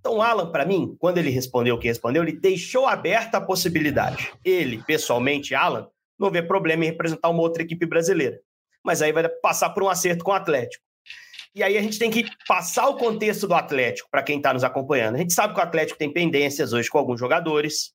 Então, 0.00 0.16
o 0.16 0.22
Alan, 0.22 0.50
para 0.50 0.64
mim, 0.64 0.96
quando 0.98 1.18
ele 1.18 1.30
respondeu 1.30 1.74
o 1.74 1.78
que 1.78 1.88
respondeu, 1.88 2.22
ele 2.22 2.32
deixou 2.32 2.86
aberta 2.86 3.36
a 3.36 3.40
possibilidade. 3.40 4.32
Ele, 4.44 4.82
pessoalmente, 4.82 5.54
Alan, 5.54 5.88
não 6.18 6.30
vê 6.30 6.42
problema 6.42 6.84
em 6.84 6.88
representar 6.88 7.28
uma 7.28 7.42
outra 7.42 7.62
equipe 7.62 7.84
brasileira 7.84 8.40
mas 8.84 9.02
aí 9.02 9.12
vai 9.12 9.28
passar 9.28 9.70
por 9.70 9.82
um 9.82 9.88
acerto 9.88 10.24
com 10.24 10.30
o 10.30 10.34
Atlético. 10.34 10.84
E 11.54 11.62
aí 11.62 11.76
a 11.76 11.82
gente 11.82 11.98
tem 11.98 12.10
que 12.10 12.24
passar 12.46 12.88
o 12.88 12.96
contexto 12.96 13.46
do 13.46 13.54
Atlético 13.54 14.08
para 14.10 14.22
quem 14.22 14.38
está 14.38 14.54
nos 14.54 14.64
acompanhando. 14.64 15.16
A 15.16 15.18
gente 15.18 15.34
sabe 15.34 15.52
que 15.52 15.60
o 15.60 15.62
Atlético 15.62 15.98
tem 15.98 16.10
pendências 16.10 16.72
hoje 16.72 16.88
com 16.88 16.98
alguns 16.98 17.20
jogadores. 17.20 17.92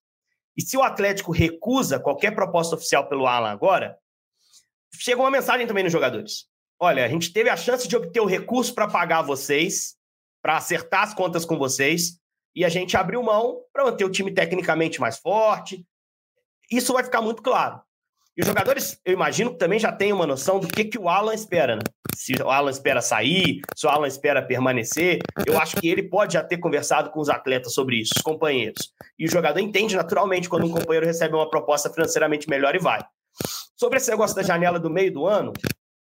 E 0.56 0.62
se 0.62 0.76
o 0.76 0.82
Atlético 0.82 1.32
recusa 1.32 1.98
qualquer 1.98 2.34
proposta 2.34 2.76
oficial 2.76 3.08
pelo 3.08 3.26
Alan 3.26 3.50
agora, 3.50 3.98
chega 4.94 5.20
uma 5.20 5.30
mensagem 5.30 5.66
também 5.66 5.82
nos 5.82 5.92
jogadores. 5.92 6.46
Olha, 6.80 7.04
a 7.04 7.08
gente 7.08 7.32
teve 7.32 7.50
a 7.50 7.56
chance 7.56 7.88
de 7.88 7.96
obter 7.96 8.20
o 8.20 8.26
recurso 8.26 8.72
para 8.72 8.86
pagar 8.86 9.22
vocês, 9.22 9.96
para 10.40 10.56
acertar 10.56 11.02
as 11.02 11.14
contas 11.14 11.44
com 11.44 11.58
vocês, 11.58 12.20
e 12.54 12.64
a 12.64 12.68
gente 12.68 12.96
abriu 12.96 13.22
mão 13.22 13.60
para 13.72 13.84
manter 13.84 14.04
o 14.04 14.10
time 14.10 14.32
tecnicamente 14.32 15.00
mais 15.00 15.18
forte. 15.18 15.84
Isso 16.70 16.92
vai 16.92 17.02
ficar 17.02 17.20
muito 17.20 17.42
claro. 17.42 17.80
E 18.38 18.40
os 18.40 18.46
jogadores, 18.46 19.00
eu 19.04 19.14
imagino 19.14 19.50
que 19.50 19.58
também 19.58 19.80
já 19.80 19.90
têm 19.90 20.12
uma 20.12 20.24
noção 20.24 20.60
do 20.60 20.68
que, 20.68 20.84
que 20.84 20.96
o 20.96 21.08
Alan 21.08 21.34
espera, 21.34 21.74
né? 21.74 21.82
Se 22.14 22.32
o 22.40 22.48
Alan 22.48 22.70
espera 22.70 23.00
sair, 23.00 23.62
se 23.74 23.84
o 23.84 23.90
Alan 23.90 24.06
espera 24.06 24.40
permanecer. 24.40 25.18
Eu 25.44 25.58
acho 25.58 25.74
que 25.74 25.88
ele 25.88 26.04
pode 26.04 26.34
já 26.34 26.44
ter 26.44 26.58
conversado 26.58 27.10
com 27.10 27.18
os 27.18 27.28
atletas 27.28 27.74
sobre 27.74 27.96
isso, 27.96 28.12
os 28.16 28.22
companheiros. 28.22 28.92
E 29.18 29.26
o 29.26 29.28
jogador 29.30 29.58
entende 29.58 29.96
naturalmente 29.96 30.48
quando 30.48 30.66
um 30.66 30.70
companheiro 30.70 31.04
recebe 31.04 31.34
uma 31.34 31.50
proposta 31.50 31.90
financeiramente 31.90 32.48
melhor 32.48 32.76
e 32.76 32.78
vai. 32.78 33.04
Sobre 33.76 33.96
esse 33.96 34.08
negócio 34.08 34.36
da 34.36 34.42
janela 34.44 34.78
do 34.78 34.88
meio 34.88 35.12
do 35.12 35.26
ano, 35.26 35.52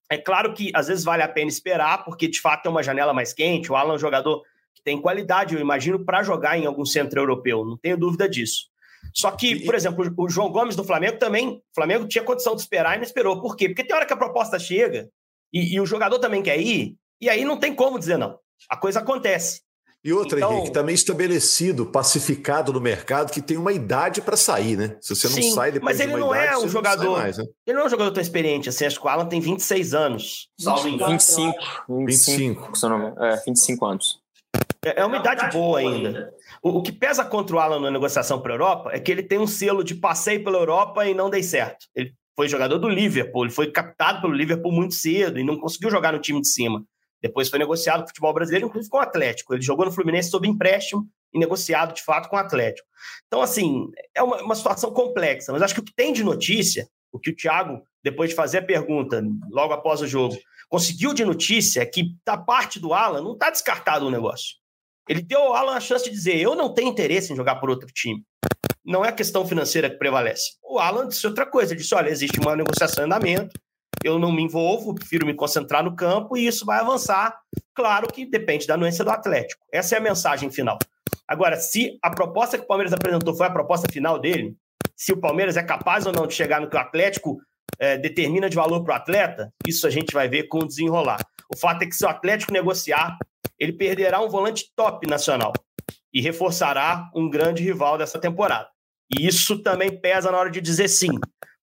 é 0.09 0.17
claro 0.17 0.55
que 0.55 0.71
às 0.77 0.87
vezes 0.87 1.03
vale 1.03 1.25
a 1.25 1.29
pena 1.29 1.49
esperar, 1.49 2.05
porque 2.05 2.29
de 2.29 2.41
fato 2.41 2.67
é 2.67 2.71
uma 2.71 2.85
janela 2.85 3.13
mais 3.13 3.33
quente. 3.33 3.73
O 3.73 3.75
Alan 3.75 3.95
é 3.95 3.97
um 3.97 3.99
jogador 3.99 4.45
que 4.73 4.83
tem 4.85 5.03
qualidade, 5.03 5.57
eu 5.57 5.61
imagino, 5.61 6.05
para 6.05 6.23
jogar 6.23 6.57
em 6.57 6.67
algum 6.67 6.85
centro 6.85 7.21
europeu, 7.21 7.65
não 7.65 7.77
tenho 7.77 7.97
dúvida 7.97 8.29
disso. 8.29 8.72
Só 9.15 9.31
que, 9.31 9.65
por 9.65 9.75
exemplo, 9.75 10.13
o 10.17 10.29
João 10.29 10.51
Gomes 10.51 10.77
do 10.77 10.85
Flamengo 10.85 11.19
também, 11.19 11.49
o 11.49 11.63
Flamengo 11.75 12.07
tinha 12.07 12.25
condição 12.25 12.55
de 12.55 12.63
esperar 12.63 12.95
e 12.95 12.99
não 12.99 13.05
esperou. 13.05 13.41
Por 13.41 13.57
quê? 13.57 13.69
Porque 13.69 13.85
tem 13.85 13.95
hora 13.95 14.07
que 14.07 14.13
a 14.13 14.17
proposta 14.17 14.59
chega 14.59 15.09
e, 15.53 15.75
e 15.75 15.81
o 15.81 15.87
jogador 15.87 16.19
também 16.19 16.43
quer 16.43 16.59
ir, 16.59 16.97
e 17.21 17.29
aí 17.29 17.45
não 17.45 17.59
tem 17.59 17.75
como 17.75 17.99
dizer 17.99 18.17
não. 18.17 18.39
A 18.69 18.77
coisa 18.77 19.01
acontece. 19.01 19.61
E 20.05 20.13
outra, 20.13 20.37
então, 20.37 20.53
Henrique, 20.55 20.73
também 20.73 20.97
estabelecido, 20.97 21.87
pacificado 21.87 22.73
no 22.73 22.81
mercado, 22.81 23.31
que 23.31 23.41
tem 23.41 23.57
uma 23.57 23.73
idade 23.73 24.21
para 24.21 24.37
sair, 24.37 24.77
né? 24.77 24.97
Se 25.01 25.15
você 25.15 25.29
não 25.29 25.35
sim, 25.35 25.53
sai 25.53 25.71
depois 25.71 25.97
mas 25.97 26.01
ele 26.01 26.15
de 26.15 26.21
não 26.21 26.35
é 26.35 26.43
idade, 26.45 26.61
é 26.61 26.67
um 26.67 26.69
jogador. 26.69 27.19
Mais, 27.19 27.39
né? 27.39 27.45
Ele 27.65 27.77
não 27.77 27.85
é 27.85 27.87
um 27.87 27.91
jogador 27.91 28.11
tão 28.11 28.21
experiente. 28.21 28.69
Assim, 28.69 28.85
acho 28.85 28.99
que 28.99 29.07
o 29.07 29.09
Alan 29.09 29.27
tem 29.27 29.41
26 29.41 29.95
anos. 29.95 30.49
Salvo 30.59 30.83
25. 30.83 31.57
25. 31.89 32.73
25. 32.73 33.25
É, 33.25 33.37
25 33.47 33.87
anos. 33.87 34.22
É, 34.85 35.01
é 35.01 35.05
uma 35.05 35.19
idade 35.19 35.51
boa 35.53 35.79
ainda. 35.79 36.35
O, 36.63 36.79
o, 36.79 36.83
que 36.83 36.91
pesa 36.91 37.25
contra 37.25 37.57
o 37.57 37.59
Alan 37.59 37.81
na 37.81 37.91
negociação 37.91 38.41
para 38.41 38.53
a 38.53 38.55
Europa 38.55 38.91
é 38.93 38.99
que 38.99 39.11
ele 39.11 39.23
tem 39.23 39.39
um 39.39 39.47
selo 39.47 39.85
de 39.85 39.95
passeio 39.95 40.43
pela 40.43 40.59
Europa 40.59 41.07
e 41.07 41.15
não 41.15 41.31
dei 41.31 41.43
certo. 41.43 41.87
Ele 41.95 42.13
foi 42.35 42.49
jogador 42.49 42.79
do 42.79 42.89
Liverpool, 42.89 43.45
ele 43.45 43.53
foi 43.53 43.71
captado 43.71 44.21
pelo 44.21 44.33
Liverpool 44.33 44.73
muito 44.73 44.95
cedo 44.95 45.39
e 45.39 45.45
não 45.45 45.59
conseguiu 45.59 45.91
jogar 45.91 46.13
no 46.13 46.19
time 46.19 46.41
de 46.41 46.49
cima. 46.49 46.85
Depois 47.23 47.49
foi 47.49 47.59
negociado 47.59 48.01
com 48.01 48.07
o 48.07 48.09
futebol 48.09 48.35
brasileiro, 48.35 48.67
inclusive 48.67 48.91
com 48.91 48.99
o 48.99 49.01
Atlético. 49.01 49.55
Ele 49.55 49.63
jogou 49.63 49.87
no 49.87 49.93
Fluminense 49.93 50.31
sob 50.31 50.49
empréstimo 50.49 51.07
e 51.33 51.39
negociado 51.39 51.95
de 51.95 52.03
fato 52.03 52.29
com 52.29 52.35
o 52.35 52.39
Atlético. 52.39 52.87
Então, 53.29 53.41
assim, 53.41 53.89
é 54.13 54.23
uma, 54.23 54.43
uma 54.43 54.55
situação 54.57 54.93
complexa, 54.93 55.53
mas 55.53 55.63
acho 55.63 55.75
que 55.75 55.81
o 55.81 55.85
que 55.85 55.95
tem 55.95 56.13
de 56.13 56.25
notícia, 56.25 56.89
o 57.13 57.21
que 57.21 57.31
o 57.31 57.37
Thiago, 57.37 57.81
depois 58.03 58.31
de 58.31 58.37
fazer 58.37 58.59
a 58.59 58.63
pergunta, 58.63 59.23
logo 59.49 59.73
após 59.73 60.01
o 60.01 60.07
jogo, 60.09 60.37
conseguiu 60.69 61.15
de 61.15 61.25
notícia 61.25 61.81
é 61.81 61.87
que, 61.87 62.17
da 62.27 62.37
parte 62.37 62.81
do 62.81 62.93
Alan, 62.93 63.23
não 63.23 63.35
está 63.35 63.51
descartado 63.51 64.07
o 64.07 64.11
negócio. 64.11 64.62
Ele 65.09 65.23
deu 65.23 65.41
ao 65.41 65.55
Alan 65.55 65.75
a 65.75 65.81
chance 65.81 66.05
de 66.05 66.11
dizer: 66.11 66.39
eu 66.41 66.55
não 66.55 66.73
tenho 66.73 66.89
interesse 66.89 67.33
em 67.33 67.37
jogar 67.37 67.57
por 67.57 67.71
outro 67.71 67.89
time. 67.89 68.23
Não 68.85 69.05
é 69.05 69.09
a 69.09 69.13
questão 69.13 69.47
financeira 69.47 69.89
que 69.89 69.97
prevalece. 69.97 70.57
O 70.63 70.79
Alan 70.79 71.09
disse 71.09 71.27
outra 71.27 71.47
coisa: 71.47 71.73
ele 71.73 71.81
disse, 71.81 71.95
olha, 71.95 72.11
existe 72.11 72.41
uma 72.41 72.57
negociação 72.57 73.05
em 73.05 73.07
andamento, 73.07 73.59
eu 74.03 74.19
não 74.19 74.33
me 74.33 74.43
envolvo, 74.43 74.95
prefiro 74.95 75.27
me 75.27 75.35
concentrar 75.35 75.83
no 75.85 75.95
campo 75.95 76.37
e 76.37 76.47
isso 76.47 76.65
vai 76.65 76.81
avançar. 76.81 77.37
Claro 77.75 78.13
que 78.13 78.27
depende 78.27 78.67
da 78.67 78.75
anuência 78.75 79.05
do 79.05 79.11
Atlético. 79.11 79.65
Essa 79.73 79.95
é 79.95 79.99
a 79.99 80.03
mensagem 80.03 80.51
final. 80.51 80.79
Agora, 81.27 81.57
se 81.57 81.99
a 82.03 82.11
proposta 82.11 82.59
que 82.59 82.65
o 82.65 82.67
Palmeiras 82.67 82.93
apresentou 82.93 83.35
foi 83.35 83.47
a 83.47 83.51
proposta 83.51 83.91
final 83.91 84.19
dele, 84.19 84.57
se 84.97 85.13
o 85.13 85.17
Palmeiras 85.17 85.57
é 85.57 85.63
capaz 85.63 86.07
ou 86.07 86.13
não 86.13 86.27
de 86.27 86.35
chegar 86.35 86.61
no 86.61 86.69
que 86.69 86.77
o 86.77 86.81
Atlético 86.81 87.39
é, 87.79 87.97
determina 87.97 88.51
de 88.51 88.57
valor 88.57 88.83
para 88.85 88.95
o 88.95 88.97
atleta, 88.97 89.53
isso 89.67 89.87
a 89.87 89.91
gente 89.91 90.13
vai 90.13 90.29
ver 90.29 90.45
com 90.45 90.59
o 90.59 90.67
desenrolar. 90.67 91.21
O 91.53 91.57
fato 91.57 91.83
é 91.83 91.87
que 91.87 91.95
se 91.95 92.05
o 92.05 92.09
Atlético 92.09 92.53
negociar, 92.53 93.17
ele 93.59 93.73
perderá 93.73 94.21
um 94.21 94.29
volante 94.29 94.73
top 94.75 95.07
nacional 95.07 95.53
e 96.13 96.21
reforçará 96.21 97.11
um 97.15 97.29
grande 97.29 97.63
rival 97.63 97.97
dessa 97.97 98.19
temporada. 98.19 98.69
E 99.15 99.27
isso 99.27 99.63
também 99.63 100.01
pesa 100.01 100.31
na 100.31 100.39
hora 100.39 100.51
de 100.51 100.61
dizer 100.61 100.89
sim, 100.89 101.11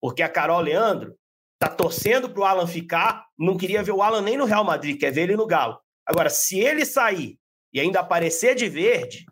porque 0.02 0.22
a 0.22 0.30
Carol 0.30 0.62
Leandro 0.62 1.16
tá 1.60 1.68
torcendo 1.68 2.30
para 2.30 2.42
o 2.42 2.46
Alan 2.46 2.68
ficar, 2.68 3.26
não 3.38 3.58
queria 3.58 3.84
ver 3.84 3.92
o 3.92 4.02
Alan 4.02 4.22
nem 4.22 4.38
no 4.38 4.46
Real 4.46 4.64
Madrid, 4.64 5.00
quer 5.00 5.12
ver 5.12 5.24
ele 5.24 5.36
no 5.36 5.46
Galo. 5.46 5.80
Agora, 6.06 6.30
se 6.30 6.60
ele 6.60 6.86
sair 6.86 7.38
e 7.74 7.80
ainda 7.80 8.00
aparecer 8.00 8.56
de 8.56 8.68
verde 8.70 9.26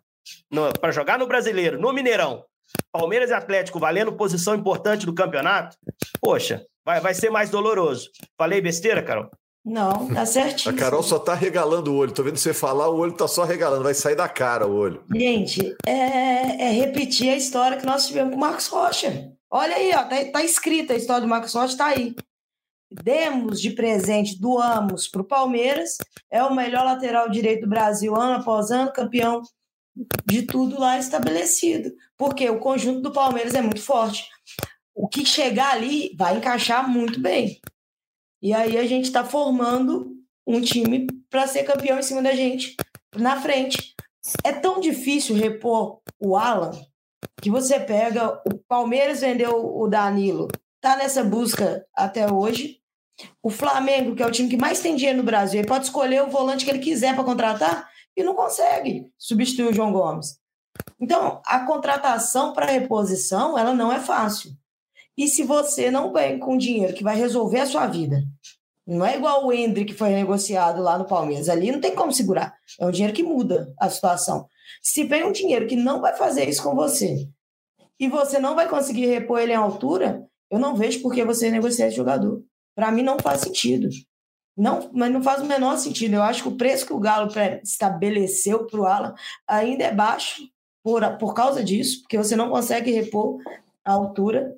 para 0.80 0.92
jogar 0.92 1.18
no 1.18 1.26
Brasileiro, 1.26 1.80
no 1.80 1.92
Mineirão, 1.92 2.44
Palmeiras 2.92 3.30
e 3.30 3.34
Atlético 3.34 3.78
valendo 3.78 4.12
posição 4.12 4.54
importante 4.54 5.06
do 5.06 5.14
campeonato, 5.14 5.76
poxa, 6.20 6.64
vai, 6.84 7.00
vai 7.00 7.14
ser 7.14 7.30
mais 7.30 7.50
doloroso. 7.50 8.10
Falei 8.36 8.60
besteira, 8.60 9.02
Carol? 9.02 9.30
Não, 9.64 10.08
tá 10.08 10.24
certinho. 10.24 10.74
A 10.74 10.78
Carol 10.78 11.02
só 11.02 11.18
tá 11.18 11.34
regalando 11.34 11.92
o 11.92 11.96
olho. 11.96 12.12
Tô 12.12 12.22
vendo 12.22 12.38
você 12.38 12.54
falar, 12.54 12.88
o 12.88 12.96
olho 12.96 13.12
tá 13.12 13.28
só 13.28 13.44
regalando, 13.44 13.82
vai 13.82 13.94
sair 13.94 14.14
da 14.14 14.28
cara 14.28 14.66
o 14.66 14.74
olho. 14.74 15.04
Gente, 15.14 15.76
é, 15.86 16.68
é 16.68 16.70
repetir 16.70 17.30
a 17.30 17.36
história 17.36 17.76
que 17.76 17.86
nós 17.86 18.06
tivemos 18.06 18.32
com 18.32 18.36
o 18.36 18.40
Marcos 18.40 18.66
Rocha. 18.66 19.32
Olha 19.50 19.76
aí, 19.76 19.92
ó, 19.94 20.04
tá, 20.04 20.16
tá 20.32 20.42
escrita 20.42 20.92
a 20.94 20.96
história 20.96 21.22
do 21.22 21.28
Marcos 21.28 21.52
Rocha, 21.52 21.76
tá 21.76 21.86
aí. 21.86 22.14
Demos 22.90 23.60
de 23.60 23.70
presente, 23.70 24.40
doamos 24.40 25.08
para 25.08 25.20
o 25.20 25.26
Palmeiras, 25.26 25.98
é 26.30 26.42
o 26.42 26.54
melhor 26.54 26.84
lateral 26.84 27.28
direito 27.28 27.62
do 27.62 27.68
Brasil 27.68 28.16
ano 28.16 28.40
após 28.40 28.70
ano, 28.70 28.92
campeão 28.92 29.42
de 30.24 30.42
tudo 30.42 30.80
lá 30.80 30.98
estabelecido. 30.98 31.92
Porque 32.16 32.48
o 32.48 32.58
conjunto 32.58 33.00
do 33.00 33.12
Palmeiras 33.12 33.54
é 33.54 33.60
muito 33.60 33.82
forte. 33.82 34.26
O 34.94 35.06
que 35.06 35.24
chegar 35.24 35.74
ali 35.74 36.14
vai 36.16 36.36
encaixar 36.36 36.88
muito 36.88 37.20
bem. 37.20 37.60
E 38.40 38.52
aí 38.54 38.78
a 38.78 38.86
gente 38.86 39.04
está 39.06 39.24
formando 39.24 40.16
um 40.46 40.60
time 40.60 41.06
para 41.28 41.46
ser 41.46 41.64
campeão 41.64 41.98
em 41.98 42.02
cima 42.02 42.22
da 42.22 42.32
gente 42.32 42.76
na 43.16 43.40
frente. 43.40 43.94
É 44.44 44.52
tão 44.52 44.80
difícil 44.80 45.36
repor 45.36 46.00
o 46.18 46.36
Alan 46.36 46.72
que 47.40 47.50
você 47.50 47.78
pega, 47.80 48.40
o 48.44 48.58
Palmeiras 48.68 49.20
vendeu 49.20 49.76
o 49.76 49.88
Danilo, 49.88 50.48
tá 50.80 50.96
nessa 50.96 51.22
busca 51.22 51.84
até 51.94 52.30
hoje. 52.30 52.78
O 53.42 53.50
Flamengo, 53.50 54.14
que 54.14 54.22
é 54.22 54.26
o 54.26 54.30
time 54.30 54.48
que 54.48 54.56
mais 54.56 54.80
tem 54.80 54.94
dinheiro 54.94 55.18
no 55.18 55.24
Brasil, 55.24 55.60
ele 55.60 55.68
pode 55.68 55.84
escolher 55.84 56.22
o 56.22 56.30
volante 56.30 56.64
que 56.64 56.70
ele 56.70 56.78
quiser 56.78 57.14
para 57.14 57.24
contratar 57.24 57.88
e 58.16 58.22
não 58.22 58.34
consegue 58.34 59.12
substituir 59.18 59.68
o 59.68 59.72
João 59.72 59.92
Gomes. 59.92 60.38
Então, 61.00 61.40
a 61.44 61.60
contratação 61.60 62.52
para 62.52 62.66
reposição, 62.66 63.58
ela 63.58 63.74
não 63.74 63.92
é 63.92 63.98
fácil. 63.98 64.52
E 65.18 65.26
se 65.26 65.42
você 65.42 65.90
não 65.90 66.12
vem 66.12 66.38
com 66.38 66.56
dinheiro 66.56 66.94
que 66.94 67.02
vai 67.02 67.16
resolver 67.16 67.58
a 67.58 67.66
sua 67.66 67.88
vida, 67.88 68.22
não 68.86 69.04
é 69.04 69.16
igual 69.16 69.44
o 69.44 69.52
Hendrick 69.52 69.92
que 69.92 69.98
foi 69.98 70.10
negociado 70.10 70.80
lá 70.80 70.96
no 70.96 71.06
Palmeiras, 71.06 71.48
ali 71.48 71.72
não 71.72 71.80
tem 71.80 71.92
como 71.92 72.12
segurar. 72.12 72.54
É 72.78 72.86
um 72.86 72.90
dinheiro 72.92 73.12
que 73.12 73.24
muda 73.24 73.74
a 73.80 73.90
situação. 73.90 74.46
Se 74.80 75.02
vem 75.02 75.24
um 75.24 75.32
dinheiro 75.32 75.66
que 75.66 75.74
não 75.74 76.00
vai 76.00 76.16
fazer 76.16 76.48
isso 76.48 76.62
com 76.62 76.74
você 76.76 77.28
e 77.98 78.08
você 78.08 78.38
não 78.38 78.54
vai 78.54 78.68
conseguir 78.68 79.06
repor 79.06 79.40
ele 79.40 79.52
em 79.52 79.56
altura, 79.56 80.24
eu 80.48 80.58
não 80.58 80.76
vejo 80.76 81.02
por 81.02 81.12
que 81.12 81.24
você 81.24 81.50
negociar 81.50 81.88
esse 81.88 81.96
jogador. 81.96 82.40
Para 82.76 82.92
mim 82.92 83.02
não 83.02 83.18
faz 83.18 83.40
sentido. 83.40 83.88
Não, 84.56 84.88
mas 84.92 85.12
não 85.12 85.22
faz 85.22 85.42
o 85.42 85.46
menor 85.46 85.76
sentido. 85.78 86.14
Eu 86.14 86.22
acho 86.22 86.44
que 86.44 86.48
o 86.48 86.56
preço 86.56 86.86
que 86.86 86.92
o 86.92 87.00
Galo 87.00 87.28
estabeleceu 87.62 88.68
para 88.68 88.80
o 88.80 88.86
Alan 88.86 89.14
ainda 89.48 89.82
é 89.82 89.92
baixo 89.92 90.42
por, 90.82 91.02
por 91.18 91.34
causa 91.34 91.62
disso, 91.62 92.02
porque 92.02 92.16
você 92.16 92.36
não 92.36 92.48
consegue 92.48 92.92
repor 92.92 93.38
a 93.84 93.92
altura. 93.92 94.54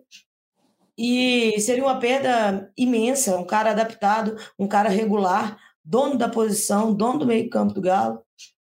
E 1.03 1.59
seria 1.59 1.83
uma 1.83 1.99
perda 1.99 2.71
imensa, 2.77 3.35
um 3.39 3.45
cara 3.47 3.71
adaptado, 3.71 4.37
um 4.59 4.69
cara 4.69 4.91
regular, 4.91 5.57
dono 5.83 6.19
da 6.19 6.29
posição, 6.29 6.93
dono 6.93 7.21
do 7.21 7.27
meio-campo 7.27 7.73
do 7.73 7.81
Galo. 7.81 8.21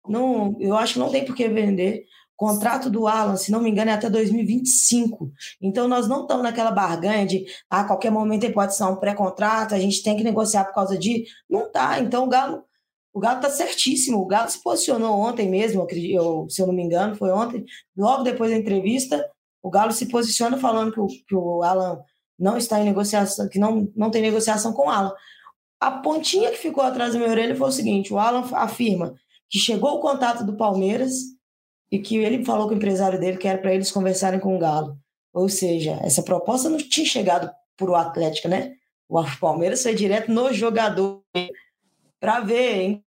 Não, 0.05 0.57
eu 0.59 0.75
acho 0.75 0.95
que 0.95 0.99
não 0.99 1.09
tem 1.09 1.23
por 1.23 1.33
que 1.33 1.47
vender. 1.47 2.03
O 2.37 2.45
contrato 2.45 2.89
do 2.89 3.07
Alan, 3.07 3.37
se 3.37 3.49
não 3.49 3.61
me 3.61 3.69
engano, 3.69 3.91
é 3.91 3.93
até 3.93 4.09
2025. 4.09 5.31
Então, 5.61 5.87
nós 5.87 6.05
não 6.05 6.23
estamos 6.23 6.43
naquela 6.43 6.69
barganha 6.69 7.25
de 7.25 7.45
a 7.69 7.79
ah, 7.79 7.83
qualquer 7.85 8.11
momento 8.11 8.43
ele 8.43 8.53
pode 8.53 8.75
ser 8.75 8.83
um 8.83 8.97
pré-contrato, 8.97 9.73
a 9.73 9.79
gente 9.79 10.03
tem 10.03 10.17
que 10.17 10.23
negociar 10.23 10.65
por 10.65 10.73
causa 10.73 10.97
de. 10.97 11.23
Não 11.49 11.71
tá. 11.71 12.01
Então, 12.01 12.25
o 12.25 12.27
Galo 12.27 12.61
o 13.13 13.21
Galo 13.21 13.37
está 13.37 13.49
certíssimo. 13.49 14.19
O 14.19 14.27
Galo 14.27 14.49
se 14.49 14.61
posicionou 14.61 15.17
ontem 15.17 15.49
mesmo, 15.49 15.87
eu, 15.91 16.45
se 16.49 16.61
eu 16.61 16.67
não 16.67 16.73
me 16.73 16.83
engano, 16.83 17.15
foi 17.15 17.31
ontem. 17.31 17.65
Logo 17.95 18.23
depois 18.23 18.51
da 18.51 18.57
entrevista, 18.57 19.25
o 19.63 19.69
Galo 19.69 19.93
se 19.93 20.07
posiciona 20.07 20.57
falando 20.57 20.91
que 20.91 20.99
o, 20.99 21.07
que 21.07 21.35
o 21.35 21.63
Alan 21.63 22.03
não 22.37 22.57
está 22.57 22.79
em 22.79 22.85
negociação, 22.85 23.47
que 23.49 23.59
não, 23.59 23.91
não 23.95 24.11
tem 24.11 24.21
negociação 24.21 24.73
com 24.73 24.87
o 24.87 24.89
Alan. 24.89 25.13
A 25.79 25.91
pontinha 25.91 26.51
que 26.51 26.57
ficou 26.57 26.83
atrás 26.83 27.13
da 27.13 27.19
minha 27.19 27.31
orelha 27.31 27.55
foi 27.55 27.67
o 27.67 27.71
seguinte: 27.71 28.13
o 28.13 28.19
Alan 28.19 28.47
afirma 28.53 29.15
que 29.49 29.59
chegou 29.59 29.95
o 29.95 29.99
contato 29.99 30.43
do 30.43 30.57
Palmeiras 30.57 31.13
e 31.91 31.99
que 31.99 32.17
ele 32.17 32.43
falou 32.43 32.67
com 32.67 32.73
o 32.73 32.77
empresário 32.77 33.19
dele 33.19 33.37
que 33.37 33.47
era 33.47 33.57
para 33.57 33.73
eles 33.73 33.91
conversarem 33.91 34.39
com 34.39 34.55
o 34.55 34.59
Galo. 34.59 34.97
Ou 35.33 35.47
seja, 35.47 35.99
essa 36.01 36.23
proposta 36.23 36.69
não 36.69 36.77
tinha 36.77 37.05
chegado 37.05 37.49
para 37.77 37.91
o 37.91 37.95
Atlético, 37.95 38.47
né? 38.47 38.73
O 39.07 39.23
Palmeiras 39.39 39.83
foi 39.83 39.95
direto 39.95 40.31
no 40.31 40.51
jogador 40.51 41.23
para 42.19 42.41
ver 42.41 42.81
hein? 42.81 43.05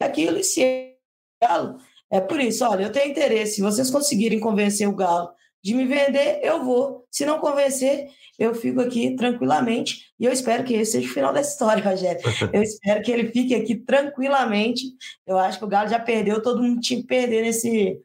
aquilo 0.00 0.38
e 0.38 0.44
se 0.44 0.62
é 0.62 0.94
Galo. 1.42 1.78
É 2.10 2.20
por 2.20 2.40
isso, 2.40 2.64
olha, 2.64 2.84
eu 2.84 2.92
tenho 2.92 3.10
interesse. 3.10 3.56
Se 3.56 3.62
vocês 3.62 3.90
conseguirem 3.90 4.38
convencer 4.38 4.88
o 4.88 4.94
Galo 4.94 5.30
de 5.62 5.74
me 5.74 5.84
vender, 5.84 6.40
eu 6.42 6.64
vou. 6.64 7.04
Se 7.10 7.26
não 7.26 7.38
convencer, 7.38 8.08
eu 8.38 8.54
fico 8.54 8.80
aqui 8.80 9.16
tranquilamente. 9.16 10.12
E 10.18 10.24
eu 10.24 10.32
espero 10.32 10.64
que 10.64 10.74
esse 10.74 10.92
seja 10.92 11.08
o 11.08 11.12
final 11.12 11.32
dessa 11.32 11.52
história, 11.52 11.82
Rogério. 11.84 12.20
Eu 12.52 12.62
espero 12.62 13.02
que 13.02 13.10
ele 13.10 13.32
fique 13.32 13.54
aqui 13.54 13.74
tranquilamente. 13.74 14.84
Eu 15.26 15.38
acho 15.38 15.58
que 15.58 15.64
o 15.64 15.68
Galo 15.68 15.88
já 15.88 15.98
perdeu, 15.98 16.42
todo 16.42 16.62
mundo 16.62 16.80
tinha 16.80 17.00
que 17.00 17.06
perder 17.06 17.42
nesse, 17.42 18.00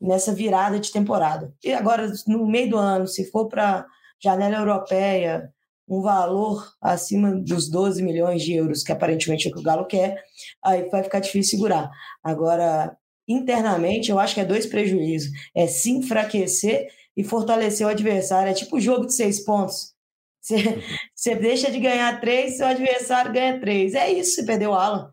nessa 0.00 0.32
virada 0.32 0.80
de 0.80 0.90
temporada. 0.90 1.52
E 1.62 1.72
agora, 1.72 2.10
no 2.26 2.46
meio 2.46 2.70
do 2.70 2.78
ano, 2.78 3.06
se 3.06 3.30
for 3.30 3.48
para 3.48 3.86
janela 4.22 4.56
europeia, 4.56 5.52
um 5.88 6.00
valor 6.02 6.72
acima 6.80 7.34
dos 7.34 7.68
12 7.68 8.02
milhões 8.02 8.42
de 8.42 8.54
euros, 8.54 8.82
que 8.84 8.92
aparentemente 8.92 9.48
é 9.48 9.50
o 9.50 9.54
que 9.54 9.60
o 9.60 9.62
Galo 9.62 9.86
quer, 9.86 10.22
aí 10.62 10.88
vai 10.88 11.02
ficar 11.02 11.18
difícil 11.18 11.58
segurar. 11.58 11.90
Agora, 12.22 12.96
internamente, 13.32 14.10
eu 14.10 14.18
acho 14.18 14.34
que 14.34 14.40
é 14.40 14.44
dois 14.44 14.66
prejuízos. 14.66 15.30
É 15.54 15.66
se 15.66 15.90
enfraquecer 15.90 16.88
e 17.16 17.22
fortalecer 17.22 17.86
o 17.86 17.90
adversário. 17.90 18.50
É 18.50 18.54
tipo 18.54 18.76
o 18.76 18.80
jogo 18.80 19.06
de 19.06 19.14
seis 19.14 19.44
pontos. 19.44 19.94
Você, 20.42 20.82
você 21.14 21.34
deixa 21.34 21.70
de 21.70 21.78
ganhar 21.78 22.18
três, 22.18 22.56
seu 22.56 22.66
adversário 22.66 23.30
ganha 23.30 23.60
três. 23.60 23.94
É 23.94 24.10
isso, 24.10 24.36
você 24.36 24.46
perdeu 24.46 24.70
o 24.70 24.74
Alan. 24.74 25.12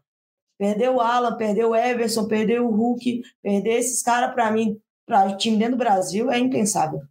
Perdeu 0.57 0.95
o 0.95 1.01
Alan, 1.01 1.35
perdeu 1.35 1.71
o 1.71 1.75
Everson, 1.75 2.29
perdeu 2.29 2.65
o 2.65 2.71
Hulk, 2.71 3.21
perder 3.43 3.73
esses 3.73 4.01
caras, 4.01 4.33
para 4.33 4.49
mim, 4.49 4.79
para 5.05 5.27
o 5.27 5.35
time 5.35 5.57
dentro 5.57 5.73
do 5.73 5.79
Brasil, 5.79 6.31
é 6.31 6.39
impensável. 6.39 7.01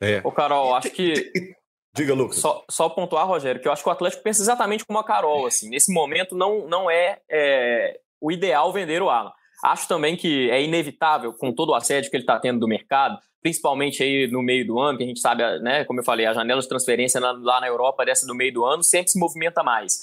É. 0.00 0.20
Ô, 0.22 0.30
Carol, 0.30 0.76
acho 0.76 0.90
que. 0.90 1.12
Diga, 1.92 2.14
Lucas. 2.14 2.36
Só, 2.36 2.64
só 2.70 2.88
pontuar, 2.88 3.26
Rogério, 3.26 3.60
que 3.60 3.66
eu 3.66 3.72
acho 3.72 3.82
que 3.82 3.88
o 3.88 3.92
Atlético 3.92 4.22
pensa 4.22 4.42
exatamente 4.42 4.84
como 4.84 4.98
a 5.00 5.04
Carol. 5.04 5.46
Assim, 5.46 5.68
nesse 5.68 5.92
momento, 5.92 6.36
não, 6.36 6.68
não 6.68 6.90
é, 6.90 7.18
é 7.28 7.98
o 8.20 8.30
ideal 8.30 8.72
vender 8.72 9.02
o 9.02 9.10
Alan. 9.10 9.32
Acho 9.64 9.88
também 9.88 10.16
que 10.16 10.50
é 10.50 10.62
inevitável, 10.62 11.32
com 11.32 11.52
todo 11.52 11.70
o 11.70 11.74
assédio 11.74 12.10
que 12.10 12.16
ele 12.16 12.24
está 12.24 12.38
tendo 12.38 12.60
do 12.60 12.68
mercado, 12.68 13.18
principalmente 13.42 14.02
aí 14.02 14.26
no 14.26 14.42
meio 14.42 14.66
do 14.66 14.78
ano, 14.78 14.98
que 14.98 15.04
a 15.04 15.06
gente 15.06 15.20
sabe, 15.20 15.42
né, 15.60 15.84
como 15.84 16.00
eu 16.00 16.04
falei, 16.04 16.26
a 16.26 16.34
janela 16.34 16.60
de 16.60 16.68
transferência 16.68 17.20
lá 17.20 17.60
na 17.60 17.68
Europa, 17.68 18.04
dessa 18.04 18.26
do 18.26 18.34
meio 18.34 18.52
do 18.52 18.64
ano, 18.64 18.82
sempre 18.82 19.10
se 19.10 19.18
movimenta 19.18 19.62
mais. 19.62 19.98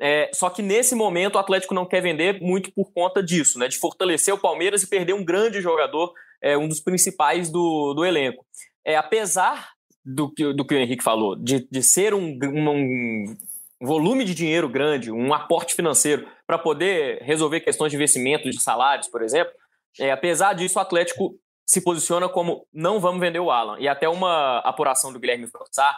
É, 0.00 0.30
só 0.32 0.48
que 0.48 0.62
nesse 0.62 0.94
momento 0.94 1.34
o 1.34 1.38
Atlético 1.38 1.74
não 1.74 1.86
quer 1.86 2.00
vender 2.00 2.40
muito 2.40 2.72
por 2.72 2.92
conta 2.92 3.22
disso, 3.22 3.58
né, 3.58 3.68
de 3.68 3.78
fortalecer 3.78 4.32
o 4.32 4.38
Palmeiras 4.38 4.82
e 4.82 4.88
perder 4.88 5.12
um 5.12 5.24
grande 5.24 5.60
jogador, 5.60 6.12
é, 6.42 6.56
um 6.56 6.68
dos 6.68 6.80
principais 6.80 7.50
do, 7.50 7.94
do 7.94 8.04
elenco. 8.04 8.44
É, 8.84 8.96
apesar 8.96 9.70
do 10.04 10.32
que, 10.32 10.52
do 10.52 10.64
que 10.64 10.74
o 10.74 10.78
Henrique 10.78 11.02
falou, 11.02 11.36
de, 11.36 11.68
de 11.70 11.82
ser 11.82 12.14
um, 12.14 12.38
um, 12.42 13.36
volume 13.80 14.24
de 14.24 14.34
dinheiro 14.34 14.68
grande, 14.68 15.10
um 15.10 15.34
aporte 15.34 15.74
financeiro 15.74 16.26
para 16.48 16.58
poder 16.58 17.20
resolver 17.20 17.60
questões 17.60 17.90
de 17.90 17.96
investimento 17.96 18.48
de 18.48 18.58
salários, 18.58 19.06
por 19.06 19.20
exemplo, 19.20 19.52
é, 20.00 20.10
apesar 20.10 20.54
disso, 20.54 20.78
o 20.78 20.82
Atlético 20.82 21.38
se 21.66 21.82
posiciona 21.82 22.26
como 22.26 22.66
não 22.72 22.98
vamos 22.98 23.20
vender 23.20 23.38
o 23.38 23.50
Alan. 23.50 23.78
E 23.78 23.86
até 23.86 24.08
uma 24.08 24.60
apuração 24.60 25.12
do 25.12 25.20
Guilherme 25.20 25.46
Forçar 25.46 25.94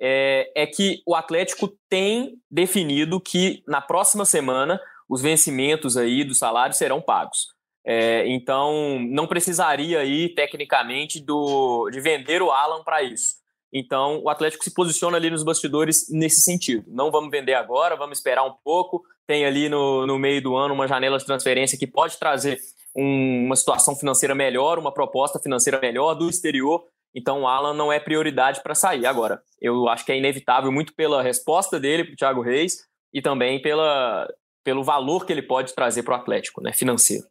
é, 0.00 0.50
é 0.56 0.66
que 0.66 1.02
o 1.06 1.14
Atlético 1.14 1.72
tem 1.88 2.34
definido 2.50 3.20
que 3.20 3.62
na 3.68 3.80
próxima 3.80 4.24
semana 4.24 4.80
os 5.08 5.22
vencimentos 5.22 5.96
aí 5.96 6.24
dos 6.24 6.38
salários 6.38 6.78
serão 6.78 7.00
pagos. 7.00 7.54
É, 7.86 8.26
então, 8.26 8.98
não 9.08 9.28
precisaria 9.28 10.00
aí, 10.00 10.34
tecnicamente, 10.34 11.24
do, 11.24 11.88
de 11.90 12.00
vender 12.00 12.42
o 12.42 12.50
Alan 12.50 12.82
para 12.82 13.04
isso. 13.04 13.36
Então, 13.72 14.22
o 14.22 14.28
Atlético 14.28 14.64
se 14.64 14.72
posiciona 14.72 15.16
ali 15.16 15.30
nos 15.30 15.42
bastidores 15.42 16.06
nesse 16.10 16.40
sentido. 16.40 16.84
Não 16.88 17.10
vamos 17.10 17.30
vender 17.30 17.54
agora, 17.54 17.96
vamos 17.96 18.18
esperar 18.18 18.44
um 18.44 18.54
pouco. 18.64 19.02
Tem 19.26 19.44
ali 19.44 19.68
no, 19.68 20.06
no 20.06 20.18
meio 20.18 20.42
do 20.42 20.56
ano 20.56 20.74
uma 20.74 20.86
janela 20.86 21.18
de 21.18 21.26
transferência 21.26 21.78
que 21.78 21.86
pode 21.86 22.18
trazer 22.18 22.58
um, 22.96 23.46
uma 23.46 23.56
situação 23.56 23.94
financeira 23.96 24.34
melhor, 24.34 24.78
uma 24.78 24.92
proposta 24.92 25.38
financeira 25.38 25.80
melhor 25.80 26.14
do 26.14 26.30
exterior. 26.30 26.84
Então, 27.14 27.42
o 27.42 27.48
Alan 27.48 27.74
não 27.74 27.92
é 27.92 27.98
prioridade 27.98 28.62
para 28.62 28.74
sair. 28.74 29.06
Agora, 29.06 29.42
eu 29.60 29.88
acho 29.88 30.04
que 30.04 30.12
é 30.12 30.18
inevitável, 30.18 30.70
muito 30.70 30.94
pela 30.94 31.22
resposta 31.22 31.80
dele 31.80 32.04
para 32.04 32.12
o 32.12 32.16
Thiago 32.16 32.42
Reis 32.42 32.78
e 33.12 33.22
também 33.22 33.60
pela, 33.60 34.28
pelo 34.62 34.84
valor 34.84 35.24
que 35.24 35.32
ele 35.32 35.42
pode 35.42 35.74
trazer 35.74 36.02
para 36.02 36.16
o 36.16 36.20
Atlético, 36.20 36.62
né, 36.62 36.72
financeiro. 36.72 37.24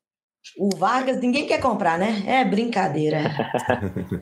O 0.58 0.70
Vargas 0.76 1.20
ninguém 1.20 1.46
quer 1.46 1.60
comprar, 1.60 1.98
né? 1.98 2.24
É 2.26 2.46
brincadeira. 2.46 3.24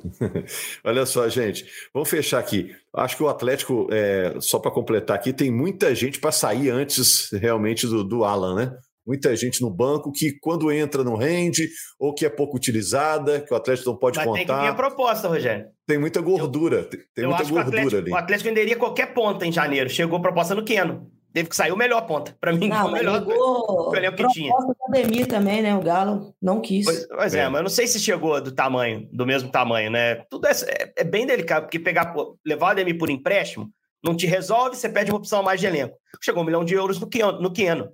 Olha 0.84 1.06
só, 1.06 1.28
gente, 1.30 1.66
vamos 1.94 2.10
fechar 2.10 2.40
aqui. 2.40 2.72
Acho 2.94 3.18
que 3.18 3.24
o 3.24 3.28
Atlético, 3.28 3.88
é, 3.92 4.36
só 4.40 4.58
para 4.58 4.72
completar 4.72 5.16
aqui, 5.16 5.34
tem 5.34 5.52
muita 5.52 5.94
gente 5.94 6.20
para 6.20 6.32
sair 6.32 6.70
antes 6.70 7.30
realmente 7.32 7.86
do, 7.86 8.04
do 8.04 8.24
Alan, 8.24 8.56
né? 8.56 8.72
Muita 9.06 9.36
gente 9.36 9.62
no 9.62 9.70
banco 9.70 10.14
que 10.14 10.40
quando 10.40 10.72
entra 10.72 11.04
não 11.04 11.18
rende, 11.18 11.68
ou 12.00 12.14
que 12.14 12.26
é 12.26 12.30
pouco 12.30 12.56
utilizada, 12.56 13.42
que 13.42 13.54
o 13.54 13.58
Atlético 13.58 13.90
não 13.90 13.98
pode 13.98 14.18
Mas 14.18 14.26
contar. 14.26 14.38
Tem 14.38 14.46
que 14.46 14.62
vir 14.62 14.68
a 14.70 14.74
proposta, 14.74 15.28
Rogério. 15.28 15.66
Tem 15.86 15.98
muita 15.98 16.22
gordura, 16.22 16.78
eu, 16.78 17.00
tem 17.14 17.28
muita 17.28 17.44
gordura 17.44 17.58
o 17.58 17.68
Atlético, 17.68 17.98
ali. 17.98 18.12
O 18.12 18.16
Atlético 18.16 18.50
venderia 18.50 18.78
qualquer 18.78 19.14
ponta 19.14 19.46
em 19.46 19.52
janeiro. 19.52 19.90
Chegou 19.90 20.18
a 20.18 20.22
proposta 20.22 20.56
no 20.56 20.64
Keno 20.64 21.12
teve 21.34 21.50
que 21.50 21.56
sair 21.56 21.72
o 21.72 21.78
melhor 21.78 22.02
ponta. 22.06 22.36
Para 22.40 22.54
mim, 22.54 22.68
não, 22.68 22.88
o 22.88 22.92
melhor 22.92 23.20
ligou, 23.20 23.90
o 23.90 23.92
que 23.92 24.28
tinha. 24.30 24.54
Ademir 24.88 25.28
também, 25.28 25.62
né? 25.62 25.76
O 25.76 25.82
Galo 25.82 26.34
não 26.42 26.62
quis. 26.62 26.86
Pois, 26.86 27.08
pois 27.08 27.34
é. 27.34 27.40
é. 27.40 27.50
mas 27.50 27.60
eu 27.60 27.64
não 27.64 27.70
sei 27.70 27.88
se 27.88 28.00
chegou 28.00 28.40
do 28.40 28.52
tamanho, 28.52 29.10
do 29.12 29.26
mesmo 29.26 29.50
tamanho, 29.50 29.90
né? 29.90 30.16
Tudo 30.30 30.48
é, 30.48 30.52
é, 30.52 30.94
é 30.98 31.04
bem 31.04 31.26
delicado, 31.26 31.64
porque 31.64 31.80
pegar, 31.80 32.14
levar 32.46 32.68
o 32.68 32.70
Ademir 32.70 32.98
por 32.98 33.10
empréstimo 33.10 33.72
não 34.04 34.16
te 34.16 34.28
resolve, 34.28 34.76
você 34.76 34.90
pede 34.90 35.12
uma 35.12 35.18
opção 35.18 35.40
a 35.40 35.44
mais 35.44 35.60
de 35.60 35.66
elenco. 35.66 35.98
Chegou 36.22 36.44
um 36.44 36.46
milhão 36.46 36.66
de 36.66 36.74
euros 36.74 37.00
no 37.00 37.08
Keno. 37.08 37.42
No 37.42 37.52
Keno. 37.52 37.92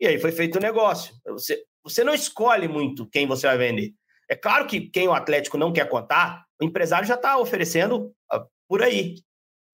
E 0.00 0.06
aí 0.06 0.18
foi 0.18 0.30
feito 0.32 0.56
o 0.56 0.60
negócio. 0.60 1.14
Você, 1.26 1.62
você 1.82 2.04
não 2.04 2.14
escolhe 2.14 2.68
muito 2.68 3.06
quem 3.08 3.26
você 3.26 3.46
vai 3.46 3.58
vender. 3.58 3.92
É 4.30 4.36
claro 4.36 4.66
que 4.66 4.80
quem 4.80 5.08
o 5.08 5.12
Atlético 5.12 5.58
não 5.58 5.72
quer 5.72 5.88
contar, 5.88 6.44
o 6.60 6.64
empresário 6.64 7.06
já 7.06 7.14
está 7.14 7.36
oferecendo 7.38 8.12
uh, 8.32 8.46
por 8.68 8.82
aí. 8.82 9.16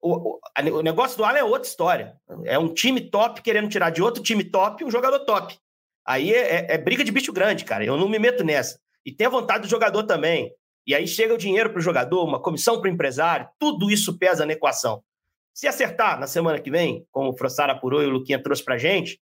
O, 0.01 0.39
o, 0.57 0.81
negócio 0.81 1.17
do 1.17 1.25
Alan 1.25 1.39
é 1.39 1.43
outra 1.43 1.67
história. 1.67 2.15
É 2.45 2.57
um 2.57 2.73
time 2.73 3.01
top 3.01 3.41
querendo 3.41 3.69
tirar 3.69 3.89
de 3.89 4.01
outro 4.01 4.23
time 4.23 4.43
top 4.43 4.83
um 4.83 4.91
jogador 4.91 5.19
top. 5.19 5.57
Aí 6.05 6.33
é, 6.33 6.55
é, 6.55 6.73
é, 6.73 6.77
briga 6.77 7.03
de 7.03 7.11
bicho 7.11 7.33
grande, 7.33 7.65
cara. 7.65 7.83
Eu 7.83 7.97
não 7.97 8.07
me 8.07 8.17
meto 8.17 8.43
nessa. 8.43 8.79
E 9.05 9.11
tem 9.11 9.27
a 9.27 9.29
vontade 9.29 9.63
do 9.63 9.69
jogador 9.69 10.03
também. 10.03 10.53
E 10.87 10.95
aí 10.95 11.07
chega 11.07 11.33
o 11.33 11.37
dinheiro 11.37 11.69
para 11.69 11.79
o 11.79 11.83
jogador, 11.83 12.23
uma 12.23 12.41
comissão 12.41 12.79
para 12.79 12.89
o 12.89 12.93
empresário, 12.93 13.47
tudo 13.59 13.91
isso 13.91 14.17
pesa 14.17 14.45
na 14.45 14.53
equação. 14.53 15.03
Se 15.53 15.67
acertar 15.67 16.19
na 16.19 16.25
semana 16.25 16.59
que 16.59 16.71
vem, 16.71 17.05
como 17.11 17.29
o 17.29 17.37
Frossara 17.37 17.73
apurou 17.73 18.01
e 18.01 18.07
o 18.07 18.09
Luquinha 18.09 18.41
trouxe 18.41 18.63
para 18.63 18.77
gente, 18.77 19.21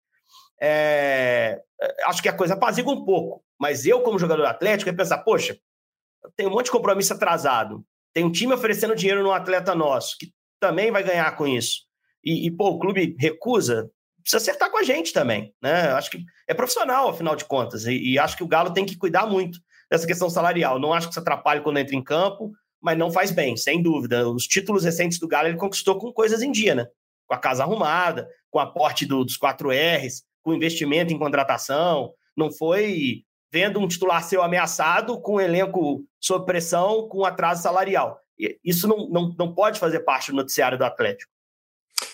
é... 0.62 1.60
acho 2.06 2.22
que 2.22 2.30
a 2.30 2.38
coisa 2.38 2.54
apazigua 2.54 2.94
um 2.94 3.04
pouco. 3.04 3.44
Mas 3.60 3.86
eu, 3.86 4.02
como 4.02 4.20
jogador 4.20 4.46
atlético, 4.46 4.90
ia 4.90 4.96
pensar, 4.96 5.20
poxa, 5.20 5.58
tem 6.36 6.46
um 6.46 6.52
monte 6.52 6.66
de 6.66 6.72
compromisso 6.72 7.14
atrasado. 7.14 7.84
Tem 8.14 8.24
um 8.24 8.32
time 8.32 8.54
oferecendo 8.54 8.96
dinheiro 8.96 9.24
num 9.24 9.32
atleta 9.32 9.74
nosso, 9.74 10.18
que 10.20 10.32
também 10.60 10.92
vai 10.92 11.04
ganhar 11.04 11.36
com 11.36 11.48
isso. 11.48 11.82
E, 12.24 12.48
e, 12.48 12.52
pô, 12.52 12.70
o 12.70 12.80
clube 12.80 13.16
recusa, 13.20 13.90
precisa 14.22 14.38
acertar 14.38 14.72
com 14.72 14.78
a 14.80 14.84
gente 14.84 15.14
também, 15.14 15.54
né? 15.62 15.92
Acho 15.92 16.10
que 16.10 16.24
é 16.48 16.54
profissional, 16.54 17.10
afinal 17.10 17.36
de 17.36 17.46
contas, 17.46 17.86
e, 17.86 18.14
e, 18.14 18.20
acho 18.20 18.36
que 18.36 18.44
o 18.44 18.48
Galo 18.48 18.74
tem 18.74 18.86
que 18.86 18.98
cuidar 18.98 19.28
muito 19.28 19.60
dessa 19.90 20.08
questão 20.08 20.30
salarial. 20.30 20.80
Não 20.80 20.94
acho 20.94 21.08
que 21.08 21.14
isso 21.14 21.20
atrapalhe 21.20 21.62
quando 21.62 21.78
entra 21.78 21.96
em 21.96 22.04
campo, 22.04 22.52
mas 22.82 22.98
não 22.98 23.12
faz 23.12 23.32
bem, 23.32 23.56
sem 23.56 23.82
dúvida. 23.82 24.28
Os 24.28 24.48
títulos 24.48 24.84
recentes 24.84 25.20
do 25.20 25.28
Galo 25.28 25.48
ele 25.48 25.58
conquistou 25.58 25.98
com 26.00 26.12
coisas 26.12 26.42
em 26.42 26.52
dia, 26.52 26.74
né? 26.74 26.88
Com 27.28 27.36
a 27.36 27.40
casa 27.40 27.64
arrumada, 27.64 28.28
com 28.50 28.58
o 28.58 28.62
aporte 28.62 29.06
do, 29.06 29.24
dos 29.24 29.38
4 29.38 29.70
R's, 29.70 30.24
com 30.42 30.54
investimento 30.54 31.14
em 31.14 31.20
contratação. 31.20 32.14
Não 32.36 32.52
foi 32.52 33.24
vendo 33.52 33.80
um 33.80 33.88
titular 33.88 34.24
seu 34.24 34.42
ameaçado 34.42 35.20
com 35.22 35.36
um 35.36 35.40
elenco 35.40 36.04
sob 36.20 36.46
pressão, 36.46 37.08
com 37.08 37.24
atraso 37.24 37.64
salarial. 37.64 38.20
Isso 38.64 38.88
não, 38.88 39.10
não, 39.10 39.36
não 39.38 39.54
pode 39.54 39.80
fazer 39.80 40.02
parte 40.02 40.32
do 40.32 40.38
noticiário 40.38 40.78
do 40.78 40.84
Atlético. 40.84 41.32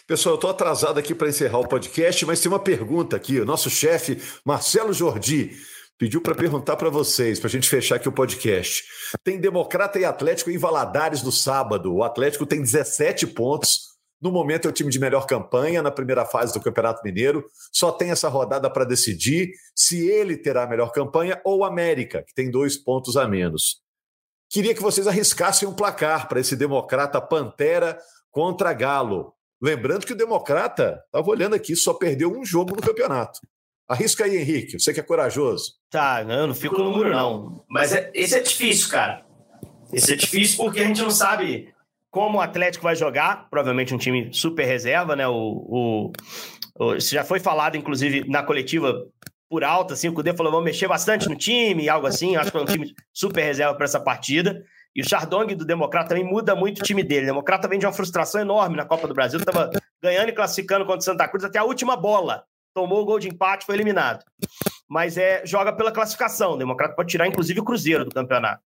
Pessoal, 0.06 0.34
eu 0.34 0.36
estou 0.36 0.50
atrasado 0.50 1.00
aqui 1.00 1.16
para 1.16 1.30
encerrar 1.30 1.60
o 1.60 1.68
podcast, 1.68 2.26
mas 2.26 2.40
tem 2.40 2.52
uma 2.52 2.60
pergunta 2.60 3.16
aqui. 3.16 3.40
O 3.40 3.46
nosso 3.46 3.70
chefe, 3.70 4.22
Marcelo 4.46 4.94
Jordi, 4.94 5.52
pediu 5.98 6.22
para 6.22 6.36
perguntar 6.36 6.76
para 6.76 6.90
vocês, 6.90 7.40
para 7.40 7.48
a 7.48 7.52
gente 7.52 7.70
fechar 7.70 7.96
aqui 7.96 8.10
o 8.10 8.12
podcast. 8.12 8.84
Tem 9.24 9.40
Democrata 9.40 10.00
e 10.00 10.06
Atlético 10.06 10.52
em 10.52 10.58
Valadares 10.58 11.24
no 11.24 11.32
sábado. 11.32 11.94
O 11.94 12.04
Atlético 12.04 12.46
tem 12.46 12.62
17 12.62 13.28
pontos. 13.28 13.92
No 14.22 14.32
momento 14.32 14.68
é 14.68 14.70
o 14.70 14.74
time 14.74 14.92
de 14.92 15.00
melhor 15.00 15.26
campanha 15.26 15.82
na 15.82 15.90
primeira 15.90 16.26
fase 16.26 16.54
do 16.54 16.62
Campeonato 16.62 17.02
Mineiro. 17.04 17.44
Só 17.72 17.92
tem 17.92 18.12
essa 18.12 18.30
rodada 18.30 18.70
para 18.70 18.86
decidir 18.86 19.52
se 19.76 20.08
ele 20.08 20.38
terá 20.38 20.64
a 20.64 20.68
melhor 20.68 20.92
campanha 20.92 21.42
ou 21.44 21.64
América, 21.64 22.24
que 22.28 22.34
tem 22.36 22.52
dois 22.52 22.78
pontos 22.78 23.18
a 23.18 23.28
menos. 23.28 23.81
Queria 24.52 24.76
que 24.76 24.82
vocês 24.82 25.08
arriscassem 25.08 25.66
um 25.66 25.74
placar 25.74 26.28
para 26.28 26.42
esse 26.42 26.58
Democrata 26.58 27.22
Pantera 27.22 27.98
contra 28.30 28.74
Galo. 28.74 29.34
Lembrando 29.62 30.06
que 30.06 30.12
o 30.12 30.18
Democrata, 30.18 31.02
estava 31.06 31.30
olhando 31.30 31.56
aqui, 31.56 31.74
só 31.74 31.94
perdeu 31.94 32.38
um 32.38 32.44
jogo 32.44 32.76
no 32.76 32.82
campeonato. 32.82 33.40
Arrisca 33.88 34.26
aí, 34.26 34.36
Henrique. 34.36 34.78
Você 34.78 34.94
que 34.94 35.00
é 35.00 35.04
corajoso. 35.04 35.76
Tá, 35.90 36.22
eu 36.24 36.48
não 36.48 36.54
fico 36.54 36.78
no 36.78 36.92
muro, 36.92 37.12
não. 37.12 37.64
Mas 37.70 37.94
é, 37.94 38.12
esse 38.14 38.36
é 38.36 38.42
difícil, 38.42 38.90
cara. 38.90 39.26
Esse 39.94 40.12
é 40.12 40.16
difícil 40.18 40.58
porque 40.58 40.82
a 40.82 40.86
gente 40.86 41.02
não 41.02 41.12
sabe 41.12 41.74
como 42.10 42.38
o 42.38 42.42
Atlético 42.42 42.84
vai 42.84 42.96
jogar. 42.96 43.50
Provavelmente 43.50 43.96
um 43.96 43.98
time 43.98 44.34
super 44.34 44.66
reserva, 44.66 45.16
né? 45.16 45.26
O, 45.30 45.32
o, 45.34 46.12
o, 46.78 46.96
isso 46.96 47.14
já 47.14 47.24
foi 47.24 47.40
falado, 47.40 47.78
inclusive, 47.78 48.30
na 48.30 48.44
coletiva 48.44 49.08
por 49.52 49.66
alta, 49.66 49.96
assim, 49.96 50.08
o 50.08 50.14
Cudê 50.14 50.34
falou, 50.34 50.50
vamos 50.50 50.64
mexer 50.64 50.88
bastante 50.88 51.28
no 51.28 51.36
time, 51.36 51.90
algo 51.90 52.08
assim, 52.08 52.38
acho 52.38 52.50
que 52.50 52.58
é 52.58 52.62
um 52.62 52.66
time 52.66 52.96
super 53.12 53.44
reserva 53.44 53.76
para 53.76 53.84
essa 53.84 54.00
partida. 54.00 54.64
E 54.96 55.02
o 55.02 55.06
Chardong 55.08 55.54
do 55.54 55.66
Democrata 55.66 56.08
também 56.08 56.24
muda 56.24 56.56
muito 56.56 56.80
o 56.80 56.84
time 56.84 57.04
dele. 57.04 57.24
O 57.24 57.34
Democrata 57.34 57.68
vem 57.68 57.78
de 57.78 57.86
uma 57.86 57.92
frustração 57.92 58.40
enorme 58.40 58.78
na 58.78 58.86
Copa 58.86 59.10
do 59.10 59.14
Brasil, 59.14 59.42
estava 59.42 59.70
ganhando 60.02 60.30
e 60.30 60.32
classificando 60.32 60.86
contra 60.86 61.00
o 61.00 61.04
Santa 61.04 61.28
Cruz 61.28 61.44
até 61.44 61.60
a 61.60 61.66
última 61.66 61.98
bola. 61.98 62.46
Tomou 62.74 63.02
o 63.02 63.06
gol 63.06 63.20
de 63.20 63.28
empate, 63.28 63.66
foi 63.66 63.76
eliminado. 63.76 64.24
Mas 64.90 65.18
é 65.18 65.46
joga 65.46 65.74
pela 65.74 65.92
classificação. 65.92 66.54
O 66.54 66.58
Democrata 66.58 66.96
pode 66.96 67.10
tirar, 67.10 67.28
inclusive, 67.28 67.60
o 67.60 67.66
Cruzeiro 67.66 68.06
do 68.06 68.12
campeonato. 68.12 68.64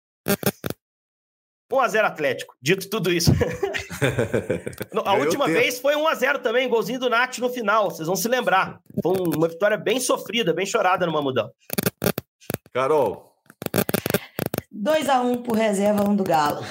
1x0 1.72 2.04
Atlético. 2.04 2.56
Dito 2.62 2.90
tudo 2.90 3.12
isso. 3.12 3.32
a 5.06 5.14
última 5.14 5.48
vez 5.48 5.80
foi 5.80 5.96
1x0 5.96 6.40
também, 6.42 6.68
golzinho 6.68 7.00
do 7.00 7.10
Nath 7.10 7.38
no 7.38 7.50
final. 7.50 7.92
Vocês 7.92 8.08
vão 8.08 8.16
se 8.16 8.28
lembrar. 8.28 8.80
Foi 9.02 9.14
uma 9.18 9.48
vitória 9.48 9.78
bem 9.78 10.00
sofrida, 10.00 10.54
bem 10.54 10.66
chorada 10.66 11.06
no 11.06 11.14
Mamudão. 11.14 11.50
Carol. 12.74 13.30
2x1 14.74 15.44
por 15.44 15.56
reserva, 15.56 16.10
1 16.10 16.16
do 16.16 16.24
Galo. 16.24 16.64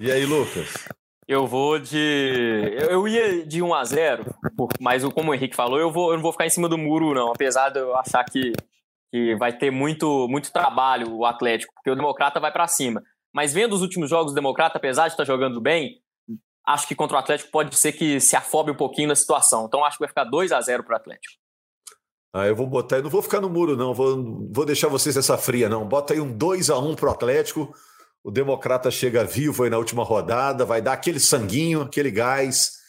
E 0.00 0.10
aí, 0.10 0.24
Lucas? 0.24 0.88
Eu 1.28 1.46
vou 1.46 1.78
de. 1.78 2.76
Eu 2.90 3.06
ia 3.06 3.46
de 3.46 3.62
1 3.62 3.74
a 3.74 3.84
0 3.84 4.34
mas 4.80 5.04
como 5.04 5.30
o 5.30 5.34
Henrique 5.34 5.54
falou, 5.54 5.78
eu, 5.78 5.90
vou, 5.90 6.10
eu 6.10 6.16
não 6.16 6.22
vou 6.22 6.32
ficar 6.32 6.46
em 6.46 6.50
cima 6.50 6.68
do 6.68 6.76
muro, 6.76 7.14
não. 7.14 7.30
Apesar 7.30 7.70
de 7.70 7.78
eu 7.78 7.96
achar 7.96 8.24
que, 8.24 8.52
que 9.10 9.34
vai 9.36 9.52
ter 9.56 9.70
muito, 9.70 10.26
muito 10.28 10.52
trabalho 10.52 11.14
o 11.14 11.24
Atlético, 11.24 11.72
porque 11.74 11.90
o 11.90 11.94
Democrata 11.94 12.40
vai 12.40 12.52
para 12.52 12.66
cima. 12.66 13.02
Mas 13.32 13.52
vendo 13.52 13.74
os 13.74 13.82
últimos 13.82 14.10
jogos 14.10 14.32
do 14.32 14.34
Democrata, 14.34 14.78
apesar 14.78 15.08
de 15.08 15.14
estar 15.14 15.24
jogando 15.24 15.60
bem, 15.60 16.00
acho 16.66 16.86
que 16.86 16.94
contra 16.94 17.16
o 17.16 17.20
Atlético 17.20 17.50
pode 17.50 17.74
ser 17.76 17.92
que 17.92 18.20
se 18.20 18.36
afobe 18.36 18.70
um 18.70 18.76
pouquinho 18.76 19.08
na 19.08 19.16
situação. 19.16 19.66
Então 19.66 19.84
acho 19.84 19.96
que 19.96 20.02
vai 20.02 20.08
ficar 20.08 20.24
2 20.24 20.52
a 20.52 20.60
0 20.60 20.84
para 20.84 20.94
o 20.94 20.96
Atlético. 20.96 21.34
Ah, 22.34 22.46
eu 22.46 22.56
vou 22.56 22.66
botar, 22.66 23.02
não 23.02 23.10
vou 23.10 23.20
ficar 23.20 23.42
no 23.42 23.50
muro, 23.50 23.76
não, 23.76 23.92
vou, 23.92 24.48
vou 24.50 24.64
deixar 24.64 24.88
vocês 24.88 25.16
essa 25.16 25.36
fria, 25.36 25.68
não. 25.68 25.86
Bota 25.86 26.14
aí 26.14 26.20
um 26.20 26.32
2 26.32 26.70
a 26.70 26.78
1 26.78 26.94
pro 26.94 27.10
Atlético. 27.10 27.74
O 28.24 28.30
Democrata 28.30 28.90
chega 28.90 29.24
vivo 29.24 29.64
aí 29.64 29.70
na 29.70 29.76
última 29.76 30.04
rodada, 30.04 30.64
vai 30.64 30.80
dar 30.80 30.92
aquele 30.92 31.20
sanguinho, 31.20 31.82
aquele 31.82 32.10
gás. 32.10 32.80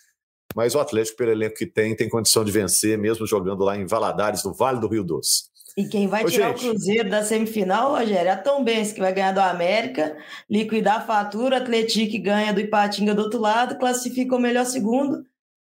Mas 0.56 0.76
o 0.76 0.80
Atlético, 0.80 1.18
pelo 1.18 1.32
elenco 1.32 1.56
que 1.56 1.66
tem, 1.66 1.96
tem 1.96 2.08
condição 2.08 2.46
de 2.46 2.52
vencer, 2.52 2.98
mesmo 2.98 3.26
jogando 3.26 3.64
lá 3.64 3.76
em 3.76 3.86
Valadares, 3.86 4.44
no 4.44 4.54
Vale 4.54 4.80
do 4.80 4.88
Rio 4.88 5.04
Doce. 5.04 5.53
E 5.76 5.86
quem 5.86 6.08
vai 6.08 6.24
Ô, 6.24 6.28
tirar 6.28 6.50
gente. 6.50 6.66
o 6.66 6.70
Cruzeiro 6.70 7.10
da 7.10 7.24
semifinal, 7.24 7.96
Rogério, 7.96 8.30
é 8.30 8.32
a 8.32 8.38
Tom 8.38 8.64
Benz, 8.64 8.94
que 8.94 9.00
vai 9.00 9.12
ganhar 9.12 9.32
do 9.32 9.40
América, 9.40 10.16
liquidar 10.50 10.98
a 10.98 11.02
fatura, 11.02 11.58
Atlético 11.58 12.22
ganha 12.22 12.54
do 12.54 12.60
Ipatinga 12.60 13.16
do 13.16 13.24
outro 13.24 13.40
lado, 13.40 13.78
classifica 13.80 14.36
o 14.36 14.40
melhor 14.40 14.66
segundo, 14.66 15.26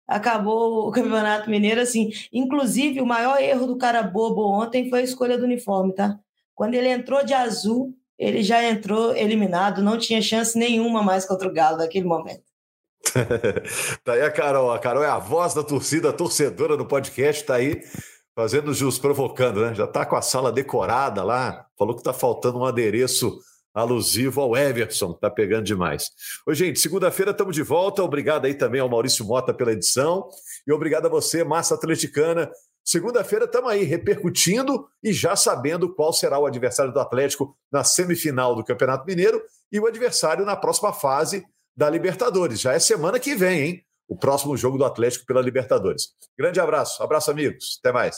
acabou 0.05 0.87
o 0.87 0.91
Campeonato 0.93 1.49
Mineiro 1.49 1.79
assim. 1.79 2.11
Inclusive, 2.33 2.99
o 2.99 3.05
maior 3.05 3.41
erro 3.41 3.65
do 3.65 3.77
cara 3.77 4.03
bobo 4.03 4.41
ontem 4.41 4.89
foi 4.89 4.99
a 4.99 5.03
escolha 5.03 5.37
do 5.37 5.45
uniforme, 5.45 5.93
tá? 5.93 6.19
Quando 6.53 6.73
ele 6.73 6.89
entrou 6.89 7.23
de 7.23 7.33
azul, 7.33 7.95
ele 8.19 8.43
já 8.43 8.61
entrou 8.63 9.15
eliminado, 9.15 9.81
não 9.81 9.97
tinha 9.97 10.21
chance 10.21 10.57
nenhuma 10.57 11.01
mais 11.01 11.25
contra 11.25 11.47
o 11.47 11.53
Galo 11.53 11.77
naquele 11.77 12.05
momento. 12.05 12.43
tá 14.03 14.13
aí 14.13 14.21
a 14.21 14.31
Carol. 14.31 14.71
A 14.71 14.79
Carol 14.79 15.03
é 15.03 15.07
a 15.07 15.19
voz 15.19 15.53
da 15.53 15.63
torcida, 15.63 16.09
a 16.09 16.13
torcedora 16.13 16.75
do 16.75 16.85
podcast, 16.85 17.43
tá 17.43 17.55
aí 17.55 17.81
fazendo 18.35 18.73
jus, 18.73 18.97
provocando, 18.97 19.61
né? 19.61 19.73
Já 19.73 19.87
tá 19.87 20.05
com 20.05 20.15
a 20.15 20.21
sala 20.21 20.51
decorada 20.51 21.23
lá, 21.23 21.67
falou 21.77 21.95
que 21.95 22.03
tá 22.03 22.13
faltando 22.13 22.59
um 22.59 22.65
adereço 22.65 23.39
alusivo 23.73 24.39
ao 24.39 24.55
Everson, 24.55 25.13
tá 25.13 25.29
pegando 25.29 25.65
demais. 25.65 26.11
Oi, 26.45 26.53
gente, 26.53 26.79
segunda-feira 26.79 27.31
estamos 27.31 27.55
de 27.55 27.63
volta. 27.63 28.03
Obrigado 28.03 28.45
aí 28.45 28.53
também 28.53 28.79
ao 28.79 28.89
Maurício 28.89 29.25
Mota 29.25 29.53
pela 29.53 29.71
edição 29.71 30.27
e 30.67 30.71
obrigado 30.71 31.07
a 31.07 31.09
você, 31.09 31.43
Massa 31.43 31.73
Atleticana. 31.73 32.51
Segunda-feira 32.85 33.45
estamos 33.45 33.71
aí 33.71 33.83
repercutindo 33.83 34.87
e 35.01 35.13
já 35.13 35.35
sabendo 35.35 35.93
qual 35.93 36.11
será 36.11 36.37
o 36.37 36.45
adversário 36.45 36.93
do 36.93 36.99
Atlético 36.99 37.55
na 37.71 37.83
semifinal 37.83 38.55
do 38.55 38.63
Campeonato 38.63 39.05
Mineiro 39.05 39.41
e 39.71 39.79
o 39.79 39.87
adversário 39.87 40.45
na 40.45 40.55
próxima 40.55 40.91
fase 40.91 41.43
da 41.75 41.89
Libertadores. 41.89 42.59
Já 42.59 42.73
é 42.73 42.79
semana 42.79 43.19
que 43.19 43.35
vem, 43.35 43.61
hein? 43.61 43.85
O 44.07 44.17
próximo 44.17 44.55
jogo 44.57 44.77
do 44.77 44.85
Atlético 44.85 45.25
pela 45.25 45.41
Libertadores. 45.41 46.13
Grande 46.37 46.59
abraço, 46.59 47.01
abraço, 47.01 47.31
amigos. 47.31 47.79
Até 47.79 47.91
mais. 47.91 48.17